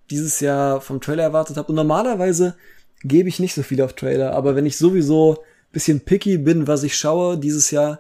[0.10, 1.70] dieses Jahr vom Trailer erwartet habe.
[1.70, 2.56] Und normalerweise
[3.04, 6.84] gebe ich nicht so viel auf Trailer, aber wenn ich sowieso bisschen picky bin, was
[6.84, 8.00] ich schaue dieses Jahr,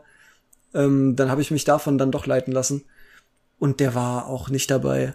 [0.73, 2.84] ähm, dann habe ich mich davon dann doch leiten lassen.
[3.59, 5.13] Und der war auch nicht dabei,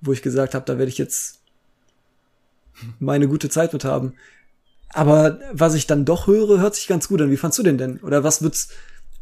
[0.00, 1.40] wo ich gesagt habe, da werde ich jetzt
[2.98, 4.14] meine gute Zeit mit haben.
[4.92, 7.30] Aber was ich dann doch höre, hört sich ganz gut an.
[7.30, 7.98] Wie fandst du den denn?
[7.98, 8.72] Oder was würdest,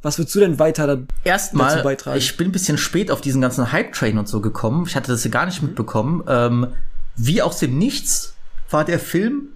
[0.03, 2.19] was würdest du denn weiter da Erstmal, dazu beitragen?
[2.19, 4.85] Ich bin ein bisschen spät auf diesen ganzen Hype-Train und so gekommen.
[4.87, 6.25] Ich hatte das ja gar nicht mitbekommen.
[6.27, 6.69] Ähm,
[7.17, 8.35] wie aus dem Nichts
[8.71, 9.49] war der Film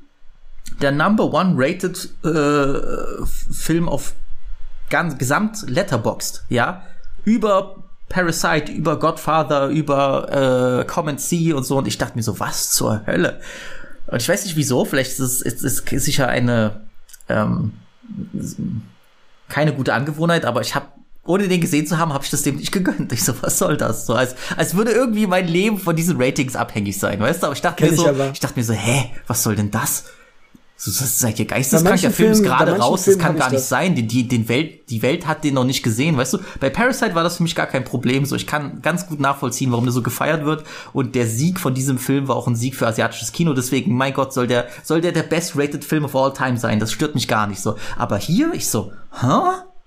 [0.80, 4.14] der Number One Rated äh, Film auf
[4.90, 6.82] ganz gesamt letterboxed, ja,
[7.24, 7.76] über
[8.08, 11.78] Parasite, über Godfather, über äh, Come and See und so.
[11.78, 13.40] Und ich dachte mir so, was zur Hölle?
[14.06, 16.82] Und ich weiß nicht wieso, vielleicht ist es ist, ist sicher eine
[17.28, 17.72] ähm,
[19.48, 20.86] keine gute Angewohnheit, aber ich habe
[21.26, 23.12] ohne den gesehen zu haben, habe ich das dem nicht gegönnt.
[23.12, 24.06] Ich so, was soll das?
[24.06, 27.46] So als als würde irgendwie mein Leben von diesen Ratings abhängig sein, weißt du?
[27.46, 28.30] Aber ich dachte Kenn mir ich so, aber.
[28.32, 30.04] ich dachte mir so, hä, was soll denn das?
[30.76, 33.40] So, das seid ihr Bei geisteskrank, der Film ist Filmen- gerade raus, das kann ich
[33.40, 33.68] gar nicht das.
[33.68, 33.94] sein.
[33.94, 36.38] Die, die, den Welt, die Welt hat den noch nicht gesehen, weißt du?
[36.58, 38.26] Bei Parasite war das für mich gar kein Problem.
[38.26, 40.64] So, ich kann ganz gut nachvollziehen, warum der so gefeiert wird.
[40.92, 43.54] Und der Sieg von diesem Film war auch ein Sieg für asiatisches Kino.
[43.54, 46.80] Deswegen, mein Gott, soll der, soll der der best-rated Film of all time sein.
[46.80, 47.76] Das stört mich gar nicht so.
[47.96, 49.26] Aber hier, ich so, hä?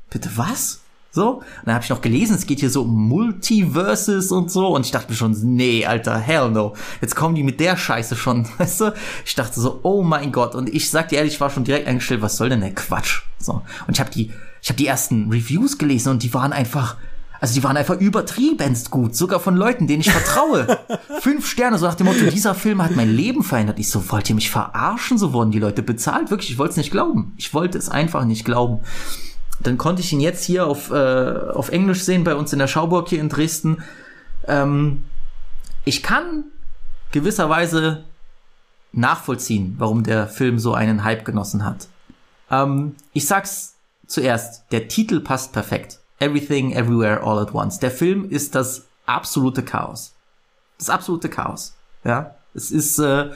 [0.09, 0.79] Bitte was?
[1.11, 4.67] So, und dann habe ich noch gelesen, es geht hier so um Multiverses und so.
[4.67, 6.73] Und ich dachte mir schon, nee, Alter, hell no.
[7.01, 8.93] Jetzt kommen die mit der Scheiße schon, weißt du?
[9.25, 10.53] Ich dachte so, oh mein Gott.
[10.53, 13.21] Und ich sag dir ehrlich, ich war schon direkt eingestellt, was soll denn der Quatsch?
[13.39, 13.61] So.
[13.87, 14.31] Und ich habe die,
[14.61, 16.97] ich habe die ersten Reviews gelesen und die waren einfach,
[17.39, 20.79] also die waren einfach übertriebenst gut, sogar von Leuten, denen ich vertraue.
[21.21, 23.79] Fünf Sterne, so nach dem Motto, dieser Film hat mein Leben verändert.
[23.79, 25.17] Ich so, wollt ihr mich verarschen?
[25.17, 26.31] So wurden die Leute bezahlt.
[26.31, 27.33] Wirklich, ich wollte es nicht glauben.
[27.37, 28.81] Ich wollte es einfach nicht glauben
[29.59, 32.67] dann konnte ich ihn jetzt hier auf, äh, auf Englisch sehen bei uns in der
[32.67, 33.83] Schauburg hier in Dresden.
[34.47, 35.03] Ähm,
[35.85, 36.45] ich kann
[37.11, 38.03] gewisserweise
[38.91, 41.87] nachvollziehen, warum der Film so einen Hype genossen hat.
[42.49, 43.75] Ähm, ich sag's
[44.05, 45.99] zuerst, der Titel passt perfekt.
[46.19, 47.79] Everything, Everywhere, All at Once.
[47.79, 50.13] Der Film ist das absolute Chaos.
[50.77, 51.75] Das absolute Chaos.
[52.03, 53.27] Ja, es ist äh,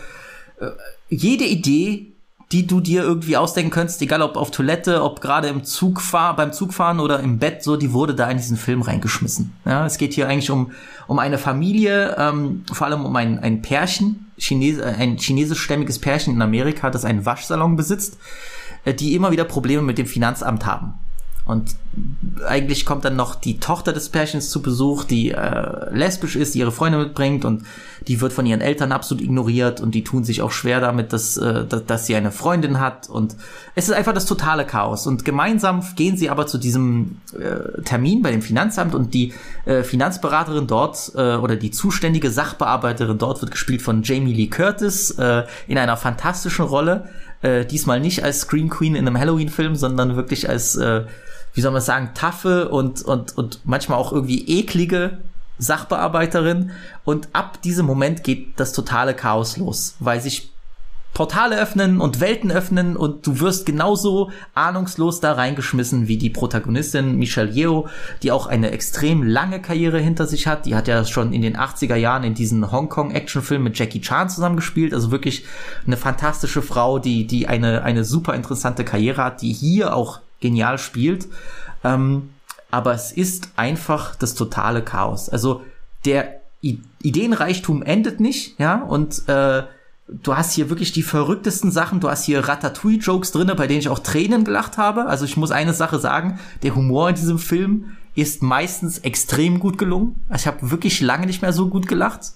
[0.60, 0.72] äh,
[1.10, 2.11] jede Idee,
[2.52, 6.36] die du dir irgendwie ausdenken könntest, egal ob auf Toilette, ob gerade im Zug fahr,
[6.36, 9.53] beim Zugfahren oder im Bett, so, die wurde da in diesen Film reingeschmissen.
[9.65, 10.72] Ja, es geht hier eigentlich um,
[11.07, 16.34] um eine Familie, ähm, vor allem um ein, ein Pärchen, Chines äh, ein chinesischstämmiges Pärchen
[16.34, 18.18] in Amerika, das einen Waschsalon besitzt,
[18.84, 20.95] äh, die immer wieder Probleme mit dem Finanzamt haben.
[21.44, 21.76] Und
[22.48, 26.60] eigentlich kommt dann noch die Tochter des Pärchens zu Besuch, die äh, lesbisch ist, die
[26.60, 27.64] ihre Freunde mitbringt und
[28.08, 31.38] die wird von ihren Eltern absolut ignoriert und die tun sich auch schwer damit, dass,
[31.38, 33.10] äh, dass, dass sie eine Freundin hat.
[33.10, 33.36] Und
[33.76, 35.08] es ist einfach das totale Chaos.
[35.08, 39.34] Und gemeinsam gehen sie aber zu diesem äh, Termin bei dem Finanzamt und die
[39.66, 45.12] äh, Finanzberaterin dort äh, oder die zuständige Sachbearbeiterin dort wird gespielt von Jamie Lee Curtis
[45.12, 47.10] äh, in einer fantastischen Rolle,
[47.42, 51.06] äh, diesmal nicht als Scream Queen in einem Halloween-Film, sondern wirklich als äh,
[51.54, 55.18] wie soll man sagen, taffe und, und, und manchmal auch irgendwie eklige
[55.58, 56.72] Sachbearbeiterin.
[57.04, 60.51] Und ab diesem Moment geht das totale Chaos los, weil sich
[61.22, 67.15] Portale öffnen und Welten öffnen und du wirst genauso ahnungslos da reingeschmissen wie die Protagonistin
[67.18, 67.88] Michelle Yeoh,
[68.23, 70.65] die auch eine extrem lange Karriere hinter sich hat.
[70.65, 74.95] Die hat ja schon in den 80er Jahren in diesen Hongkong-Actionfilm mit Jackie Chan zusammengespielt.
[74.95, 75.45] Also wirklich
[75.85, 80.80] eine fantastische Frau, die, die eine, eine super interessante Karriere hat, die hier auch genial
[80.80, 81.27] spielt.
[81.84, 82.31] Ähm,
[82.72, 85.30] aber es ist einfach das totale Chaos.
[85.30, 85.61] Also
[86.03, 89.61] der I Ideenreichtum endet nicht, ja, und äh,
[90.12, 92.00] du hast hier wirklich die verrücktesten Sachen.
[92.00, 95.06] Du hast hier Ratatouille-Jokes drinne, bei denen ich auch Tränen gelacht habe.
[95.06, 99.78] Also ich muss eine Sache sagen, der Humor in diesem Film ist meistens extrem gut
[99.78, 100.16] gelungen.
[100.36, 102.34] Ich habe wirklich lange nicht mehr so gut gelacht.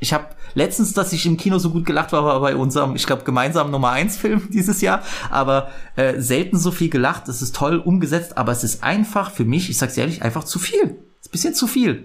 [0.00, 3.04] Ich habe letztens, dass ich im Kino so gut gelacht war, war bei unserem, ich
[3.04, 5.02] glaube, gemeinsamen Nummer 1 Film dieses Jahr.
[5.30, 7.28] Aber äh, selten so viel gelacht.
[7.28, 10.58] Es ist toll umgesetzt, aber es ist einfach für mich, ich sag's ehrlich, einfach zu
[10.58, 10.82] viel.
[11.20, 12.04] Es ist ein bisschen zu viel.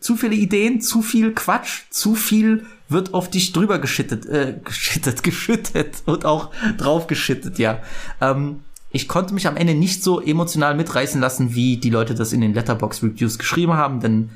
[0.00, 5.22] Zu viele Ideen, zu viel Quatsch, zu viel wird auf dich drüber geschittet, äh, geschittet,
[5.22, 7.80] geschüttet und auch drauf geschittet, ja.
[8.20, 8.60] Ähm,
[8.90, 12.40] ich konnte mich am Ende nicht so emotional mitreißen lassen, wie die Leute das in
[12.40, 14.30] den Letterbox Reviews geschrieben haben, denn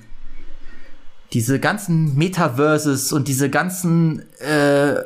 [1.32, 4.96] diese ganzen Metaverses und diese ganzen äh,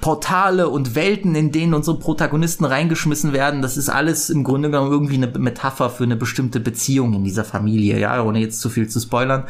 [0.00, 4.90] Portale und Welten, in denen unsere Protagonisten reingeschmissen werden, das ist alles im Grunde genommen
[4.90, 8.88] irgendwie eine Metapher für eine bestimmte Beziehung in dieser Familie, ja, ohne jetzt zu viel
[8.88, 9.44] zu spoilern.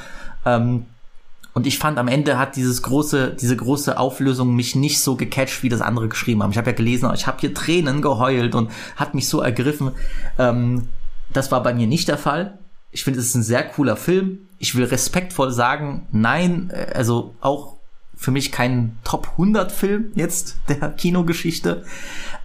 [0.45, 0.85] Ähm,
[1.57, 5.63] und ich fand am Ende hat dieses große, diese große Auflösung mich nicht so gecatcht,
[5.63, 6.51] wie das andere geschrieben haben.
[6.51, 9.93] Ich habe ja gelesen, ich habe hier Tränen geheult und hat mich so ergriffen.
[10.39, 10.89] Ähm,
[11.33, 12.59] das war bei mir nicht der Fall.
[12.91, 14.41] Ich finde, es ist ein sehr cooler Film.
[14.59, 17.79] Ich will respektvoll sagen, nein, äh, also auch
[18.15, 21.87] für mich kein Top 100 Film jetzt der Kinogeschichte.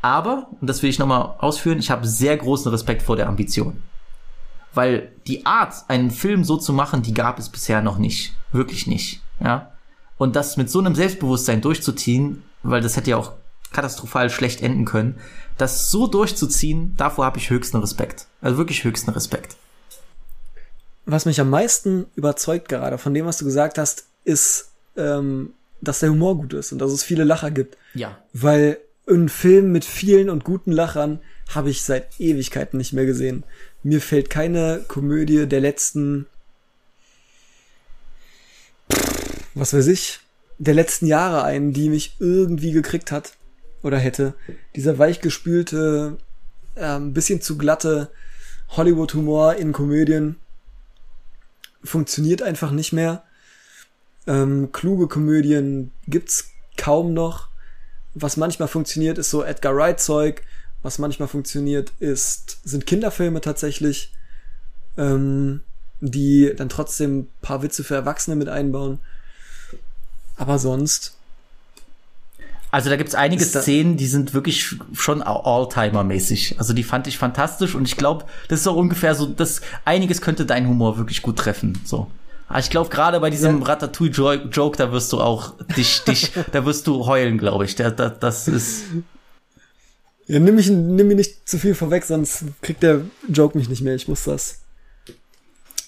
[0.01, 3.83] Aber, und das will ich nochmal ausführen, ich habe sehr großen Respekt vor der Ambition.
[4.73, 8.37] Weil die Art, einen Film so zu machen, die gab es bisher noch nicht.
[8.51, 9.21] Wirklich nicht.
[9.39, 9.71] Ja.
[10.17, 13.33] Und das mit so einem Selbstbewusstsein durchzuziehen, weil das hätte ja auch
[13.71, 15.15] katastrophal schlecht enden können,
[15.57, 18.27] das so durchzuziehen, davor habe ich höchsten Respekt.
[18.41, 19.55] Also wirklich höchsten Respekt.
[21.05, 25.99] Was mich am meisten überzeugt gerade von dem, was du gesagt hast, ist, ähm, dass
[25.99, 27.77] der Humor gut ist und dass es viele Lacher gibt.
[27.93, 28.17] Ja.
[28.33, 31.19] Weil einen Film mit vielen und guten Lachern
[31.49, 33.43] habe ich seit Ewigkeiten nicht mehr gesehen.
[33.83, 36.27] Mir fällt keine Komödie der letzten,
[39.55, 40.19] was weiß ich,
[40.57, 43.33] der letzten Jahre ein, die mich irgendwie gekriegt hat
[43.83, 44.33] oder hätte.
[44.75, 46.17] Dieser weichgespülte,
[46.75, 48.11] ähm, bisschen zu glatte
[48.69, 50.37] Hollywood-Humor in Komödien
[51.83, 53.23] funktioniert einfach nicht mehr.
[54.27, 57.49] Ähm, kluge Komödien gibt's kaum noch.
[58.13, 60.43] Was manchmal funktioniert, ist so Edgar Wright Zeug.
[60.83, 64.13] Was manchmal funktioniert, ist, sind Kinderfilme tatsächlich,
[64.97, 65.61] ähm,
[66.01, 68.99] die dann trotzdem paar Witze für Erwachsene mit einbauen.
[70.35, 71.15] Aber sonst.
[72.71, 76.55] Also da gibt's einige da- Szenen, die sind wirklich schon Alltimer-mäßig.
[76.57, 80.21] Also die fand ich fantastisch und ich glaube, das ist auch ungefähr so, das einiges
[80.21, 81.77] könnte dein Humor wirklich gut treffen.
[81.85, 82.09] So.
[82.47, 83.65] Aber ich glaube, gerade bei diesem Ja.
[83.67, 87.75] Ratatouille-Joke, da wirst du auch dich, dich, da wirst du heulen, glaube ich.
[87.75, 88.83] Der, der, das ist.
[90.27, 93.81] Ja, nimm mich, nimm mir nicht zu viel vorweg, sonst kriegt der Joke mich nicht
[93.81, 93.95] mehr.
[93.95, 94.60] Ich muss das.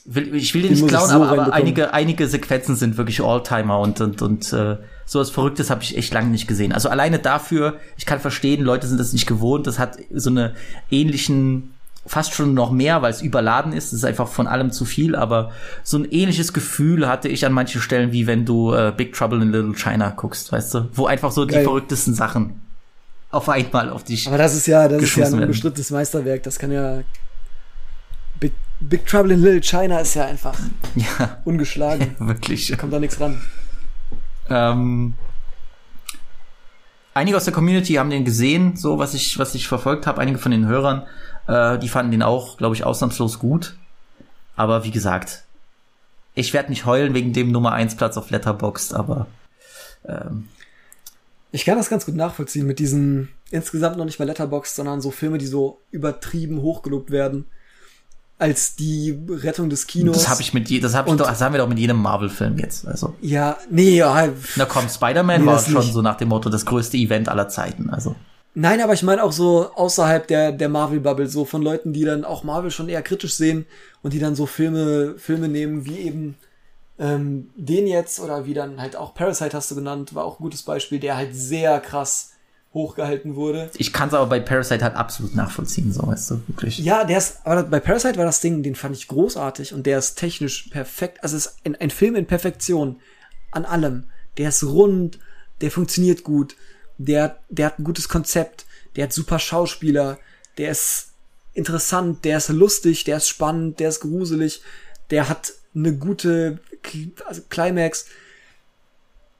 [0.06, 3.80] Will, ich will Den nicht klauen, so aber, aber einige, einige Sequenzen sind wirklich Alltimer
[3.80, 6.74] und, und, und äh, sowas Verrücktes habe ich echt lange nicht gesehen.
[6.74, 10.56] Also alleine dafür, ich kann verstehen, Leute sind das nicht gewohnt, das hat so eine
[10.92, 11.74] ähnlichen,
[12.06, 15.16] fast schon noch mehr, weil es überladen ist, das ist einfach von allem zu viel,
[15.16, 15.52] aber
[15.84, 19.42] so ein ähnliches Gefühl hatte ich an manchen Stellen, wie wenn du äh, Big Trouble
[19.42, 20.90] in Little China guckst, weißt du?
[20.92, 21.64] Wo einfach so die Geil.
[21.64, 22.60] verrücktesten Sachen
[23.34, 24.28] auf einmal auf dich.
[24.28, 26.44] Aber das ist ja, das ist ja ein unbestrittenes Meisterwerk.
[26.44, 27.00] Das kann ja.
[28.90, 30.58] Big, Trouble in Little China ist ja einfach
[30.96, 32.16] ja, ungeschlagen.
[32.20, 32.78] wirklich.
[32.78, 33.42] Kommt da nichts ran.
[34.50, 35.14] Ähm,
[37.14, 40.20] einige aus der Community haben den gesehen, so was ich, was ich verfolgt habe.
[40.20, 41.04] Einige von den Hörern,
[41.48, 43.78] äh, die fanden den auch, glaube ich, ausnahmslos gut.
[44.56, 45.44] Aber wie gesagt,
[46.36, 49.28] ich werde nicht heulen wegen dem Nummer 1 Platz auf Letterboxd, aber
[50.08, 50.50] ähm,
[51.52, 55.12] Ich kann das ganz gut nachvollziehen mit diesen insgesamt noch nicht mal Letterboxd, sondern so
[55.12, 57.46] Filme, die so übertrieben hochgelobt werden.
[58.44, 60.18] Als die Rettung des Kinos.
[60.18, 61.98] das habe ich mit je, das habe ich doch, das haben wir doch mit jedem
[62.02, 62.86] Marvel-Film jetzt.
[62.86, 64.28] Also, Ja, nee, ja.
[64.58, 65.94] na komm, Spider-Man Nee, war schon nicht.
[65.94, 67.90] so nach dem Motto das größte Event aller Zeiten.
[67.90, 68.16] Also
[68.56, 72.24] Nein, aber ich meine auch so außerhalb der, der Marvel-Bubble, so von Leuten, die dann
[72.26, 73.66] auch Marvel schon eher kritisch sehen
[74.04, 76.36] und die dann so Filme, Filme nehmen, wie eben
[77.00, 80.44] ähm, den jetzt oder wie dann halt auch Parasite hast du genannt, war auch ein
[80.44, 82.33] gutes Beispiel, der halt sehr krass
[82.74, 83.70] hochgehalten wurde.
[83.78, 86.80] ich kann es aber bei Parasite halt absolut nachvollziehen, so weißt du, wirklich.
[86.80, 90.00] Ja, der ist, aber bei Parasite war das Ding, den fand ich großartig und der
[90.00, 91.24] ist technisch perfekt.
[91.24, 93.00] Also es ist ein, ein Film in Perfektion.
[93.52, 94.06] An allem.
[94.38, 95.20] Der ist rund,
[95.62, 96.56] der funktioniert gut,
[96.98, 100.18] der, der hat ein gutes Konzept, der hat super Schauspieler,
[100.58, 101.10] der ist
[101.54, 104.64] interessant, der ist lustig, der ist spannend, der ist gruselig,
[105.12, 106.60] der hat eine gute
[107.26, 108.08] also Climax.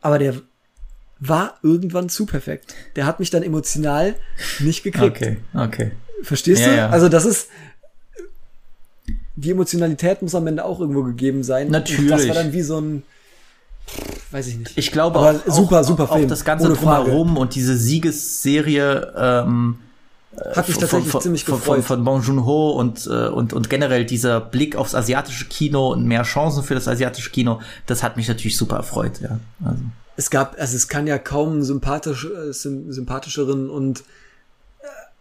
[0.02, 0.42] Aber der
[1.28, 2.74] war irgendwann zu perfekt.
[2.96, 4.16] Der hat mich dann emotional
[4.60, 5.18] nicht gekriegt.
[5.18, 5.92] Okay, okay.
[6.22, 6.76] Verstehst Ja, du?
[6.76, 6.90] ja.
[6.90, 7.50] Also das ist
[9.36, 11.70] die Emotionalität muss am Ende auch irgendwo gegeben sein.
[11.70, 12.12] Natürlich.
[12.12, 13.04] Und das war dann wie so ein
[14.32, 14.78] weiß ich nicht.
[14.78, 19.14] Ich glaube Aber auch, super, auch, super auch Film, das ganze drumherum und diese Siegesserie
[19.16, 19.80] ähm,
[20.56, 21.76] Hat mich tatsächlich von, ziemlich von, gefreut.
[21.78, 26.06] von, von Bong Joon-ho und, äh, und, und generell dieser Blick aufs asiatische Kino und
[26.06, 29.40] mehr Chancen für das asiatische Kino, das hat mich natürlich super erfreut, ja.
[29.64, 29.82] Also,
[30.16, 34.04] es gab, also es kann ja kaum sympathisch, äh, sym- sympathischeren und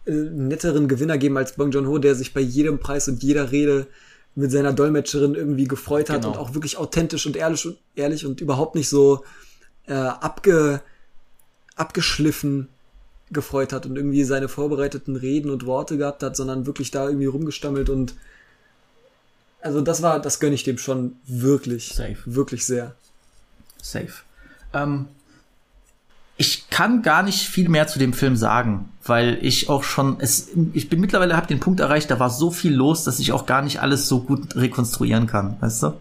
[0.05, 3.87] äh, netteren Gewinner geben als Bong Joon-ho, der sich bei jedem Preis und jeder Rede
[4.35, 6.33] mit seiner Dolmetscherin irgendwie gefreut hat Genau.
[6.33, 9.23] und auch wirklich authentisch und ehrlich und ehrlich und überhaupt nicht so
[9.87, 10.81] äh, abge,
[11.75, 12.67] abgeschliffen
[13.31, 17.25] gefreut hat und irgendwie seine vorbereiteten Reden und Worte gehabt hat, sondern wirklich da irgendwie
[17.25, 18.13] rumgestammelt und
[19.61, 22.17] also das war, das gönne ich dem schon wirklich, Safe.
[22.25, 22.95] wirklich sehr.
[23.81, 24.11] safe.
[24.73, 25.07] Ähm,
[26.37, 30.49] ich kann gar nicht viel mehr zu dem Film sagen, weil ich auch schon es
[30.73, 33.45] ich bin mittlerweile habe den Punkt erreicht, da war so viel los, dass ich auch
[33.45, 35.93] gar nicht alles so gut rekonstruieren kann, weißt du?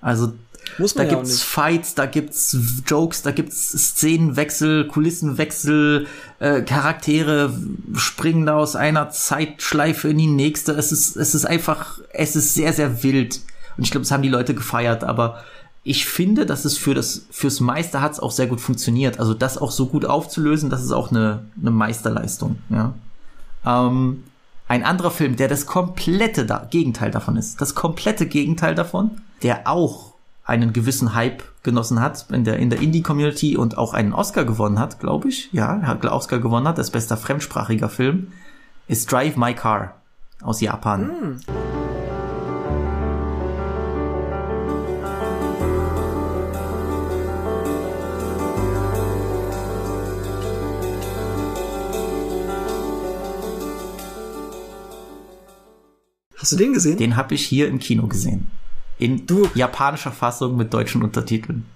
[0.00, 0.32] Also
[0.78, 1.42] Muss da man ja auch gibt's.
[1.42, 2.56] Fights, da gibt's
[2.86, 6.06] Jokes, da gibt's Szenenwechsel, Kulissenwechsel,
[6.38, 7.52] äh, Charaktere
[7.94, 10.72] springen da aus einer Zeitschleife in die nächste.
[10.72, 13.40] Es ist, es ist einfach, es ist sehr, sehr wild.
[13.76, 15.44] Und ich glaube, das haben die Leute gefeiert, aber
[15.82, 19.18] ich finde, dass es für das, fürs Meister hat's auch sehr gut funktioniert.
[19.18, 22.94] Also das auch so gut aufzulösen, das ist auch eine, eine Meisterleistung, ja.
[23.64, 24.24] Ähm,
[24.68, 29.10] ein anderer Film, der das komplette da Gegenteil davon ist, das komplette Gegenteil davon,
[29.42, 34.12] der auch einen gewissen Hype genossen hat in der, in der Indie-Community und auch einen
[34.12, 35.52] Oscar gewonnen hat, glaube ich.
[35.52, 38.32] Ja, hat Oscar gewonnen hat, als bester fremdsprachiger Film,
[38.86, 39.94] ist Drive My Car
[40.42, 41.40] aus Japan.
[56.40, 56.96] Hast du den gesehen?
[56.96, 58.50] Den habe ich hier im Kino gesehen.
[58.98, 61.66] In Du- japanischer Fassung mit deutschen Untertiteln.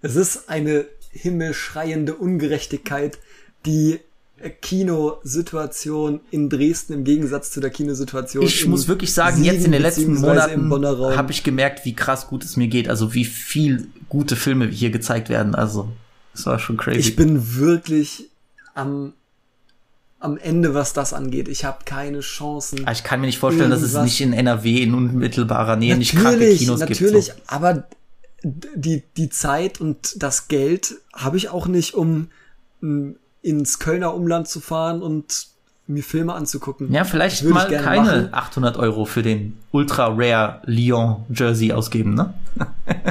[0.00, 3.18] Es ist eine himmelschreiende Ungerechtigkeit,
[3.66, 4.00] die
[4.60, 9.72] Kinosituation in Dresden im Gegensatz zu der Kinosituation Ich muss wirklich sagen, Siegen jetzt in
[9.72, 10.70] den letzten Monaten
[11.16, 12.88] habe ich gemerkt, wie krass gut es mir geht.
[12.88, 15.54] Also wie viel gute Filme hier gezeigt werden.
[15.54, 15.90] Also,
[16.32, 17.00] das war schon crazy.
[17.00, 18.30] Ich bin wirklich
[18.74, 19.12] am,
[20.20, 21.48] am Ende, was das angeht.
[21.48, 22.82] Ich habe keine Chancen.
[22.82, 26.12] Aber ich kann mir nicht vorstellen, dass es nicht in NRW in unmittelbarer Nähe nicht
[26.12, 27.36] kranke natürlich, Kinos natürlich, gibt.
[27.36, 27.42] So.
[27.46, 27.84] aber
[28.42, 32.28] die, die Zeit und das Geld habe ich auch nicht, um
[32.82, 35.48] m, ins Kölner Umland zu fahren und
[35.86, 36.92] mir Filme anzugucken.
[36.92, 38.34] Ja, vielleicht würde ich mal keine machen.
[38.34, 42.34] 800 Euro für den Ultra Rare Lyon Jersey ausgeben, ne?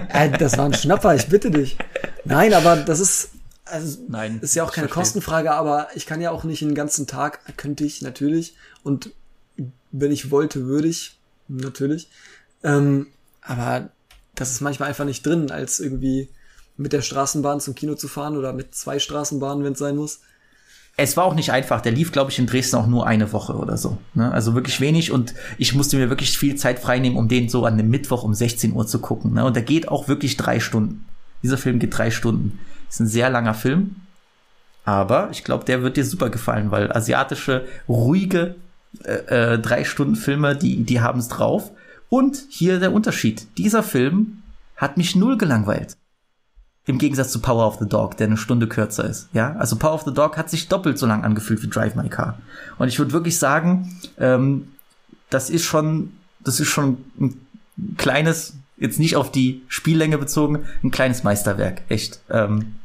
[0.10, 1.78] Äh, das war ein Schnapper, ich bitte dich.
[2.24, 3.32] Nein, aber das ist,
[3.70, 4.88] also, Nein, ist ja auch keine.
[4.88, 9.12] Kostenfrage, aber ich kann ja auch nicht den ganzen Tag, könnte ich natürlich, und
[9.92, 11.18] wenn ich wollte, würde ich,
[11.48, 12.10] natürlich.
[12.64, 13.08] Ähm,
[13.42, 13.90] aber
[14.36, 16.30] das ist manchmal einfach nicht drin, als irgendwie
[16.76, 20.20] mit der Straßenbahn zum Kino zu fahren oder mit zwei Straßenbahnen, wenn es sein muss.
[21.00, 21.82] Es war auch nicht einfach.
[21.82, 23.98] Der lief, glaube ich, in Dresden auch nur eine Woche oder so.
[24.16, 24.32] Ne?
[24.32, 27.74] Also wirklich wenig und ich musste mir wirklich viel Zeit freinehmen, um den so an
[27.74, 29.34] einem Mittwoch um 16 Uhr zu gucken.
[29.34, 29.46] Ne?
[29.46, 31.06] Und der geht auch wirklich drei Stunden.
[31.44, 32.60] Dieser Film geht drei Stunden.
[32.90, 33.98] Ist ein sehr langer Film.
[34.84, 38.56] Aber ich glaube, der wird dir super gefallen, weil asiatische, ruhige
[39.04, 41.72] äh, äh, drei Stunden Filme, die, die haben es drauf.
[42.10, 43.48] Und hier der Unterschied.
[43.58, 44.44] Dieser Film
[44.78, 45.98] hat mich null gelangweilt.
[46.86, 49.28] Im Gegensatz zu Power of the Dog, der eine Stunde kürzer ist.
[49.34, 52.08] Ja, also Power of the Dog hat sich doppelt so lang angefühlt wie Drive My
[52.08, 52.40] Car.
[52.78, 54.70] Und ich würde wirklich sagen, ähm,
[55.30, 57.46] das ist schon, das ist schon ein
[57.98, 62.22] kleines, jetzt nicht auf die Spiellänge bezogen, ein kleines Meisterwerk, echt.
[62.30, 62.76] Ähm,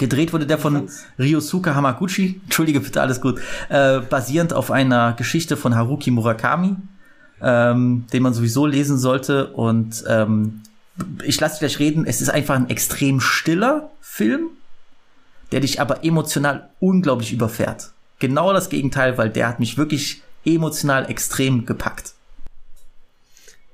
[0.00, 5.56] gedreht wurde der von Ryosuke Hamaguchi, entschuldige bitte, alles gut, äh, basierend auf einer Geschichte
[5.56, 6.74] von Haruki Murakami,
[7.40, 9.52] ähm, den man sowieso lesen sollte.
[9.52, 10.62] Und ähm,
[11.22, 14.48] ich lasse gleich reden, es ist einfach ein extrem stiller Film,
[15.52, 17.92] der dich aber emotional unglaublich überfährt.
[18.18, 22.14] Genau das Gegenteil, weil der hat mich wirklich emotional extrem gepackt.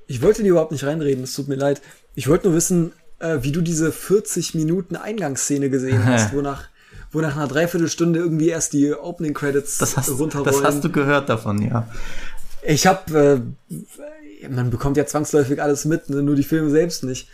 [0.07, 1.81] Ich wollte dir überhaupt nicht reinreden, es tut mir leid.
[2.15, 6.65] Ich wollte nur wissen, äh, wie du diese 40 Minuten Eingangsszene gesehen hast, wo nach,
[7.11, 10.53] wo nach einer Dreiviertelstunde irgendwie erst die Opening Credits Das hast, runterrollen.
[10.53, 11.87] das hast du gehört davon, ja.
[12.65, 13.41] Ich habe,
[14.41, 16.21] äh, man bekommt ja zwangsläufig alles mit, ne?
[16.21, 17.29] nur die Filme selbst nicht.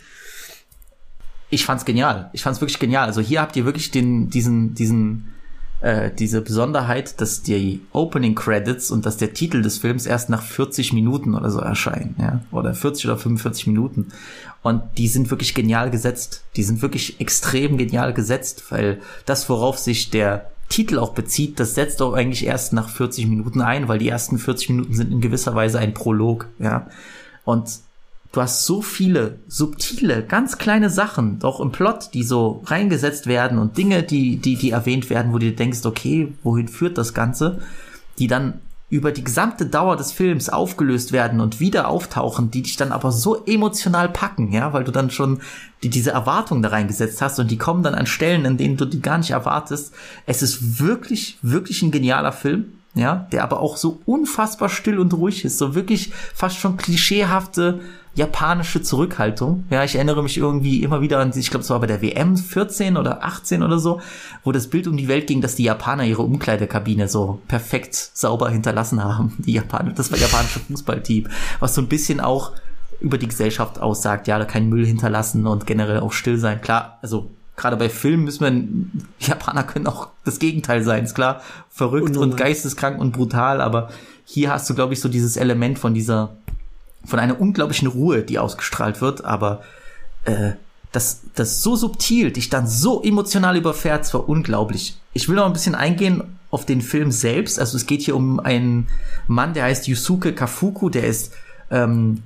[1.50, 2.30] Ich fand's genial.
[2.32, 3.06] Ich fand's wirklich genial.
[3.06, 5.34] Also hier habt ihr wirklich den, diesen, diesen,
[5.80, 10.42] äh, diese Besonderheit, dass die Opening Credits und dass der Titel des Films erst nach
[10.42, 14.08] 40 Minuten oder so erscheinen, ja, oder 40 oder 45 Minuten.
[14.64, 16.42] Und die sind wirklich genial gesetzt.
[16.56, 21.74] Die sind wirklich extrem genial gesetzt, weil das, worauf sich der Titel auch bezieht, das
[21.74, 25.20] setzt auch eigentlich erst nach 40 Minuten ein, weil die ersten 40 Minuten sind in
[25.20, 26.88] gewisser Weise ein Prolog, ja.
[27.44, 27.78] Und
[28.32, 33.58] du hast so viele subtile, ganz kleine Sachen, doch im Plot, die so reingesetzt werden
[33.58, 37.60] und Dinge, die, die, die erwähnt werden, wo du denkst, okay, wohin führt das Ganze,
[38.18, 38.62] die dann
[38.94, 43.10] über die gesamte Dauer des Films aufgelöst werden und wieder auftauchen, die dich dann aber
[43.10, 45.40] so emotional packen, ja, weil du dann schon
[45.82, 48.84] die, diese Erwartung da reingesetzt hast und die kommen dann an Stellen, in denen du
[48.84, 49.92] die gar nicht erwartest.
[50.26, 55.12] Es ist wirklich, wirklich ein genialer Film, ja, der aber auch so unfassbar still und
[55.14, 57.80] ruhig ist, so wirklich fast schon klischeehafte
[58.14, 59.64] japanische Zurückhaltung.
[59.70, 62.36] Ja, ich erinnere mich irgendwie immer wieder an, ich glaube, es war bei der WM
[62.36, 64.00] 14 oder 18 oder so,
[64.44, 68.50] wo das Bild um die Welt ging, dass die Japaner ihre Umkleidekabine so perfekt sauber
[68.50, 69.34] hinterlassen haben.
[69.38, 72.52] Die Japaner, das war japanische Fußballteam, was so ein bisschen auch
[73.00, 76.60] über die Gesellschaft aussagt, ja, da kein Müll hinterlassen und generell auch still sein.
[76.60, 81.42] Klar, also gerade bei Filmen müssen wir, Japaner können auch das Gegenteil sein, ist klar,
[81.70, 82.38] verrückt und, Unnormal.
[82.38, 83.90] geisteskrank und brutal, aber
[84.24, 86.36] hier hast du, glaube ich, so dieses Element von dieser,
[87.04, 89.62] von einer unglaublichen Ruhe, die ausgestrahlt wird, aber
[90.24, 90.52] äh,
[90.92, 94.96] das, das so subtil dich dann so emotional überfährt, es war unglaublich.
[95.12, 97.58] Ich will noch ein bisschen eingehen auf den Film selbst.
[97.58, 98.88] Also es geht hier um einen
[99.26, 101.32] Mann, der heißt Yusuke Kafuku, der ist
[101.70, 102.22] ähm,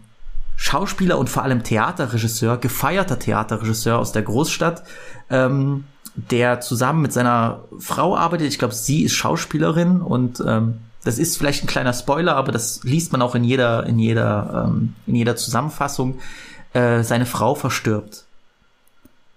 [0.60, 4.82] Schauspieler und vor allem Theaterregisseur, gefeierter Theaterregisseur aus der Großstadt,
[5.30, 5.84] ähm,
[6.16, 8.48] der zusammen mit seiner Frau arbeitet.
[8.48, 12.82] Ich glaube, sie ist Schauspielerin und ähm, das ist vielleicht ein kleiner Spoiler, aber das
[12.82, 16.18] liest man auch in jeder, in jeder, ähm, in jeder Zusammenfassung.
[16.72, 18.24] Äh, seine Frau verstirbt.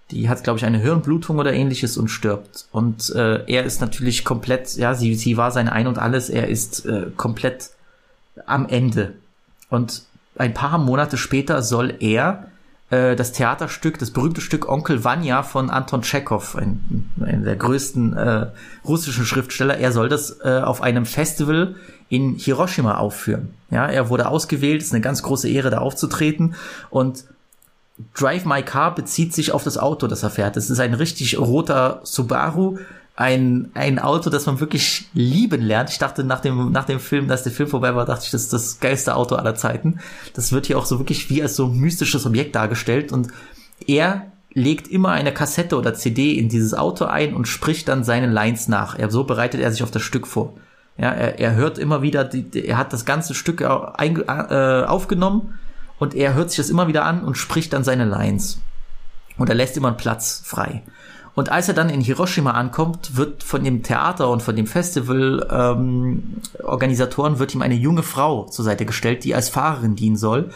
[0.09, 2.65] Die hat, glaube ich, eine Hirnblutung oder ähnliches und stirbt.
[2.71, 6.47] Und äh, er ist natürlich komplett, ja, sie, sie war sein Ein und alles, er
[6.47, 7.69] ist äh, komplett
[8.47, 9.13] am Ende.
[9.69, 10.03] Und
[10.37, 12.47] ein paar Monate später soll er
[12.89, 18.13] äh, das Theaterstück, das berühmte Stück Onkel Vanya von Anton Tschechow, ein, einer der größten
[18.13, 18.47] äh,
[18.85, 19.77] russischen Schriftsteller.
[19.77, 21.75] Er soll das äh, auf einem Festival
[22.09, 23.53] in Hiroshima aufführen.
[23.69, 26.55] Ja, er wurde ausgewählt, ist eine ganz große Ehre, da aufzutreten
[26.89, 27.25] und
[28.15, 30.57] Drive My Car bezieht sich auf das Auto, das er fährt.
[30.57, 32.79] Es ist ein richtig roter Subaru,
[33.21, 35.91] ein, ein Auto, das man wirklich lieben lernt.
[35.91, 38.43] Ich dachte nach dem, nach dem Film, dass der Film vorbei war, dachte ich, das
[38.43, 39.99] ist das geilste Auto aller Zeiten.
[40.33, 43.27] Das wird hier auch so wirklich wie als so mystisches Objekt dargestellt und
[43.87, 48.27] er legt immer eine Kassette oder CD in dieses Auto ein und spricht dann seine
[48.27, 48.97] Lines nach.
[48.97, 50.55] Er, so bereitet er sich auf das Stück vor.
[50.97, 55.59] Ja, er, er hört immer wieder, die, er hat das ganze Stück ein, äh, aufgenommen
[55.99, 58.59] und er hört sich das immer wieder an und spricht dann seine Lines.
[59.37, 60.83] Und er lässt immer einen Platz frei.
[61.41, 65.47] Und als er dann in Hiroshima ankommt, wird von dem Theater und von dem Festival
[65.49, 70.51] ähm, Organisatoren wird ihm eine junge Frau zur Seite gestellt, die als Fahrerin dienen soll,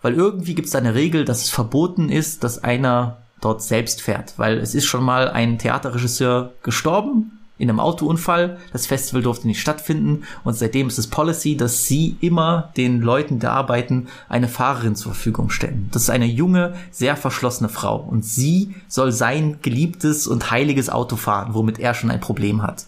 [0.00, 4.32] weil irgendwie gibt es eine Regel, dass es verboten ist, dass einer dort selbst fährt,
[4.38, 8.58] weil es ist schon mal ein Theaterregisseur gestorben in einem Autounfall.
[8.72, 13.38] Das Festival durfte nicht stattfinden und seitdem ist es Policy, dass sie immer den Leuten,
[13.38, 15.88] die arbeiten, eine Fahrerin zur Verfügung stellen.
[15.92, 21.16] Das ist eine junge, sehr verschlossene Frau und sie soll sein geliebtes und heiliges Auto
[21.16, 22.86] fahren, womit er schon ein Problem hat.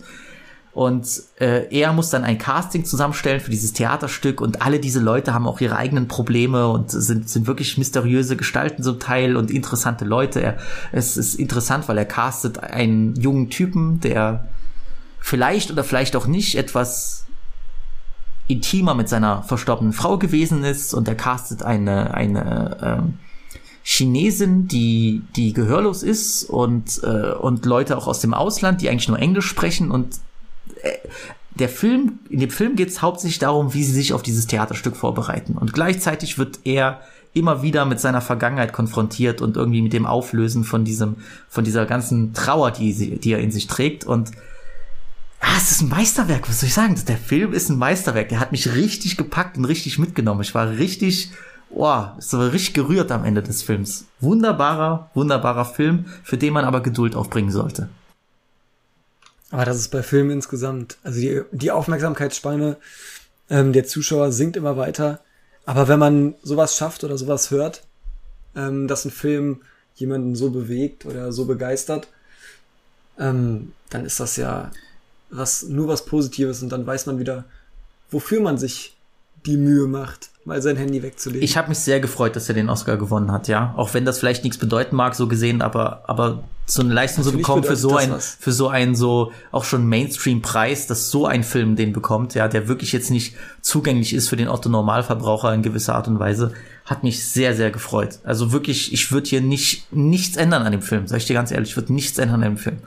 [0.72, 5.34] Und äh, er muss dann ein Casting zusammenstellen für dieses Theaterstück und alle diese Leute
[5.34, 10.06] haben auch ihre eigenen Probleme und sind, sind wirklich mysteriöse Gestalten zum Teil und interessante
[10.06, 10.40] Leute.
[10.40, 10.56] Er,
[10.90, 14.48] es ist interessant, weil er castet einen jungen Typen, der
[15.22, 17.26] vielleicht oder vielleicht auch nicht etwas
[18.48, 23.18] intimer mit seiner verstorbenen Frau gewesen ist und er castet eine, eine ähm,
[23.84, 29.08] Chinesin, die, die gehörlos ist und, äh, und Leute auch aus dem Ausland, die eigentlich
[29.08, 30.16] nur Englisch sprechen und
[30.82, 30.90] äh,
[31.54, 34.96] der Film, in dem Film geht es hauptsächlich darum, wie sie sich auf dieses Theaterstück
[34.96, 35.54] vorbereiten.
[35.58, 37.02] Und gleichzeitig wird er
[37.34, 41.16] immer wieder mit seiner Vergangenheit konfrontiert und irgendwie mit dem Auflösen von diesem,
[41.48, 44.04] von dieser ganzen Trauer, die, sie, die er in sich trägt.
[44.04, 44.30] Und
[45.44, 46.94] Ah, es ist ein Meisterwerk, was soll ich sagen?
[47.08, 48.28] Der Film ist ein Meisterwerk.
[48.28, 50.40] Der hat mich richtig gepackt und richtig mitgenommen.
[50.40, 51.32] Ich war richtig,
[51.70, 54.06] oh, so richtig gerührt am Ende des Films.
[54.20, 57.88] Wunderbarer, wunderbarer Film, für den man aber Geduld aufbringen sollte.
[59.50, 60.96] Aber das ist bei Filmen insgesamt.
[61.02, 62.76] Also die, die Aufmerksamkeitsspanne
[63.50, 65.20] ähm, der Zuschauer sinkt immer weiter.
[65.66, 67.82] Aber wenn man sowas schafft oder sowas hört,
[68.54, 69.62] ähm, dass ein Film
[69.96, 72.06] jemanden so bewegt oder so begeistert,
[73.18, 74.70] ähm, dann ist das ja
[75.32, 77.44] was, nur was Positives und dann weiß man wieder,
[78.10, 78.96] wofür man sich
[79.46, 81.42] die Mühe macht, mal sein Handy wegzulegen.
[81.42, 83.74] Ich habe mich sehr gefreut, dass er den Oscar gewonnen hat, ja.
[83.76, 87.32] Auch wenn das vielleicht nichts bedeuten mag, so gesehen, aber, aber so eine Leistung zu
[87.32, 88.36] bekommen für so ein, was.
[88.38, 92.68] für so einen so auch schon Mainstream-Preis, dass so ein Film den bekommt, ja, der
[92.68, 96.52] wirklich jetzt nicht zugänglich ist für den Otto Normalverbraucher in gewisser Art und Weise,
[96.84, 98.20] hat mich sehr, sehr gefreut.
[98.22, 101.50] Also wirklich, ich würde hier nicht, nichts ändern an dem Film, sag ich dir ganz
[101.50, 102.78] ehrlich, ich würde nichts ändern an dem Film.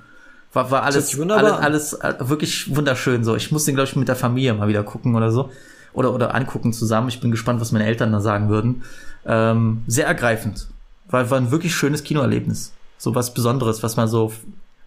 [0.56, 3.36] War, war alles, alles, alles äh, wirklich wunderschön so.
[3.36, 5.52] Ich muss den, glaube ich, mit der Familie mal wieder gucken oder so.
[5.92, 7.10] Oder, oder angucken zusammen.
[7.10, 8.84] Ich bin gespannt, was meine Eltern da sagen würden.
[9.26, 10.68] Ähm, sehr ergreifend.
[11.10, 12.72] War, war ein wirklich schönes Kinoerlebnis.
[12.98, 14.32] So was Besonderes, was man so,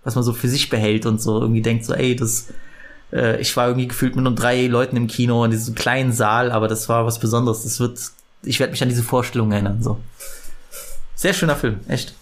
[0.04, 2.48] was man so für sich behält und so irgendwie denkt so, ey, das,
[3.12, 6.50] äh, ich war irgendwie gefühlt mit nur drei Leuten im Kino in diesem kleinen Saal,
[6.50, 7.64] aber das war was Besonderes.
[7.64, 8.00] Das wird,
[8.42, 10.00] ich werde mich an diese Vorstellung erinnern, so.
[11.14, 12.14] Sehr schöner Film, echt.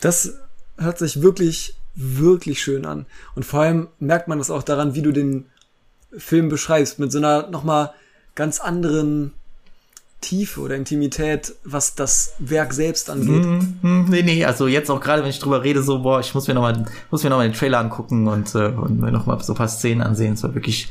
[0.00, 0.34] Das
[0.78, 3.06] hört sich wirklich, wirklich schön an.
[3.34, 5.46] Und vor allem merkt man das auch daran, wie du den
[6.16, 7.92] Film beschreibst, mit so einer nochmal
[8.34, 9.32] ganz anderen
[10.20, 13.44] Tiefe oder Intimität, was das Werk selbst angeht.
[13.44, 16.34] Mm, mm, nee, nee, also jetzt auch gerade, wenn ich drüber rede, so, boah, ich
[16.34, 19.52] muss mir nochmal, muss mir nochmal den Trailer angucken und, äh, und mir nochmal so
[19.52, 20.34] ein paar Szenen ansehen.
[20.34, 20.90] Es war wirklich,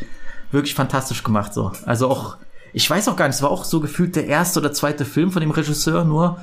[0.52, 1.72] wirklich fantastisch gemacht, so.
[1.86, 2.38] Also auch,
[2.72, 5.32] ich weiß auch gar nicht, es war auch so gefühlt der erste oder zweite Film
[5.32, 6.40] von dem Regisseur, nur,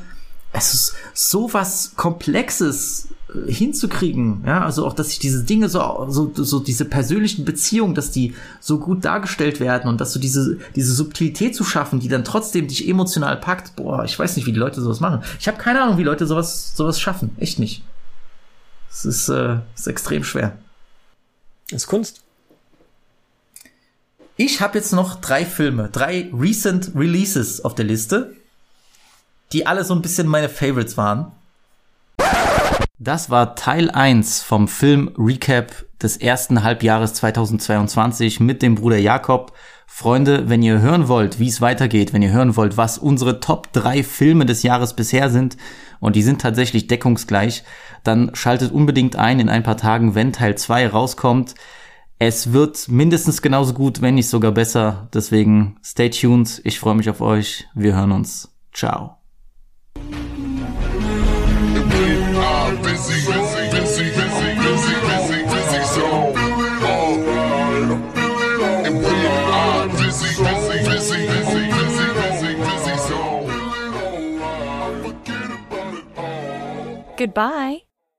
[0.52, 3.08] es ist so was Komplexes
[3.46, 8.10] hinzukriegen, ja, also auch, dass sich diese Dinge so, so, so diese persönlichen Beziehungen, dass
[8.10, 12.24] die so gut dargestellt werden und dass du diese, diese Subtilität zu schaffen, die dann
[12.24, 15.22] trotzdem dich emotional packt, boah, ich weiß nicht, wie die Leute sowas machen.
[15.40, 17.30] Ich habe keine Ahnung, wie Leute sowas, sowas schaffen.
[17.38, 17.82] Echt nicht.
[18.90, 20.58] Es ist, äh, ist extrem schwer.
[21.70, 22.22] Das ist Kunst.
[24.36, 28.34] Ich habe jetzt noch drei Filme, drei recent Releases auf der Liste,
[29.52, 31.32] die alle so ein bisschen meine Favorites waren.
[32.98, 39.52] Das war Teil 1 vom Film Recap des ersten Halbjahres 2022 mit dem Bruder Jakob.
[39.86, 43.72] Freunde, wenn ihr hören wollt, wie es weitergeht, wenn ihr hören wollt, was unsere Top
[43.72, 45.56] 3 Filme des Jahres bisher sind,
[46.00, 47.62] und die sind tatsächlich deckungsgleich,
[48.02, 51.54] dann schaltet unbedingt ein in ein paar Tagen, wenn Teil 2 rauskommt.
[52.18, 55.08] Es wird mindestens genauso gut, wenn nicht sogar besser.
[55.12, 56.60] Deswegen stay tuned.
[56.64, 57.66] Ich freue mich auf euch.
[57.74, 58.52] Wir hören uns.
[58.72, 59.18] Ciao.
[77.22, 77.84] Goodbye.